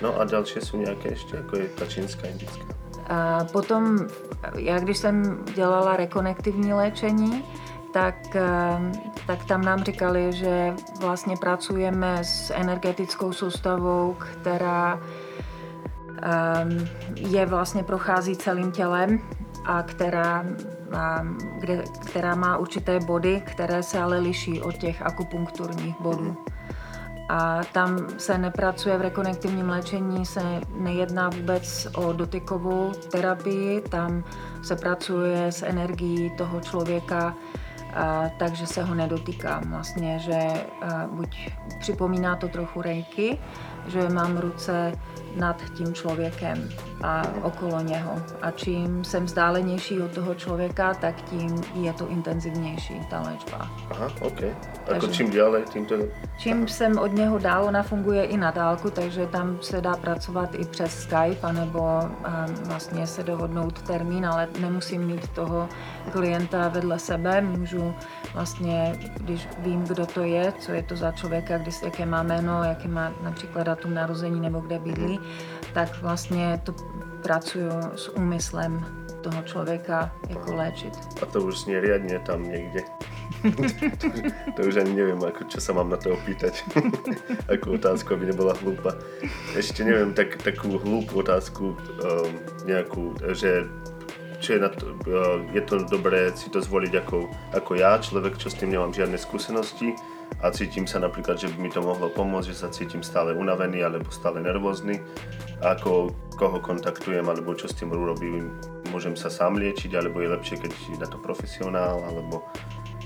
No 0.01 0.19
a 0.19 0.23
další 0.23 0.59
jsou 0.61 0.77
nějaké 0.77 1.09
ještě, 1.09 1.35
jako 1.35 1.57
je 1.57 1.67
ta 1.67 1.85
čínská, 1.85 2.27
indická. 2.27 2.65
A 3.09 3.45
potom, 3.51 3.99
já 4.55 4.79
když 4.79 4.97
jsem 4.97 5.43
dělala 5.55 5.97
rekonektivní 5.97 6.73
léčení, 6.73 7.43
tak, 7.93 8.35
eh, 8.35 8.79
tak 9.27 9.45
tam 9.45 9.61
nám 9.61 9.83
říkali, 9.83 10.33
že 10.33 10.73
vlastně 10.99 11.37
pracujeme 11.37 12.23
s 12.23 12.53
energetickou 12.53 13.33
soustavou, 13.33 14.15
která 14.19 14.99
ehm, 16.21 16.87
je 17.15 17.45
vlastně 17.45 17.83
prochází 17.83 18.35
celým 18.35 18.71
tělem 18.71 19.19
a 19.65 19.83
která, 19.83 20.45
kde, 21.59 21.83
která 22.05 22.35
má 22.35 22.57
určité 22.57 22.99
body, 22.99 23.43
které 23.45 23.83
se 23.83 23.99
ale 23.99 24.19
liší 24.19 24.61
od 24.61 24.77
těch 24.77 25.01
akupunkturních 25.01 26.01
bodů. 26.01 26.37
A 27.29 27.61
tam 27.73 27.97
se 28.17 28.37
nepracuje 28.37 28.97
v 28.97 29.01
rekonektivním 29.01 29.69
léčení, 29.69 30.25
se 30.25 30.41
nejedná 30.77 31.29
vůbec 31.29 31.87
o 31.95 32.13
dotykovou 32.13 32.91
terapii, 33.11 33.81
tam 33.81 34.23
se 34.63 34.75
pracuje 34.75 35.51
s 35.51 35.63
energií 35.63 36.31
toho 36.37 36.61
člověka, 36.61 37.35
a, 37.93 38.29
takže 38.39 38.67
se 38.67 38.83
ho 38.83 38.95
nedotýkám 38.95 39.63
vlastně, 39.71 40.19
že 40.19 40.39
buď 41.11 41.49
připomíná 41.79 42.35
to 42.35 42.47
trochu 42.47 42.81
rejky, 42.81 43.39
že 43.87 44.09
mám 44.09 44.37
ruce 44.37 44.91
nad 45.35 45.61
tím 45.73 45.93
člověkem 45.93 46.69
a 47.03 47.21
okolo 47.41 47.81
něho. 47.81 48.21
A 48.41 48.51
čím 48.51 49.03
jsem 49.03 49.25
vzdálenější 49.25 50.01
od 50.01 50.11
toho 50.11 50.35
člověka, 50.35 50.93
tak 50.93 51.21
tím 51.21 51.63
je 51.73 51.93
to 51.93 52.07
intenzivnější, 52.07 52.93
ta 53.09 53.21
léčba. 53.21 53.71
Aha, 53.91 54.11
OK. 54.21 54.41
Jako 54.93 55.07
čím 55.07 55.31
dále, 55.31 55.61
tím 55.61 55.85
to... 55.85 55.95
Čím 56.37 56.67
jsem 56.67 56.97
od 56.97 57.13
něho 57.13 57.37
dál, 57.37 57.63
ona 57.63 57.83
funguje 57.83 58.23
i 58.23 58.37
na 58.37 58.51
dálku, 58.51 58.89
takže 58.89 59.27
tam 59.27 59.57
se 59.61 59.81
dá 59.81 59.95
pracovat 59.95 60.55
i 60.55 60.65
přes 60.65 60.99
Skype, 60.99 61.37
anebo 61.43 61.79
um, 61.79 62.55
vlastně 62.55 63.07
se 63.07 63.23
dohodnout 63.23 63.81
termín, 63.81 64.25
ale 64.25 64.47
nemusím 64.59 65.01
mít 65.01 65.27
toho 65.27 65.69
klienta 66.11 66.67
vedle 66.67 66.99
sebe. 66.99 67.41
Můžu 67.41 67.93
vlastně, 68.33 68.99
když 69.17 69.47
vím, 69.59 69.81
kdo 69.83 70.05
to 70.05 70.21
je, 70.21 70.53
co 70.59 70.71
je 70.71 70.83
to 70.83 70.95
za 70.95 71.11
člověka, 71.11 71.57
když, 71.57 71.81
jaké 71.81 72.05
má 72.05 72.23
jméno, 72.23 72.63
jaké 72.63 72.87
má 72.87 73.11
například 73.23 73.65
datum 73.75 73.93
narození 73.93 74.39
nebo 74.39 74.59
kde 74.59 74.79
bydlí, 74.79 75.19
tak 75.73 76.01
vlastně 76.01 76.61
to 76.63 76.73
pracuju 77.21 77.71
s 77.95 78.09
úmyslem 78.15 78.85
toho 79.21 79.43
člověka 79.43 80.11
jako 80.29 80.55
léčit. 80.55 80.93
A 81.21 81.25
to 81.25 81.41
už 81.41 81.59
znie 81.59 81.81
riadne 81.81 82.19
tam 82.19 82.45
niekde. 82.45 82.85
to, 83.97 84.07
to 84.55 84.61
už 84.61 84.75
ani 84.85 84.93
neviem, 84.93 85.17
ako, 85.17 85.49
čo 85.49 85.57
sa 85.57 85.73
mám 85.73 85.89
na 85.89 85.97
to 85.97 86.13
opýtať. 86.13 86.61
Akú 87.53 87.73
otázku, 87.73 88.13
aby 88.13 88.29
nebola 88.29 88.53
hlúpa. 88.61 88.93
Ešte 89.57 89.81
neviem, 89.81 90.13
tak, 90.13 90.37
takú 90.45 90.77
hlúpu 90.77 91.25
otázku, 91.25 91.73
um, 91.73 92.31
nejakú, 92.69 93.17
že 93.33 93.65
čo 94.37 94.53
je, 94.55 94.59
na 94.61 94.69
to, 94.69 94.93
uh, 95.09 95.41
je 95.49 95.61
to 95.65 95.89
dobré 95.89 96.29
si 96.37 96.53
to 96.53 96.61
zvoliť 96.61 96.93
ako, 97.01 97.25
ako 97.57 97.71
ja, 97.81 97.97
človek, 97.97 98.37
čo 98.37 98.53
s 98.53 98.61
tým 98.61 98.77
nemám 98.77 98.93
žiadne 98.93 99.17
skúsenosti 99.17 99.97
a 100.43 100.51
cítim 100.51 100.85
sa 100.85 100.99
napríklad, 100.99 101.39
že 101.39 101.49
by 101.49 101.57
mi 101.57 101.69
to 101.71 101.81
mohlo 101.81 102.11
pomôcť, 102.11 102.49
že 102.51 102.59
sa 102.61 102.69
cítim 102.69 103.01
stále 103.01 103.33
unavený 103.33 103.81
alebo 103.81 104.11
stále 104.11 104.43
nervózny. 104.43 105.01
A 105.63 105.73
ako 105.73 106.11
koho 106.35 106.59
kontaktujem 106.59 107.25
alebo 107.25 107.55
čo 107.55 107.71
s 107.71 107.77
tým 107.79 107.95
urobím, 107.95 108.51
môžem 108.91 109.15
sa 109.15 109.31
sám 109.31 109.55
liečiť, 109.57 109.95
alebo 109.95 110.19
je 110.21 110.33
lepšie, 110.35 110.55
keď 110.59 110.71
je 110.75 110.97
na 110.99 111.07
to 111.07 111.17
profesionál, 111.17 112.03
alebo 112.03 112.43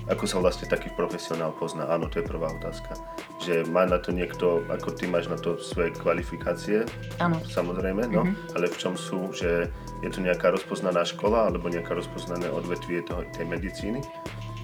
ako 0.09 0.26
sa 0.26 0.41
vlastne 0.41 0.65
taký 0.65 0.89
profesionál 0.97 1.53
pozná? 1.53 1.86
Áno, 1.86 2.09
to 2.09 2.17
je 2.17 2.26
prvá 2.26 2.49
otázka. 2.49 2.97
Že 3.45 3.70
má 3.70 3.86
na 3.86 4.01
to 4.01 4.09
niekto, 4.09 4.65
ako 4.65 4.97
ty 4.97 5.05
máš 5.05 5.30
na 5.30 5.38
to 5.38 5.61
svoje 5.61 5.93
kvalifikácie, 5.93 6.89
Ano. 7.22 7.38
samozrejme, 7.45 8.09
no, 8.09 8.26
ale 8.57 8.65
v 8.74 8.78
čom 8.82 8.97
sú, 8.97 9.30
že 9.30 9.70
je 10.01 10.09
to 10.09 10.26
nejaká 10.26 10.49
rozpoznaná 10.49 11.05
škola 11.05 11.53
alebo 11.53 11.70
nejaká 11.70 11.93
rozpoznané 11.93 12.49
odvetvie 12.49 13.05
toho, 13.05 13.22
tej 13.38 13.45
medicíny, 13.45 14.01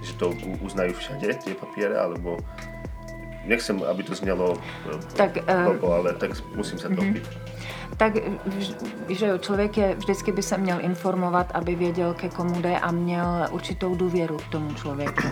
že 0.06 0.14
to 0.16 0.30
u- 0.30 0.60
uznajú 0.62 0.94
všade 0.94 1.28
tie 1.42 1.54
papiere, 1.58 1.98
alebo 1.98 2.38
nechcem, 3.46 3.82
aby 3.82 4.02
to 4.06 4.14
znelo 4.14 4.58
Tak, 5.18 5.38
eh, 5.38 5.66
blbo, 5.66 5.94
ale 5.94 6.14
tak 6.14 6.38
musím 6.54 6.78
sa 6.78 6.90
to 6.90 7.02
opýtať. 7.02 7.34
Tak, 7.96 8.14
že 9.08 9.40
člověk 9.40 9.78
je, 9.78 9.96
vždycky 9.96 10.32
by 10.32 10.44
se 10.44 10.58
měl 10.58 10.78
informovat, 10.84 11.48
aby 11.54 11.76
věděl, 11.76 12.14
ke 12.14 12.30
komu 12.30 12.62
jde 12.62 12.76
a 12.80 12.92
měl 12.92 13.48
určitou 13.52 13.96
důvěru 13.96 14.38
k 14.38 14.48
tomu 14.52 14.74
člověku. 14.74 15.28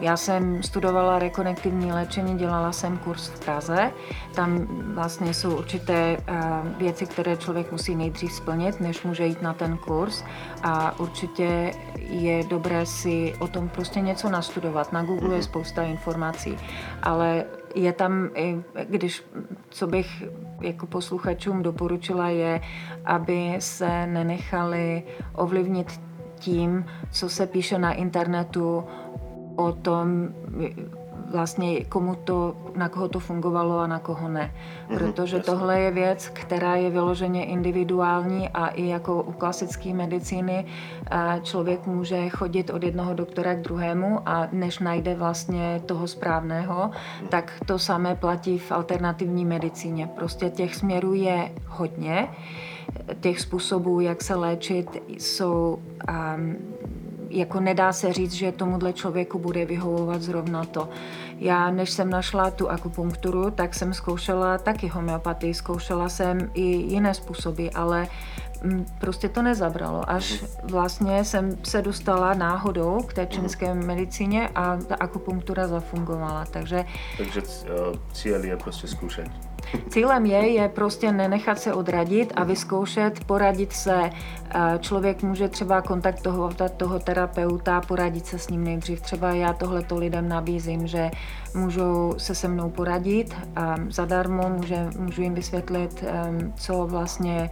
Já 0.00 0.16
jsem 0.16 0.62
studovala 0.62 1.18
rekonektivní 1.18 1.92
léčení, 1.92 2.38
dělala 2.38 2.72
jsem 2.72 2.98
kurz 2.98 3.28
v 3.28 3.44
Praze. 3.44 3.90
Tam 4.34 4.66
vlastně 4.94 5.34
jsou 5.34 5.56
určité 5.56 6.16
eh, 6.16 6.34
věci, 6.78 7.06
které 7.06 7.36
člověk 7.36 7.72
musí 7.72 7.96
nejdřív 7.96 8.32
splnit, 8.32 8.80
než 8.80 9.02
může 9.02 9.26
jít 9.26 9.42
na 9.42 9.52
ten 9.52 9.76
kurz. 9.76 10.24
A 10.62 10.98
určitě 10.98 11.72
je 11.98 12.44
dobré 12.44 12.86
si 12.86 13.34
o 13.38 13.48
tom 13.48 13.68
prostě 13.68 14.00
něco 14.00 14.28
nastudovat. 14.30 14.92
Na 14.92 15.02
Google 15.02 15.36
je 15.36 15.42
spousta 15.42 15.82
informací, 15.82 16.56
ale 17.02 17.44
je 17.74 17.92
tam, 17.92 18.30
i 18.34 18.62
když, 18.88 19.24
co 19.68 19.86
bych 19.86 20.22
jako 20.60 20.86
posluchačům 20.86 21.62
doporučila, 21.62 22.28
je, 22.28 22.60
aby 23.04 23.56
se 23.58 24.06
nenechali 24.06 25.02
ovlivnit 25.34 26.00
tím, 26.38 26.86
co 27.10 27.28
se 27.28 27.46
píše 27.46 27.78
na 27.78 27.92
internetu 27.92 28.84
o 29.56 29.72
tom, 29.72 30.28
vlastně 31.30 31.84
komu 31.84 32.14
to, 32.14 32.56
na 32.76 32.88
koho 32.88 33.08
to 33.08 33.20
fungovalo 33.20 33.78
a 33.78 33.86
na 33.86 33.98
koho 33.98 34.28
ne. 34.28 34.54
Protože 34.88 35.36
jasně. 35.36 35.52
tohle 35.52 35.80
je 35.80 35.90
věc, 35.90 36.28
která 36.32 36.76
je 36.76 36.90
vyloženě 36.90 37.44
individuální 37.44 38.48
a 38.48 38.66
i 38.66 38.86
jako 38.86 39.22
u 39.22 39.32
klasické 39.32 39.94
medicíny 39.94 40.64
člověk 41.42 41.86
může 41.86 42.28
chodit 42.28 42.70
od 42.70 42.82
jednoho 42.82 43.14
doktora 43.14 43.54
k 43.54 43.60
druhému 43.60 44.20
a 44.26 44.48
než 44.52 44.78
najde 44.78 45.14
vlastně 45.14 45.82
toho 45.86 46.08
správného, 46.08 46.90
tak 47.28 47.52
to 47.66 47.78
samé 47.78 48.14
platí 48.14 48.58
v 48.58 48.72
alternativní 48.72 49.44
medicíně. 49.44 50.06
Prostě 50.06 50.50
těch 50.50 50.74
směrů 50.74 51.14
je 51.14 51.52
hodně, 51.66 52.28
těch 53.20 53.40
způsobů, 53.40 54.00
jak 54.00 54.22
se 54.22 54.34
léčit, 54.34 55.02
jsou 55.08 55.78
um, 56.36 56.56
jako 57.34 57.60
nedá 57.60 57.92
se 57.92 58.12
říct, 58.12 58.32
že 58.32 58.52
tomuhle 58.52 58.92
člověku 58.92 59.38
bude 59.38 59.64
vyhovovat 59.64 60.22
zrovna 60.22 60.64
to. 60.64 60.88
Já, 61.38 61.70
než 61.70 61.90
jsem 61.90 62.10
našla 62.10 62.50
tu 62.50 62.70
akupunkturu, 62.70 63.50
tak 63.50 63.74
jsem 63.74 63.94
zkoušela 63.94 64.58
taky 64.58 64.88
homeopatii, 64.88 65.54
zkoušela 65.54 66.08
jsem 66.08 66.50
i 66.54 66.62
jiné 66.62 67.14
způsoby, 67.14 67.68
ale 67.74 68.06
mm, 68.62 68.86
prostě 69.00 69.28
to 69.28 69.42
nezabralo. 69.42 70.10
Až 70.10 70.44
vlastně 70.62 71.24
jsem 71.24 71.58
se 71.62 71.82
dostala 71.82 72.34
náhodou 72.34 73.02
k 73.02 73.12
té 73.12 73.26
čínské 73.26 73.74
medicíně 73.74 74.48
a 74.54 74.76
ta 74.76 74.94
akupunktura 74.94 75.68
zafungovala. 75.68 76.44
Takže, 76.50 76.84
Takže 77.18 77.40
uh, 77.40 77.46
cíl 78.12 78.44
je 78.44 78.56
prostě 78.56 78.86
zkoušet. 78.86 79.53
Cílem 79.88 80.26
je, 80.26 80.48
je 80.48 80.68
prostě 80.68 81.12
nenechat 81.12 81.58
se 81.58 81.72
odradit 81.72 82.32
a 82.36 82.44
vyzkoušet, 82.44 83.24
poradit 83.24 83.72
se. 83.72 84.10
Člověk 84.80 85.22
může 85.22 85.48
třeba 85.48 85.82
kontaktovat 85.82 86.72
toho 86.76 86.98
terapeuta, 86.98 87.80
poradit 87.80 88.26
se 88.26 88.38
s 88.38 88.48
ním 88.48 88.64
nejdřív. 88.64 89.00
Třeba 89.00 89.30
já 89.30 89.52
tohleto 89.52 89.98
lidem 89.98 90.28
nabízím, 90.28 90.86
že 90.86 91.10
můžou 91.54 92.14
se 92.18 92.34
se 92.34 92.48
mnou 92.48 92.70
poradit 92.70 93.34
zadarmo 93.88 94.48
může, 94.48 94.86
můžu 94.98 95.22
jim 95.22 95.34
vysvětlit, 95.34 96.04
co 96.56 96.86
vlastně 96.86 97.50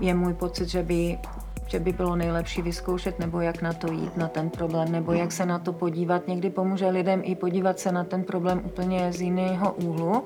je 0.00 0.14
můj 0.14 0.34
pocit, 0.34 0.68
že 0.68 0.82
by 0.82 1.18
že 1.68 1.80
by 1.80 1.92
bylo 1.92 2.16
nejlepší 2.16 2.62
vyzkoušet, 2.62 3.18
nebo 3.18 3.40
jak 3.40 3.62
na 3.62 3.72
to 3.72 3.92
jít, 3.92 4.16
na 4.16 4.28
ten 4.28 4.50
problém, 4.50 4.92
nebo 4.92 5.12
jak 5.12 5.32
se 5.32 5.46
na 5.46 5.58
to 5.58 5.72
podívat. 5.72 6.28
Někdy 6.28 6.50
pomůže 6.50 6.88
lidem 6.88 7.20
i 7.24 7.34
podívat 7.34 7.78
se 7.78 7.92
na 7.92 8.04
ten 8.04 8.24
problém 8.24 8.62
úplně 8.64 9.12
z 9.12 9.20
jiného 9.20 9.72
úhlu, 9.72 10.24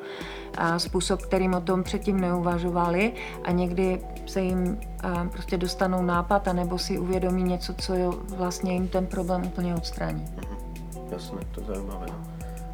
a 0.58 0.78
způsob, 0.78 1.22
kterým 1.22 1.54
o 1.54 1.60
tom 1.60 1.82
předtím 1.82 2.20
neuvažovali 2.20 3.12
a 3.44 3.50
někdy 3.50 4.00
se 4.26 4.40
jim 4.40 4.80
prostě 5.32 5.56
dostanou 5.56 6.02
nápad, 6.02 6.48
a 6.48 6.52
nebo 6.52 6.78
si 6.78 6.98
uvědomí 6.98 7.42
něco, 7.42 7.74
co 7.74 7.94
vlastně 8.36 8.72
jim 8.72 8.88
ten 8.88 9.06
problém 9.06 9.42
úplně 9.46 9.74
odstraní. 9.74 10.24
Jasné, 11.10 11.40
to 11.54 11.60
je 11.60 11.66
zajímavé. 11.66 12.06
No. 12.08 12.16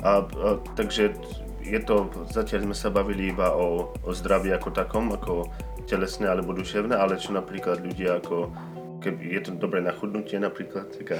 A, 0.03 0.16
a 0.16 0.27
takže 0.75 1.14
je 1.61 1.81
to, 1.81 2.11
zatím 2.33 2.62
jsme 2.62 2.75
se 2.75 2.91
bavili 2.91 3.27
iba 3.27 3.53
o, 3.53 3.93
o 4.03 4.14
zdraví 4.14 4.49
jako 4.51 4.71
takom, 4.71 5.11
jako 5.11 5.43
telesné 5.89 6.28
alebo 6.28 6.53
duševné, 6.53 6.93
ale 6.93 7.16
čo 7.16 7.32
napríklad 7.32 7.80
ľudia 7.80 8.20
ako 8.20 8.53
keby 9.01 9.24
je 9.34 9.41
to 9.41 9.51
dobré 9.57 9.80
na 9.80 9.93
chudnutie 9.95 10.36
napríklad, 10.36 10.91
taká 10.91 11.16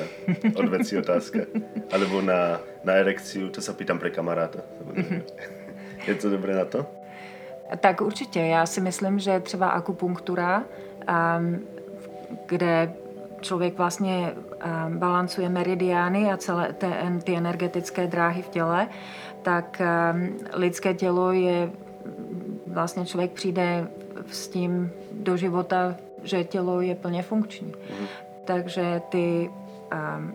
odvecí 0.55 0.99
otázka. 0.99 1.47
Alebo 1.95 2.21
na, 2.21 2.59
na 2.85 2.93
erekciu, 2.99 3.49
to 3.55 3.63
sa 3.63 3.73
pýtam 3.73 4.03
pre 4.03 4.11
kamaráta. 4.11 4.67
Je 6.09 6.15
to 6.15 6.31
dobré 6.31 6.55
na 6.55 6.65
to? 6.65 6.87
Tak 7.81 8.01
určitě. 8.01 8.41
Já 8.41 8.67
si 8.67 8.81
myslím, 8.81 9.19
že 9.19 9.41
třeba 9.41 9.69
akupunktura, 9.69 10.65
um, 11.39 11.61
kde 12.47 12.93
člověk 13.41 13.79
vlastně 13.79 14.35
um, 14.35 14.99
balancuje 14.99 15.49
meridiány 15.49 16.33
a 16.33 16.37
celé 16.37 16.73
ty, 16.73 16.87
ty 17.25 17.37
energetické 17.37 18.07
dráhy 18.07 18.43
v 18.43 18.49
těle, 18.49 18.89
tak 19.43 19.83
um, 20.13 20.37
lidské 20.53 20.95
tělo 20.95 21.33
je 21.33 21.71
vlastně 22.67 23.07
člověk 23.07 23.31
přijde 23.33 23.89
s 24.31 24.49
tím 24.49 24.91
do 25.13 25.37
života, 25.37 25.97
že 26.23 26.45
tělo 26.45 26.81
je 26.81 26.95
plně 26.95 27.23
funkční. 27.23 27.73
Mm. 28.01 28.07
Takže 28.45 29.03
ty 29.11 29.51
um, 30.19 30.35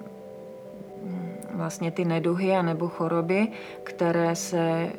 vlastně 1.53 1.91
ty 1.91 2.05
neduhy 2.05 2.51
a 2.51 2.61
nebo 2.61 2.88
choroby, 2.88 3.47
které 3.84 4.36
se, 4.36 4.89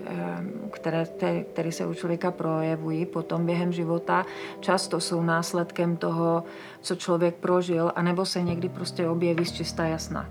které, 0.71 1.07
které 1.53 1.73
se 1.73 1.87
u 1.87 1.95
člověka 1.95 2.31
projevují 2.31 3.07
potom 3.07 3.47
během 3.47 3.73
života, 3.73 4.27
často 4.61 5.01
jsou 5.01 5.23
následkem 5.23 5.97
toho, 5.97 6.45
co 6.81 6.95
člověk 6.97 7.35
prožil, 7.35 7.93
anebo 7.97 8.25
se 8.27 8.43
někdy 8.43 8.69
prostě 8.69 9.09
objeví 9.09 9.45
z 9.45 9.53
čistá 9.53 9.85
jasna. 9.85 10.29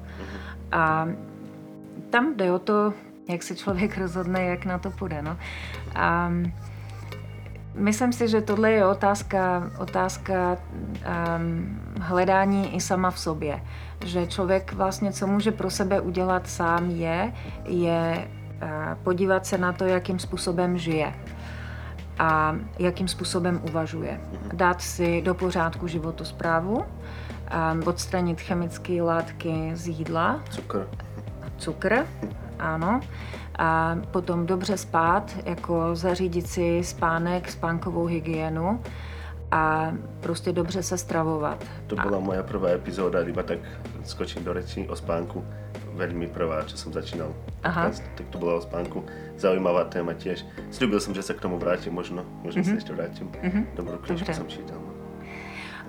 A 0.71 1.07
tam 2.09 2.35
jde 2.35 2.51
o 2.51 2.59
to, 2.59 2.93
jak 3.29 3.43
se 3.43 3.55
člověk 3.55 3.97
rozhodne, 4.01 4.43
jak 4.43 4.65
na 4.65 4.79
to 4.79 4.91
půjde. 4.91 5.21
No. 5.21 5.37
A 5.95 6.31
Myslím 7.76 8.13
si, 8.13 8.28
že 8.28 8.41
tohle 8.41 8.71
je 8.71 8.86
otázka, 8.86 9.71
otázka 9.78 10.57
um, 11.38 11.82
hledání 12.01 12.76
i 12.76 12.82
sama 12.82 13.11
v 13.11 13.19
sobě. 13.19 13.61
Že 14.05 14.28
člověk 14.28 14.74
vlastně, 14.74 15.11
co 15.11 15.28
může 15.28 15.51
pro 15.51 15.69
sebe 15.69 16.01
udělat 16.01 16.47
sám, 16.47 16.89
je, 16.89 17.34
je 17.65 18.28
uh, 18.63 18.69
podívat 19.03 19.45
se 19.45 19.57
na 19.57 19.74
to, 19.74 19.86
jakým 19.86 20.19
způsobem 20.19 20.78
žije 20.78 21.13
a 22.19 22.55
jakým 22.80 23.07
způsobem 23.07 23.61
uvažuje. 23.69 24.21
Dát 24.53 24.82
si 24.82 25.21
do 25.21 25.34
pořádku 25.34 25.88
životosprávu, 25.88 26.76
um, 26.76 26.84
odstranit 27.86 28.41
chemické 28.41 29.01
látky 29.01 29.71
z 29.74 29.88
jídla. 29.88 30.41
Cukr. 30.49 30.88
Cukr, 31.57 32.05
ano 32.59 33.01
a 33.59 33.97
potom 34.11 34.45
dobře 34.45 34.77
spát, 34.77 35.31
jako 35.45 35.95
zařídit 35.95 36.47
si 36.47 36.83
spánek, 36.83 37.51
spánkovou 37.51 38.05
hygienu 38.05 38.81
a 39.51 39.93
prostě 40.19 40.51
dobře 40.51 40.83
se 40.83 40.97
stravovat. 40.97 41.63
To 41.87 41.95
byla 41.95 42.17
a... 42.17 42.21
moja 42.21 42.43
prvá 42.43 42.69
epizóda, 42.69 43.21
iba 43.21 43.43
tak 43.43 43.59
skočím 44.03 44.43
do 44.43 44.53
reči 44.53 44.87
o 44.89 44.95
spánku. 44.95 45.45
Veľmi 45.93 46.25
prvá, 46.33 46.65
čo 46.65 46.73
som 46.73 46.89
začínal. 46.89 47.29
Aha. 47.61 47.93
Tak 48.17 48.25
to 48.33 48.41
bylo 48.41 48.57
o 48.57 48.61
spánku. 48.65 49.05
Zaujímavá 49.37 49.85
téma 49.93 50.17
tiež. 50.17 50.41
Sľúbil 50.73 50.97
som, 50.97 51.13
že 51.13 51.21
sa 51.21 51.37
k 51.37 51.45
tomu 51.45 51.61
vrátim, 51.61 51.93
možno, 51.93 52.25
možno 52.41 52.65
mm-hmm. 52.65 52.73
sa 52.73 52.81
ešte 52.81 52.93
vrátim. 52.97 53.29
Mm-hmm. 53.29 53.63
Dobrou 53.77 53.97
knižku 54.01 54.33
jsem 54.33 54.47
čítal. 54.49 54.81
No. 54.81 54.89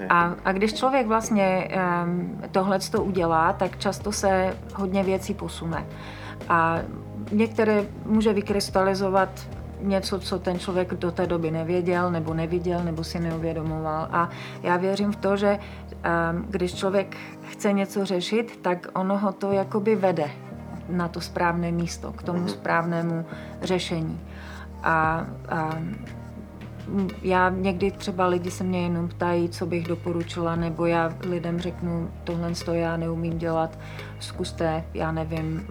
A, 0.08 0.36
a 0.44 0.52
když 0.52 0.74
člověk 0.76 1.06
vlastně 1.06 1.68
um, 2.04 2.42
tohle 2.52 2.78
to 2.78 3.04
udělá, 3.04 3.52
tak 3.52 3.78
často 3.78 4.12
se 4.12 4.56
hodně 4.74 5.02
věcí 5.02 5.34
posune. 5.34 5.86
A 6.48 6.84
některé 7.33 7.85
může 8.07 8.33
vykrystalizovat 8.33 9.29
něco, 9.81 10.20
co 10.20 10.39
ten 10.39 10.59
člověk 10.59 10.95
do 10.95 11.12
té 11.12 11.27
doby 11.27 11.51
nevěděl, 11.51 12.11
nebo 12.11 12.35
neviděl, 12.35 12.85
nebo 12.85 13.05
si 13.05 13.20
neuvědomoval. 13.20 14.09
A 14.11 14.31
já 14.62 14.77
věřím 14.77 15.12
v 15.12 15.16
to, 15.16 15.37
že 15.37 15.59
ehm, 16.03 16.47
když 16.49 16.75
člověk 16.75 17.16
chce 17.51 17.72
něco 17.72 18.05
řešit, 18.05 18.59
tak 18.62 18.87
ono 18.95 19.18
ho 19.18 19.33
to 19.33 19.53
jakoby 19.53 19.97
vede 19.97 20.31
na 20.89 21.09
to 21.09 21.20
správné 21.20 21.72
místo, 21.72 22.12
k 22.12 22.22
tomu 22.22 22.49
správnému 22.49 23.25
řešení. 23.62 24.20
A, 24.83 25.27
a 25.49 25.79
já 27.22 27.51
někdy 27.51 27.91
třeba 27.91 28.26
lidi 28.26 28.51
se 28.51 28.64
mě 28.64 28.82
jenom 28.82 29.09
ptají, 29.09 29.49
co 29.49 29.66
bych 29.66 29.89
doporučila, 29.89 30.57
nebo 30.57 30.87
já 30.87 31.12
lidem 31.28 31.61
řeknu, 31.61 32.11
tohle 32.24 32.53
to 32.64 32.74
já 32.74 32.97
neumím 32.97 33.39
dělat, 33.39 33.78
zkuste, 34.20 34.85
já 34.95 35.12
nevím, 35.12 35.66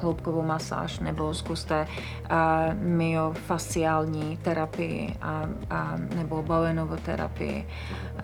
hloubkovou 0.00 0.42
masáž, 0.42 0.98
nebo 0.98 1.34
zkuste 1.34 1.86
uh, 2.30 2.36
myofasciální 2.82 4.36
terapii 4.36 5.14
a, 5.22 5.48
a, 5.70 5.96
nebo 6.16 6.42
Bowenovoterapii. 6.42 7.66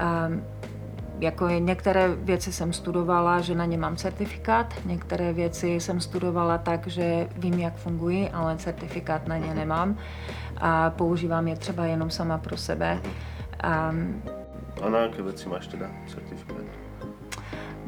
Uh, 0.01 0.65
jako 1.21 1.49
některé 1.49 2.09
věci 2.09 2.53
jsem 2.53 2.73
studovala, 2.73 3.41
že 3.41 3.55
na 3.55 3.65
ně 3.65 3.79
mám 3.79 3.97
certifikát, 3.97 4.75
některé 4.85 5.33
věci 5.33 5.81
jsem 5.81 6.01
studovala 6.01 6.59
tak, 6.59 6.87
že 6.87 7.29
vím, 7.37 7.55
jak 7.55 7.77
fungují, 7.77 8.29
ale 8.29 8.57
certifikát 8.57 9.29
na 9.29 9.37
ně 9.37 9.55
nemám 9.55 9.97
a 10.61 10.91
používám 10.91 11.49
je 11.49 11.57
třeba 11.57 11.87
jenom 11.87 12.11
sama 12.11 12.39
pro 12.39 12.57
sebe. 12.57 13.01
A, 13.61 13.95
a 14.83 14.89
na 14.89 14.99
jaké 14.99 15.23
věci 15.23 15.49
máš 15.49 15.67
teda 15.67 15.87
certifikát? 16.07 16.65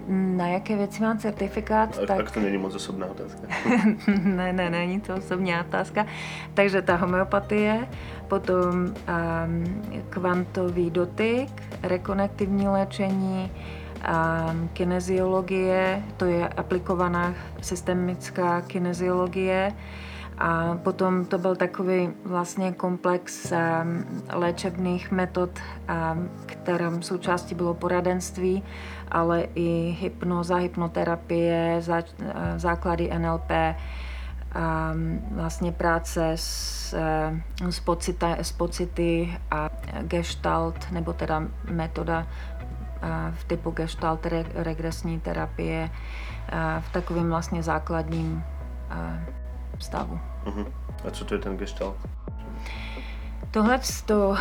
Na 0.08 0.46
jaké 0.46 0.76
věci 0.76 1.02
mám 1.02 1.18
certifikát? 1.18 1.98
A, 2.02 2.06
tak... 2.06 2.16
tak 2.16 2.30
to 2.30 2.40
není 2.40 2.58
moc 2.58 2.74
osobná 2.74 3.06
otázka. 3.06 3.48
ne, 4.24 4.52
ne, 4.52 4.70
není 4.70 5.00
to 5.00 5.14
osobní 5.14 5.54
otázka. 5.60 6.06
Takže 6.54 6.82
ta 6.82 6.96
homeopatie, 6.96 7.88
potom 8.28 8.74
um, 8.74 8.94
kvantový 10.10 10.90
dotyk, 10.90 11.62
rekonektivní 11.82 12.68
léčení, 12.68 13.50
um, 13.50 14.68
kineziologie, 14.72 16.02
to 16.16 16.24
je 16.24 16.48
aplikovaná 16.48 17.34
systemická 17.60 18.60
kineziologie, 18.60 19.72
a 20.38 20.78
potom 20.82 21.24
to 21.24 21.38
byl 21.38 21.56
takový 21.56 22.10
vlastně 22.24 22.72
komplex 22.72 23.52
léčebných 24.32 25.10
metod, 25.10 25.50
kterým 26.46 27.02
součástí 27.02 27.54
bylo 27.54 27.74
poradenství, 27.74 28.62
ale 29.10 29.46
i 29.54 29.96
hypnoza, 30.00 30.56
hypnoterapie, 30.56 31.76
zá, 31.80 32.02
základy 32.56 33.10
NLP, 33.18 33.50
um, 34.56 35.20
vlastně 35.30 35.72
práce 35.72 36.32
s, 36.34 36.94
s, 37.68 37.80
pocita, 37.80 38.36
s 38.38 38.52
pocity 38.52 39.38
a 39.50 39.70
gestalt, 40.02 40.90
nebo 40.90 41.12
teda 41.12 41.42
metoda 41.70 42.18
uh, 42.18 43.08
v 43.34 43.44
typu 43.44 43.70
gestalt 43.70 44.26
re, 44.26 44.44
regresní 44.54 45.20
terapie 45.20 45.90
uh, 45.90 46.82
v 46.82 46.92
takovém 46.92 47.28
vlastně 47.28 47.62
základním 47.62 48.44
uh, 48.90 49.45
stavu. 49.78 50.20
Uh-huh. 50.44 50.66
A 51.08 51.10
co 51.10 51.24
to 51.24 51.34
je 51.34 51.40
ten 51.40 51.56
gestalt? 51.56 51.96
Tohle 53.50 53.80
to, 54.06 54.36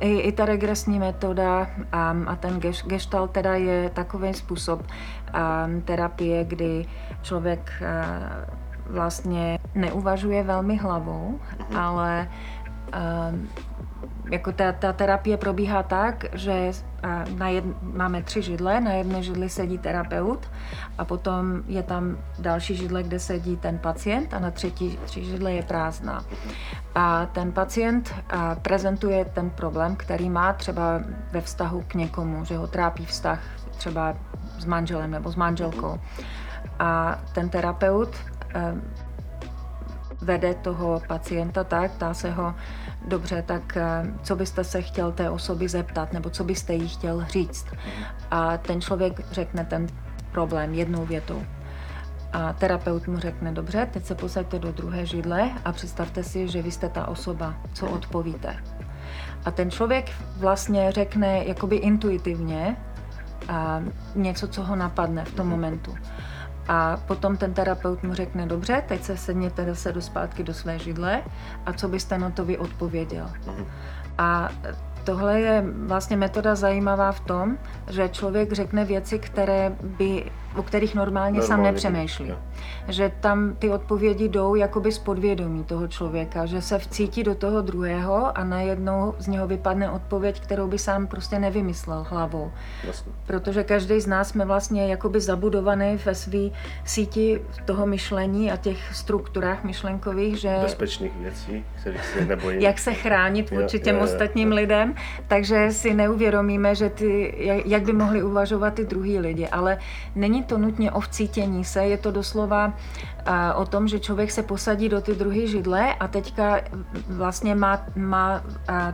i, 0.00 0.18
i 0.18 0.32
ta 0.32 0.44
regresní 0.44 0.98
metoda 0.98 1.66
a, 1.92 2.16
a 2.26 2.36
ten 2.36 2.60
gestalt 2.86 3.30
teda 3.30 3.54
je 3.54 3.90
takový 3.90 4.34
způsob 4.34 4.86
a, 5.32 5.66
terapie, 5.84 6.44
kdy 6.44 6.86
člověk 7.22 7.72
a, 7.82 8.60
vlastně 8.86 9.58
neuvažuje 9.74 10.42
velmi 10.42 10.76
hlavou, 10.76 11.40
mm-hmm. 11.40 11.78
ale 11.78 12.28
a, 12.92 13.32
jako 14.30 14.52
ta, 14.52 14.72
ta 14.72 14.92
terapie 14.92 15.36
probíhá 15.36 15.82
tak, 15.82 16.24
že 16.32 16.72
na 17.38 17.48
jed, 17.48 17.64
máme 17.82 18.22
tři 18.22 18.42
židle, 18.42 18.80
na 18.80 18.92
jedné 18.92 19.22
židli 19.22 19.48
sedí 19.48 19.78
terapeut 19.78 20.50
a 20.98 21.04
potom 21.04 21.62
je 21.66 21.82
tam 21.82 22.18
další 22.38 22.76
židle, 22.76 23.02
kde 23.02 23.18
sedí 23.18 23.56
ten 23.56 23.78
pacient 23.78 24.34
a 24.34 24.38
na 24.38 24.50
třetí 24.50 24.98
tři 25.04 25.24
židle 25.24 25.52
je 25.52 25.62
prázdná. 25.62 26.24
A 26.94 27.26
ten 27.26 27.52
pacient 27.52 28.14
prezentuje 28.62 29.24
ten 29.24 29.50
problém, 29.50 29.96
který 29.96 30.30
má 30.30 30.52
třeba 30.52 31.00
ve 31.32 31.40
vztahu 31.40 31.84
k 31.86 31.94
někomu, 31.94 32.44
že 32.44 32.56
ho 32.56 32.66
trápí 32.66 33.06
vztah 33.06 33.40
třeba 33.76 34.14
s 34.58 34.64
manželem 34.64 35.10
nebo 35.10 35.32
s 35.32 35.36
manželkou. 35.36 36.00
A 36.78 37.18
ten 37.32 37.48
terapeut 37.48 38.16
vede 40.22 40.54
toho 40.54 41.02
pacienta 41.08 41.64
tak, 41.64 41.90
ptá 41.90 42.14
se 42.14 42.30
ho, 42.30 42.54
dobře, 43.08 43.42
tak 43.46 43.76
eh, 43.76 44.12
co 44.22 44.36
byste 44.36 44.64
se 44.64 44.82
chtěl 44.82 45.12
té 45.12 45.30
osoby 45.30 45.68
zeptat, 45.68 46.12
nebo 46.12 46.30
co 46.30 46.44
byste 46.44 46.74
jí 46.74 46.88
chtěl 46.88 47.24
říct. 47.24 47.66
A 48.30 48.56
ten 48.56 48.80
člověk 48.80 49.32
řekne 49.32 49.64
ten 49.64 49.86
problém 50.32 50.74
jednou 50.74 51.06
větou. 51.06 51.42
A 52.32 52.52
terapeut 52.52 53.06
mu 53.06 53.18
řekne, 53.18 53.52
dobře, 53.52 53.88
teď 53.92 54.04
se 54.04 54.14
posaďte 54.14 54.58
do 54.58 54.72
druhé 54.72 55.06
židle 55.06 55.50
a 55.64 55.72
představte 55.72 56.22
si, 56.22 56.48
že 56.48 56.62
vy 56.62 56.70
jste 56.70 56.88
ta 56.88 57.08
osoba, 57.08 57.54
co 57.72 57.86
odpovíte. 57.86 58.56
A 59.44 59.50
ten 59.50 59.70
člověk 59.70 60.10
vlastně 60.36 60.92
řekne 60.92 61.44
jakoby 61.44 61.76
intuitivně 61.76 62.76
a 63.48 63.82
něco, 64.14 64.48
co 64.48 64.62
ho 64.62 64.76
napadne 64.76 65.24
v 65.24 65.34
tom 65.34 65.48
momentu. 65.48 65.94
A 66.68 66.96
potom 67.06 67.36
ten 67.36 67.54
terapeut 67.54 68.02
mu 68.02 68.14
řekne, 68.14 68.46
dobře, 68.46 68.82
teď 68.88 69.02
se 69.02 69.16
sedněte 69.16 69.64
zase 69.64 69.92
do 69.92 70.02
zpátky 70.02 70.42
do 70.42 70.54
své 70.54 70.78
židle 70.78 71.22
a 71.66 71.72
co 71.72 71.88
byste 71.88 72.18
na 72.18 72.30
to 72.30 72.44
vy 72.44 72.58
odpověděl. 72.58 73.30
Mhm. 73.46 73.66
A 74.18 74.48
tohle 75.04 75.40
je 75.40 75.64
vlastně 75.86 76.16
metoda 76.16 76.54
zajímavá 76.54 77.12
v 77.12 77.20
tom, 77.20 77.58
že 77.90 78.08
člověk 78.08 78.52
řekne 78.52 78.84
věci, 78.84 79.18
které 79.18 79.72
by 79.98 80.30
o 80.56 80.62
kterých 80.62 80.94
normálně, 80.94 81.38
normálně 81.38 81.48
sám 81.48 81.62
nepřemýšlí. 81.62 82.28
Jo. 82.28 82.36
Že 82.88 83.12
tam 83.20 83.54
ty 83.58 83.70
odpovědi 83.70 84.28
jdou 84.28 84.54
jakoby 84.54 84.92
z 84.92 84.98
podvědomí 84.98 85.64
toho 85.64 85.88
člověka, 85.88 86.46
že 86.46 86.62
se 86.62 86.78
vcítí 86.78 87.22
do 87.22 87.34
toho 87.34 87.62
druhého 87.62 88.38
a 88.38 88.44
najednou 88.44 89.14
z 89.18 89.26
něho 89.26 89.46
vypadne 89.46 89.90
odpověď, 89.90 90.40
kterou 90.40 90.68
by 90.68 90.78
sám 90.78 91.06
prostě 91.06 91.38
nevymyslel 91.38 92.06
hlavou. 92.10 92.52
Jasně. 92.86 93.12
Protože 93.26 93.64
každý 93.64 94.00
z 94.00 94.06
nás 94.06 94.28
jsme 94.28 94.44
vlastně 94.44 94.86
jakoby 94.86 95.20
zabudovaný 95.20 95.98
ve 96.04 96.14
své 96.14 96.50
síti 96.84 97.40
toho 97.64 97.86
myšlení 97.86 98.52
a 98.52 98.56
těch 98.56 98.94
strukturách 98.94 99.64
myšlenkových, 99.64 100.40
že... 100.40 100.58
Bezpečných 100.62 101.16
věcí, 101.16 101.64
kterých 101.80 102.04
se 102.04 102.24
nebojíme. 102.24 102.62
jak 102.62 102.78
se 102.78 102.94
chránit 102.94 103.50
vůči 103.50 103.80
těm 103.80 103.96
jo, 103.96 104.02
ostatním 104.02 104.48
jo. 104.48 104.56
lidem, 104.56 104.94
takže 105.28 105.70
si 105.70 105.94
neuvědomíme, 105.94 106.74
že 106.74 106.90
ty, 106.90 107.34
jak 107.64 107.82
by 107.82 107.92
mohli 107.92 108.22
uvažovat 108.22 108.74
ty 108.74 108.84
druhý 108.84 109.18
lidi, 109.18 109.48
ale 109.48 109.78
není 110.14 110.39
to 110.42 110.58
nutně 110.58 110.92
o 110.92 111.00
vcítění 111.00 111.64
se, 111.64 111.86
je 111.86 111.98
to 111.98 112.10
doslova 112.10 112.72
o 113.54 113.66
tom, 113.66 113.88
že 113.88 114.00
člověk 114.00 114.30
se 114.30 114.42
posadí 114.42 114.88
do 114.88 115.00
ty 115.00 115.14
druhé 115.14 115.46
židle 115.46 115.94
a 115.94 116.08
teďka 116.08 116.60
vlastně 117.08 117.54
má, 117.54 117.80
má 117.96 118.42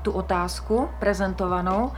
tu 0.02 0.12
otázku 0.12 0.88
prezentovanou 0.98 1.92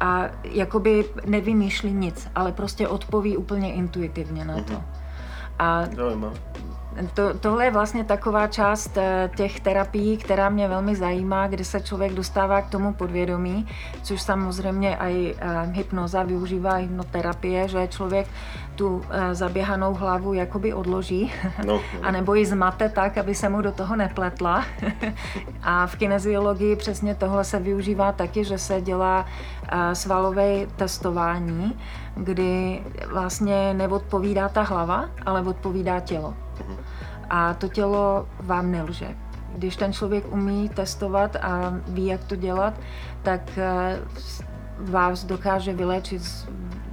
a 0.00 0.24
jakoby 0.44 1.04
nevymýšlí 1.26 1.92
nic, 1.92 2.28
ale 2.34 2.52
prostě 2.52 2.88
odpoví 2.88 3.36
úplně 3.36 3.72
intuitivně 3.72 4.44
na 4.44 4.62
to. 4.62 4.82
A 5.58 5.86
to, 7.14 7.34
tohle 7.34 7.64
je 7.64 7.70
vlastně 7.70 8.04
taková 8.04 8.46
část 8.46 8.96
eh, 8.96 9.30
těch 9.36 9.60
terapií, 9.60 10.16
která 10.16 10.48
mě 10.48 10.68
velmi 10.68 10.96
zajímá, 10.96 11.46
kdy 11.46 11.64
se 11.64 11.80
člověk 11.80 12.12
dostává 12.12 12.62
k 12.62 12.70
tomu 12.70 12.94
podvědomí, 12.94 13.66
což 14.02 14.22
samozřejmě 14.22 14.96
i 14.96 15.34
eh, 15.38 15.70
hypnoza 15.72 16.22
využívá 16.22 16.74
hypnoterapie, 16.74 17.68
že 17.68 17.88
člověk 17.88 18.26
tu 18.74 19.02
eh, 19.10 19.34
zaběhanou 19.34 19.94
hlavu 19.94 20.34
jakoby 20.34 20.74
odloží, 20.74 21.32
no, 21.66 21.74
no. 21.74 21.80
a 22.02 22.10
nebo 22.10 22.34
ji 22.34 22.46
zmate 22.46 22.88
tak, 22.88 23.18
aby 23.18 23.34
se 23.34 23.48
mu 23.48 23.60
do 23.60 23.72
toho 23.72 23.96
nepletla. 23.96 24.64
a 25.62 25.86
v 25.86 25.96
kineziologii 25.96 26.76
přesně 26.76 27.14
tohle 27.14 27.44
se 27.44 27.58
využívá 27.58 28.12
taky, 28.12 28.44
že 28.44 28.58
se 28.58 28.80
dělá 28.80 29.26
svalové 29.92 30.66
testování, 30.76 31.78
kdy 32.16 32.82
vlastně 33.06 33.74
neodpovídá 33.74 34.48
ta 34.48 34.62
hlava, 34.62 35.08
ale 35.26 35.40
odpovídá 35.40 36.00
tělo. 36.00 36.34
A 37.30 37.54
to 37.54 37.68
tělo 37.68 38.26
vám 38.40 38.70
nelže. 38.70 39.08
Když 39.54 39.76
ten 39.76 39.92
člověk 39.92 40.32
umí 40.32 40.68
testovat 40.68 41.36
a 41.36 41.74
ví, 41.88 42.06
jak 42.06 42.24
to 42.24 42.36
dělat, 42.36 42.74
tak 43.22 43.40
eh, 43.56 43.98
vás 44.78 45.24
dokáže 45.24 45.74
vyléčit 45.74 46.22
z, 46.22 46.48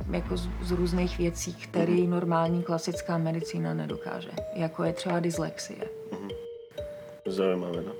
jako 0.09 0.37
z, 0.37 0.49
z 0.61 0.71
různých 0.71 1.17
věcí, 1.17 1.53
které 1.53 1.93
mhm. 1.93 2.09
normální 2.09 2.63
klasická 2.63 3.17
medicína 3.17 3.73
nedokáže, 3.73 4.29
jako 4.55 4.83
je 4.83 4.93
třeba 4.93 5.19
dyslexie. 5.19 5.79
Mhm. 6.11 6.29
Zajímavé, 7.25 7.83
no. 7.83 7.91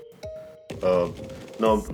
Uh, 0.70 1.14
no, 1.60 1.84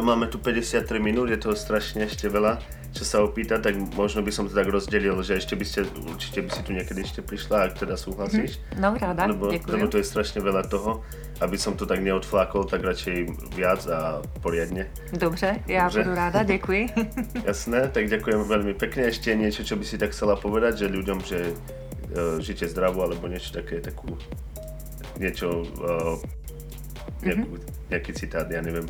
máme 0.00 0.26
tu 0.26 0.38
53 0.38 0.98
minut, 0.98 1.30
je 1.30 1.36
toho 1.36 1.56
strašně 1.56 2.02
ještě 2.02 2.28
veľa 2.28 2.58
čo 2.96 3.04
sa 3.04 3.20
opýtať, 3.20 3.60
tak 3.60 3.74
možno 3.76 4.24
by 4.24 4.32
som 4.32 4.48
to 4.48 4.56
tak 4.56 4.72
rozdelil, 4.72 5.20
že 5.20 5.36
ešte 5.36 5.52
by 5.52 5.64
ste, 5.68 5.84
určite 6.08 6.40
by 6.40 6.50
si 6.50 6.60
tu 6.64 6.70
niekedy 6.72 7.04
ešte 7.04 7.20
prišla, 7.20 7.68
ak 7.68 7.84
teda 7.84 8.00
súhlasíš. 8.00 8.56
Hm, 8.56 8.80
no 8.80 8.96
ráda, 8.96 9.28
lebo, 9.28 9.52
lebo 9.52 9.84
to 9.92 10.00
je 10.00 10.06
strašne 10.08 10.40
veľa 10.40 10.64
toho, 10.72 11.04
aby 11.44 11.60
som 11.60 11.76
to 11.76 11.84
tak 11.84 12.00
neodflákol, 12.00 12.64
tak 12.64 12.80
radšej 12.80 13.52
viac 13.52 13.84
a 13.92 14.24
poriadne. 14.40 14.88
Dobře, 15.12 15.60
já 15.68 15.84
Dobře. 15.84 16.02
budu 16.02 16.14
ráda, 16.14 16.42
děkuji. 16.42 16.86
Jasné, 17.46 17.88
tak 17.92 18.08
ďakujem 18.08 18.40
veľmi 18.48 18.74
pekne. 18.74 19.12
Ešte 19.12 19.36
niečo, 19.36 19.60
čo 19.64 19.76
by 19.76 19.84
si 19.84 20.00
tak 20.00 20.16
chcela 20.16 20.36
povedať, 20.40 20.86
že 20.86 20.86
ľuďom, 20.88 21.18
že 21.20 21.52
uh, 21.52 22.40
žite 22.40 22.64
zdravo, 22.68 23.04
alebo 23.04 23.28
niečo 23.28 23.52
také, 23.52 23.84
takú, 23.84 24.16
niečo 25.20 25.68
uh, 25.84 26.16
mm-hmm. 27.22 27.60
nějaký 27.90 28.12
citát, 28.12 28.50
já 28.50 28.62
nevím. 28.62 28.88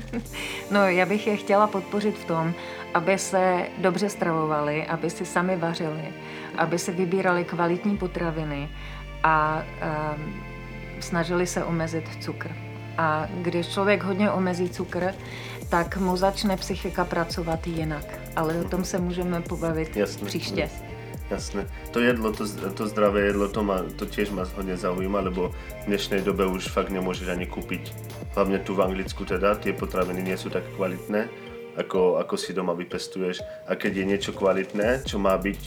no, 0.70 0.86
já 0.86 1.06
bych 1.06 1.26
je 1.26 1.36
chtěla 1.36 1.66
podpořit 1.66 2.18
v 2.18 2.24
tom, 2.24 2.54
aby 2.94 3.18
se 3.18 3.66
dobře 3.78 4.08
stravovali, 4.08 4.86
aby 4.86 5.10
si 5.10 5.26
sami 5.26 5.56
vařili, 5.56 6.08
aby 6.56 6.78
si 6.78 6.92
vybírali 6.92 7.44
kvalitní 7.44 7.96
potraviny 7.96 8.68
a 9.22 9.64
um, 10.16 10.34
snažili 11.00 11.46
se 11.46 11.64
omezit 11.64 12.04
cukr. 12.20 12.50
A 12.98 13.28
když 13.42 13.68
člověk 13.68 14.02
hodně 14.02 14.30
omezí 14.30 14.70
cukr, 14.70 15.14
tak 15.68 15.96
mu 15.96 16.16
začne 16.16 16.56
psychika 16.56 17.04
pracovat 17.04 17.66
jinak. 17.66 18.04
Ale 18.36 18.60
o 18.60 18.68
tom 18.68 18.84
se 18.84 18.98
můžeme 18.98 19.40
pobavit 19.40 19.96
jasne, 19.96 20.26
příště. 20.26 20.60
Jasne. 20.60 20.97
Jasné. 21.28 21.68
To 21.92 22.00
jedlo, 22.00 22.32
to, 22.32 22.48
to 22.48 22.88
zdravé 22.88 23.28
jedlo, 23.28 23.52
to, 23.52 23.60
má, 23.60 23.84
to 24.00 24.08
tiež 24.08 24.32
ma 24.32 24.48
hodne 24.56 24.80
zaujíma, 24.80 25.28
lebo 25.28 25.52
v 25.52 25.84
dnešnej 25.92 26.24
dobe 26.24 26.48
už 26.48 26.72
fakt 26.72 26.88
nemôžeš 26.88 27.28
ani 27.28 27.44
kúpiť, 27.44 27.92
hlavne 28.32 28.56
tu 28.64 28.72
v 28.72 28.88
Anglicku 28.88 29.28
teda, 29.28 29.60
tie 29.60 29.76
potraviny 29.76 30.24
sú 30.40 30.48
tak 30.48 30.64
kvalitné 30.80 31.28
ako, 31.78 32.18
ako 32.18 32.34
si 32.34 32.50
doma 32.50 32.74
vypestuješ. 32.74 33.40
A 33.70 33.78
keď 33.78 34.02
je 34.02 34.08
niečo 34.10 34.32
kvalitné, 34.34 35.06
čo 35.06 35.22
má 35.22 35.38
byť, 35.38 35.60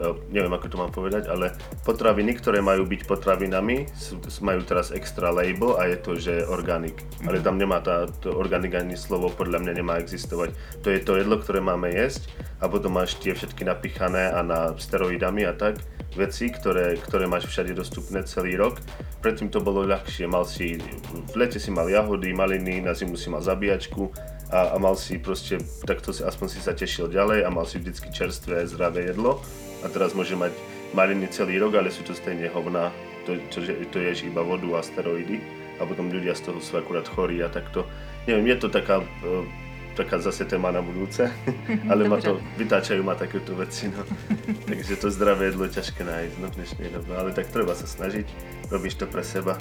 e, 0.00 0.06
neviem 0.32 0.50
ako 0.50 0.66
to 0.72 0.80
mám 0.80 0.92
povedať, 0.92 1.28
ale 1.28 1.52
potraviny, 1.84 2.32
ktoré 2.40 2.64
majú 2.64 2.88
byť 2.88 3.04
potravinami, 3.04 3.84
sú, 3.92 4.16
majú 4.40 4.64
teraz 4.64 4.90
extra 4.90 5.28
label 5.28 5.76
a 5.76 5.86
je 5.92 5.96
to, 6.00 6.12
že 6.16 6.34
organic. 6.48 6.96
Mm-hmm. 6.96 7.28
Ale 7.28 7.38
mhm. 7.38 7.44
tam 7.44 7.56
nemá 7.60 7.78
tá, 7.84 8.08
to 8.08 8.32
organic 8.32 8.72
ani 8.72 8.96
slovo, 8.96 9.28
podľa 9.28 9.60
mňa 9.60 9.72
nemá 9.76 10.00
existovať. 10.00 10.56
To 10.82 10.88
je 10.88 11.00
to 11.04 11.20
jedlo, 11.20 11.36
ktoré 11.36 11.60
máme 11.60 11.92
jesť 11.92 12.32
a 12.58 12.66
potom 12.66 12.96
máš 12.96 13.20
tie 13.20 13.36
všetky 13.36 13.62
napichané 13.62 14.32
a 14.32 14.40
na 14.40 14.72
steroidami 14.80 15.44
a 15.44 15.52
tak 15.54 15.78
veci, 16.18 16.48
ktoré, 16.50 16.96
ktoré 16.98 17.30
máš 17.30 17.46
všade 17.46 17.76
dostupné 17.76 18.24
celý 18.24 18.56
rok. 18.56 18.80
Predtým 19.22 19.52
to 19.52 19.62
bolo 19.62 19.86
ľahšie, 19.86 20.26
mal 20.26 20.42
si, 20.42 20.78
v 21.12 21.34
lete 21.38 21.62
si 21.62 21.70
mal 21.70 21.86
jahody, 21.86 22.34
maliny, 22.34 22.82
na 22.82 22.94
zimu 22.94 23.14
si 23.14 23.28
mal 23.30 23.38
zabíjačku, 23.38 24.10
a, 24.48 24.74
a 24.74 24.76
mal 24.80 24.96
si 24.96 25.20
proste, 25.20 25.60
takto 25.84 26.12
si, 26.12 26.24
aspoň 26.24 26.46
si 26.48 26.60
sa 26.64 26.72
tešil 26.72 27.12
ďalej 27.12 27.44
a 27.44 27.48
mal 27.52 27.68
si 27.68 27.76
vždycky 27.76 28.08
čerstvé, 28.08 28.64
zdravé 28.64 29.12
jedlo. 29.12 29.44
A 29.84 29.92
teraz 29.92 30.16
môže 30.16 30.34
mať 30.34 30.56
maliny 30.96 31.28
celý 31.28 31.60
rok, 31.60 31.76
ale 31.76 31.92
sú 31.92 32.00
to 32.02 32.16
stejne 32.16 32.48
hovna, 32.48 32.88
to, 33.28 33.36
to, 33.52 33.60
to 33.92 33.98
ješ 34.00 34.24
iba 34.24 34.40
vodu 34.40 34.66
a 34.74 34.80
steroidy. 34.80 35.38
A 35.78 35.86
potom 35.86 36.10
ľudia 36.10 36.34
z 36.34 36.48
toho 36.48 36.58
sú 36.58 36.80
akurát 36.80 37.06
chorí 37.06 37.44
a 37.44 37.52
takto, 37.52 37.86
neviem, 38.26 38.50
je 38.50 38.56
to 38.56 38.68
taká, 38.72 39.04
e, 39.22 39.46
taká 39.94 40.18
zase 40.18 40.42
téma 40.48 40.74
na 40.74 40.82
budúce, 40.82 41.28
ale 41.92 42.08
ma 42.08 42.18
to, 42.18 42.42
vytáčajú 42.58 43.04
ma 43.04 43.14
takéto 43.14 43.54
veci, 43.54 43.86
no. 43.92 44.02
Takže 44.70 44.98
to 44.98 45.12
zdravé 45.12 45.52
jedlo 45.52 45.68
je 45.68 45.76
ťažké 45.78 46.02
nájsť 46.02 46.34
no, 46.40 46.46
v 46.50 46.56
dnešnej 46.56 46.88
dobe, 46.88 47.12
ale 47.14 47.30
tak 47.36 47.52
treba 47.52 47.76
sa 47.78 47.86
snažiť, 47.86 48.26
robíš 48.72 48.98
to 48.98 49.06
pre 49.06 49.22
seba. 49.22 49.54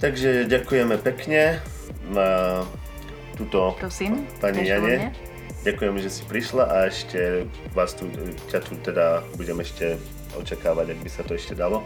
Takže 0.00 0.48
ďakujeme 0.48 0.96
pekne. 1.00 1.60
Tuto 3.36 3.76
Prosím, 3.80 4.26
pani 4.40 4.68
Jane. 4.68 4.80
hlavně? 4.80 5.12
Ďakujem, 5.64 5.98
že 5.98 6.10
si 6.10 6.22
prišla 6.30 6.64
a 6.64 6.76
ešte 6.86 7.42
vás 7.74 7.90
tu, 7.94 8.06
ťa 8.54 8.60
tu 8.62 8.78
teda 8.86 9.26
budem 9.34 9.58
ešte 9.60 9.98
očakávať, 10.38 10.94
ak 10.94 10.98
by 11.02 11.10
sa 11.10 11.22
to 11.26 11.34
ešte 11.34 11.58
dalo. 11.58 11.82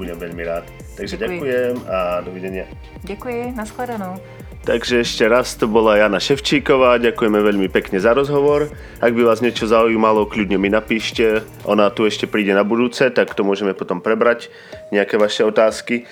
Budem 0.00 0.16
veľmi 0.16 0.42
rád. 0.48 0.64
Takže 0.96 1.16
Děkuji. 1.16 1.28
ďakujem 1.28 1.74
a 1.88 2.20
dovidenia. 2.24 2.64
Děkuji, 3.04 3.52
nashledanou. 3.52 4.16
Takže 4.64 5.00
ešte 5.00 5.28
raz 5.28 5.54
to 5.56 5.68
bola 5.68 5.96
Jana 5.96 6.20
Ševčíková, 6.20 7.00
ďakujeme 7.00 7.40
veľmi 7.40 7.68
pekne 7.72 8.00
za 8.00 8.12
rozhovor. 8.12 8.68
Ak 9.00 9.16
by 9.16 9.22
vás 9.24 9.40
niečo 9.40 9.64
zaujímalo, 9.64 10.28
kľudne 10.28 10.60
mi 10.60 10.68
napíšte. 10.68 11.40
Ona 11.64 11.88
tu 11.88 12.04
ešte 12.04 12.28
príde 12.28 12.52
na 12.52 12.64
budúce, 12.64 13.08
tak 13.08 13.32
to 13.32 13.44
môžeme 13.48 13.72
potom 13.72 14.04
prebrať, 14.04 14.52
nejaké 14.92 15.16
vaše 15.16 15.44
otázky. 15.44 16.04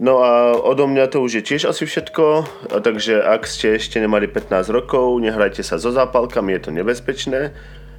No 0.00 0.24
a 0.24 0.56
odo 0.56 0.88
mňa 0.88 1.12
to 1.12 1.20
už 1.20 1.32
je 1.38 1.42
tiež 1.44 1.68
asi 1.68 1.84
všetko, 1.84 2.48
takže 2.80 3.20
ak 3.20 3.44
ste 3.44 3.76
ešte 3.76 4.00
nemali 4.00 4.32
15 4.32 4.72
rokov, 4.72 5.20
nehrajte 5.20 5.60
sa 5.60 5.76
so 5.76 5.92
zápalkami, 5.92 6.56
je 6.56 6.60
to 6.64 6.70
nebezpečné. 6.72 7.52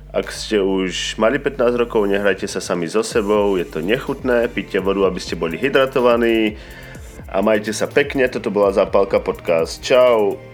Ak 0.10 0.34
ste 0.34 0.58
už 0.58 1.22
mali 1.22 1.38
15 1.38 1.78
rokov, 1.78 2.10
nehrajte 2.10 2.50
sa 2.50 2.58
sami 2.58 2.90
so 2.90 3.06
sebou, 3.06 3.54
je 3.54 3.70
to 3.70 3.86
nechutné, 3.86 4.50
píte 4.50 4.82
vodu, 4.82 5.06
aby 5.06 5.22
ste 5.22 5.38
boli 5.38 5.62
hydratovaní 5.62 6.58
a 7.30 7.46
majte 7.46 7.70
sa 7.70 7.86
pekne, 7.86 8.26
toto 8.34 8.50
bola 8.50 8.74
Zápalka 8.74 9.22
podcast. 9.22 9.86
Čau. 9.86 10.51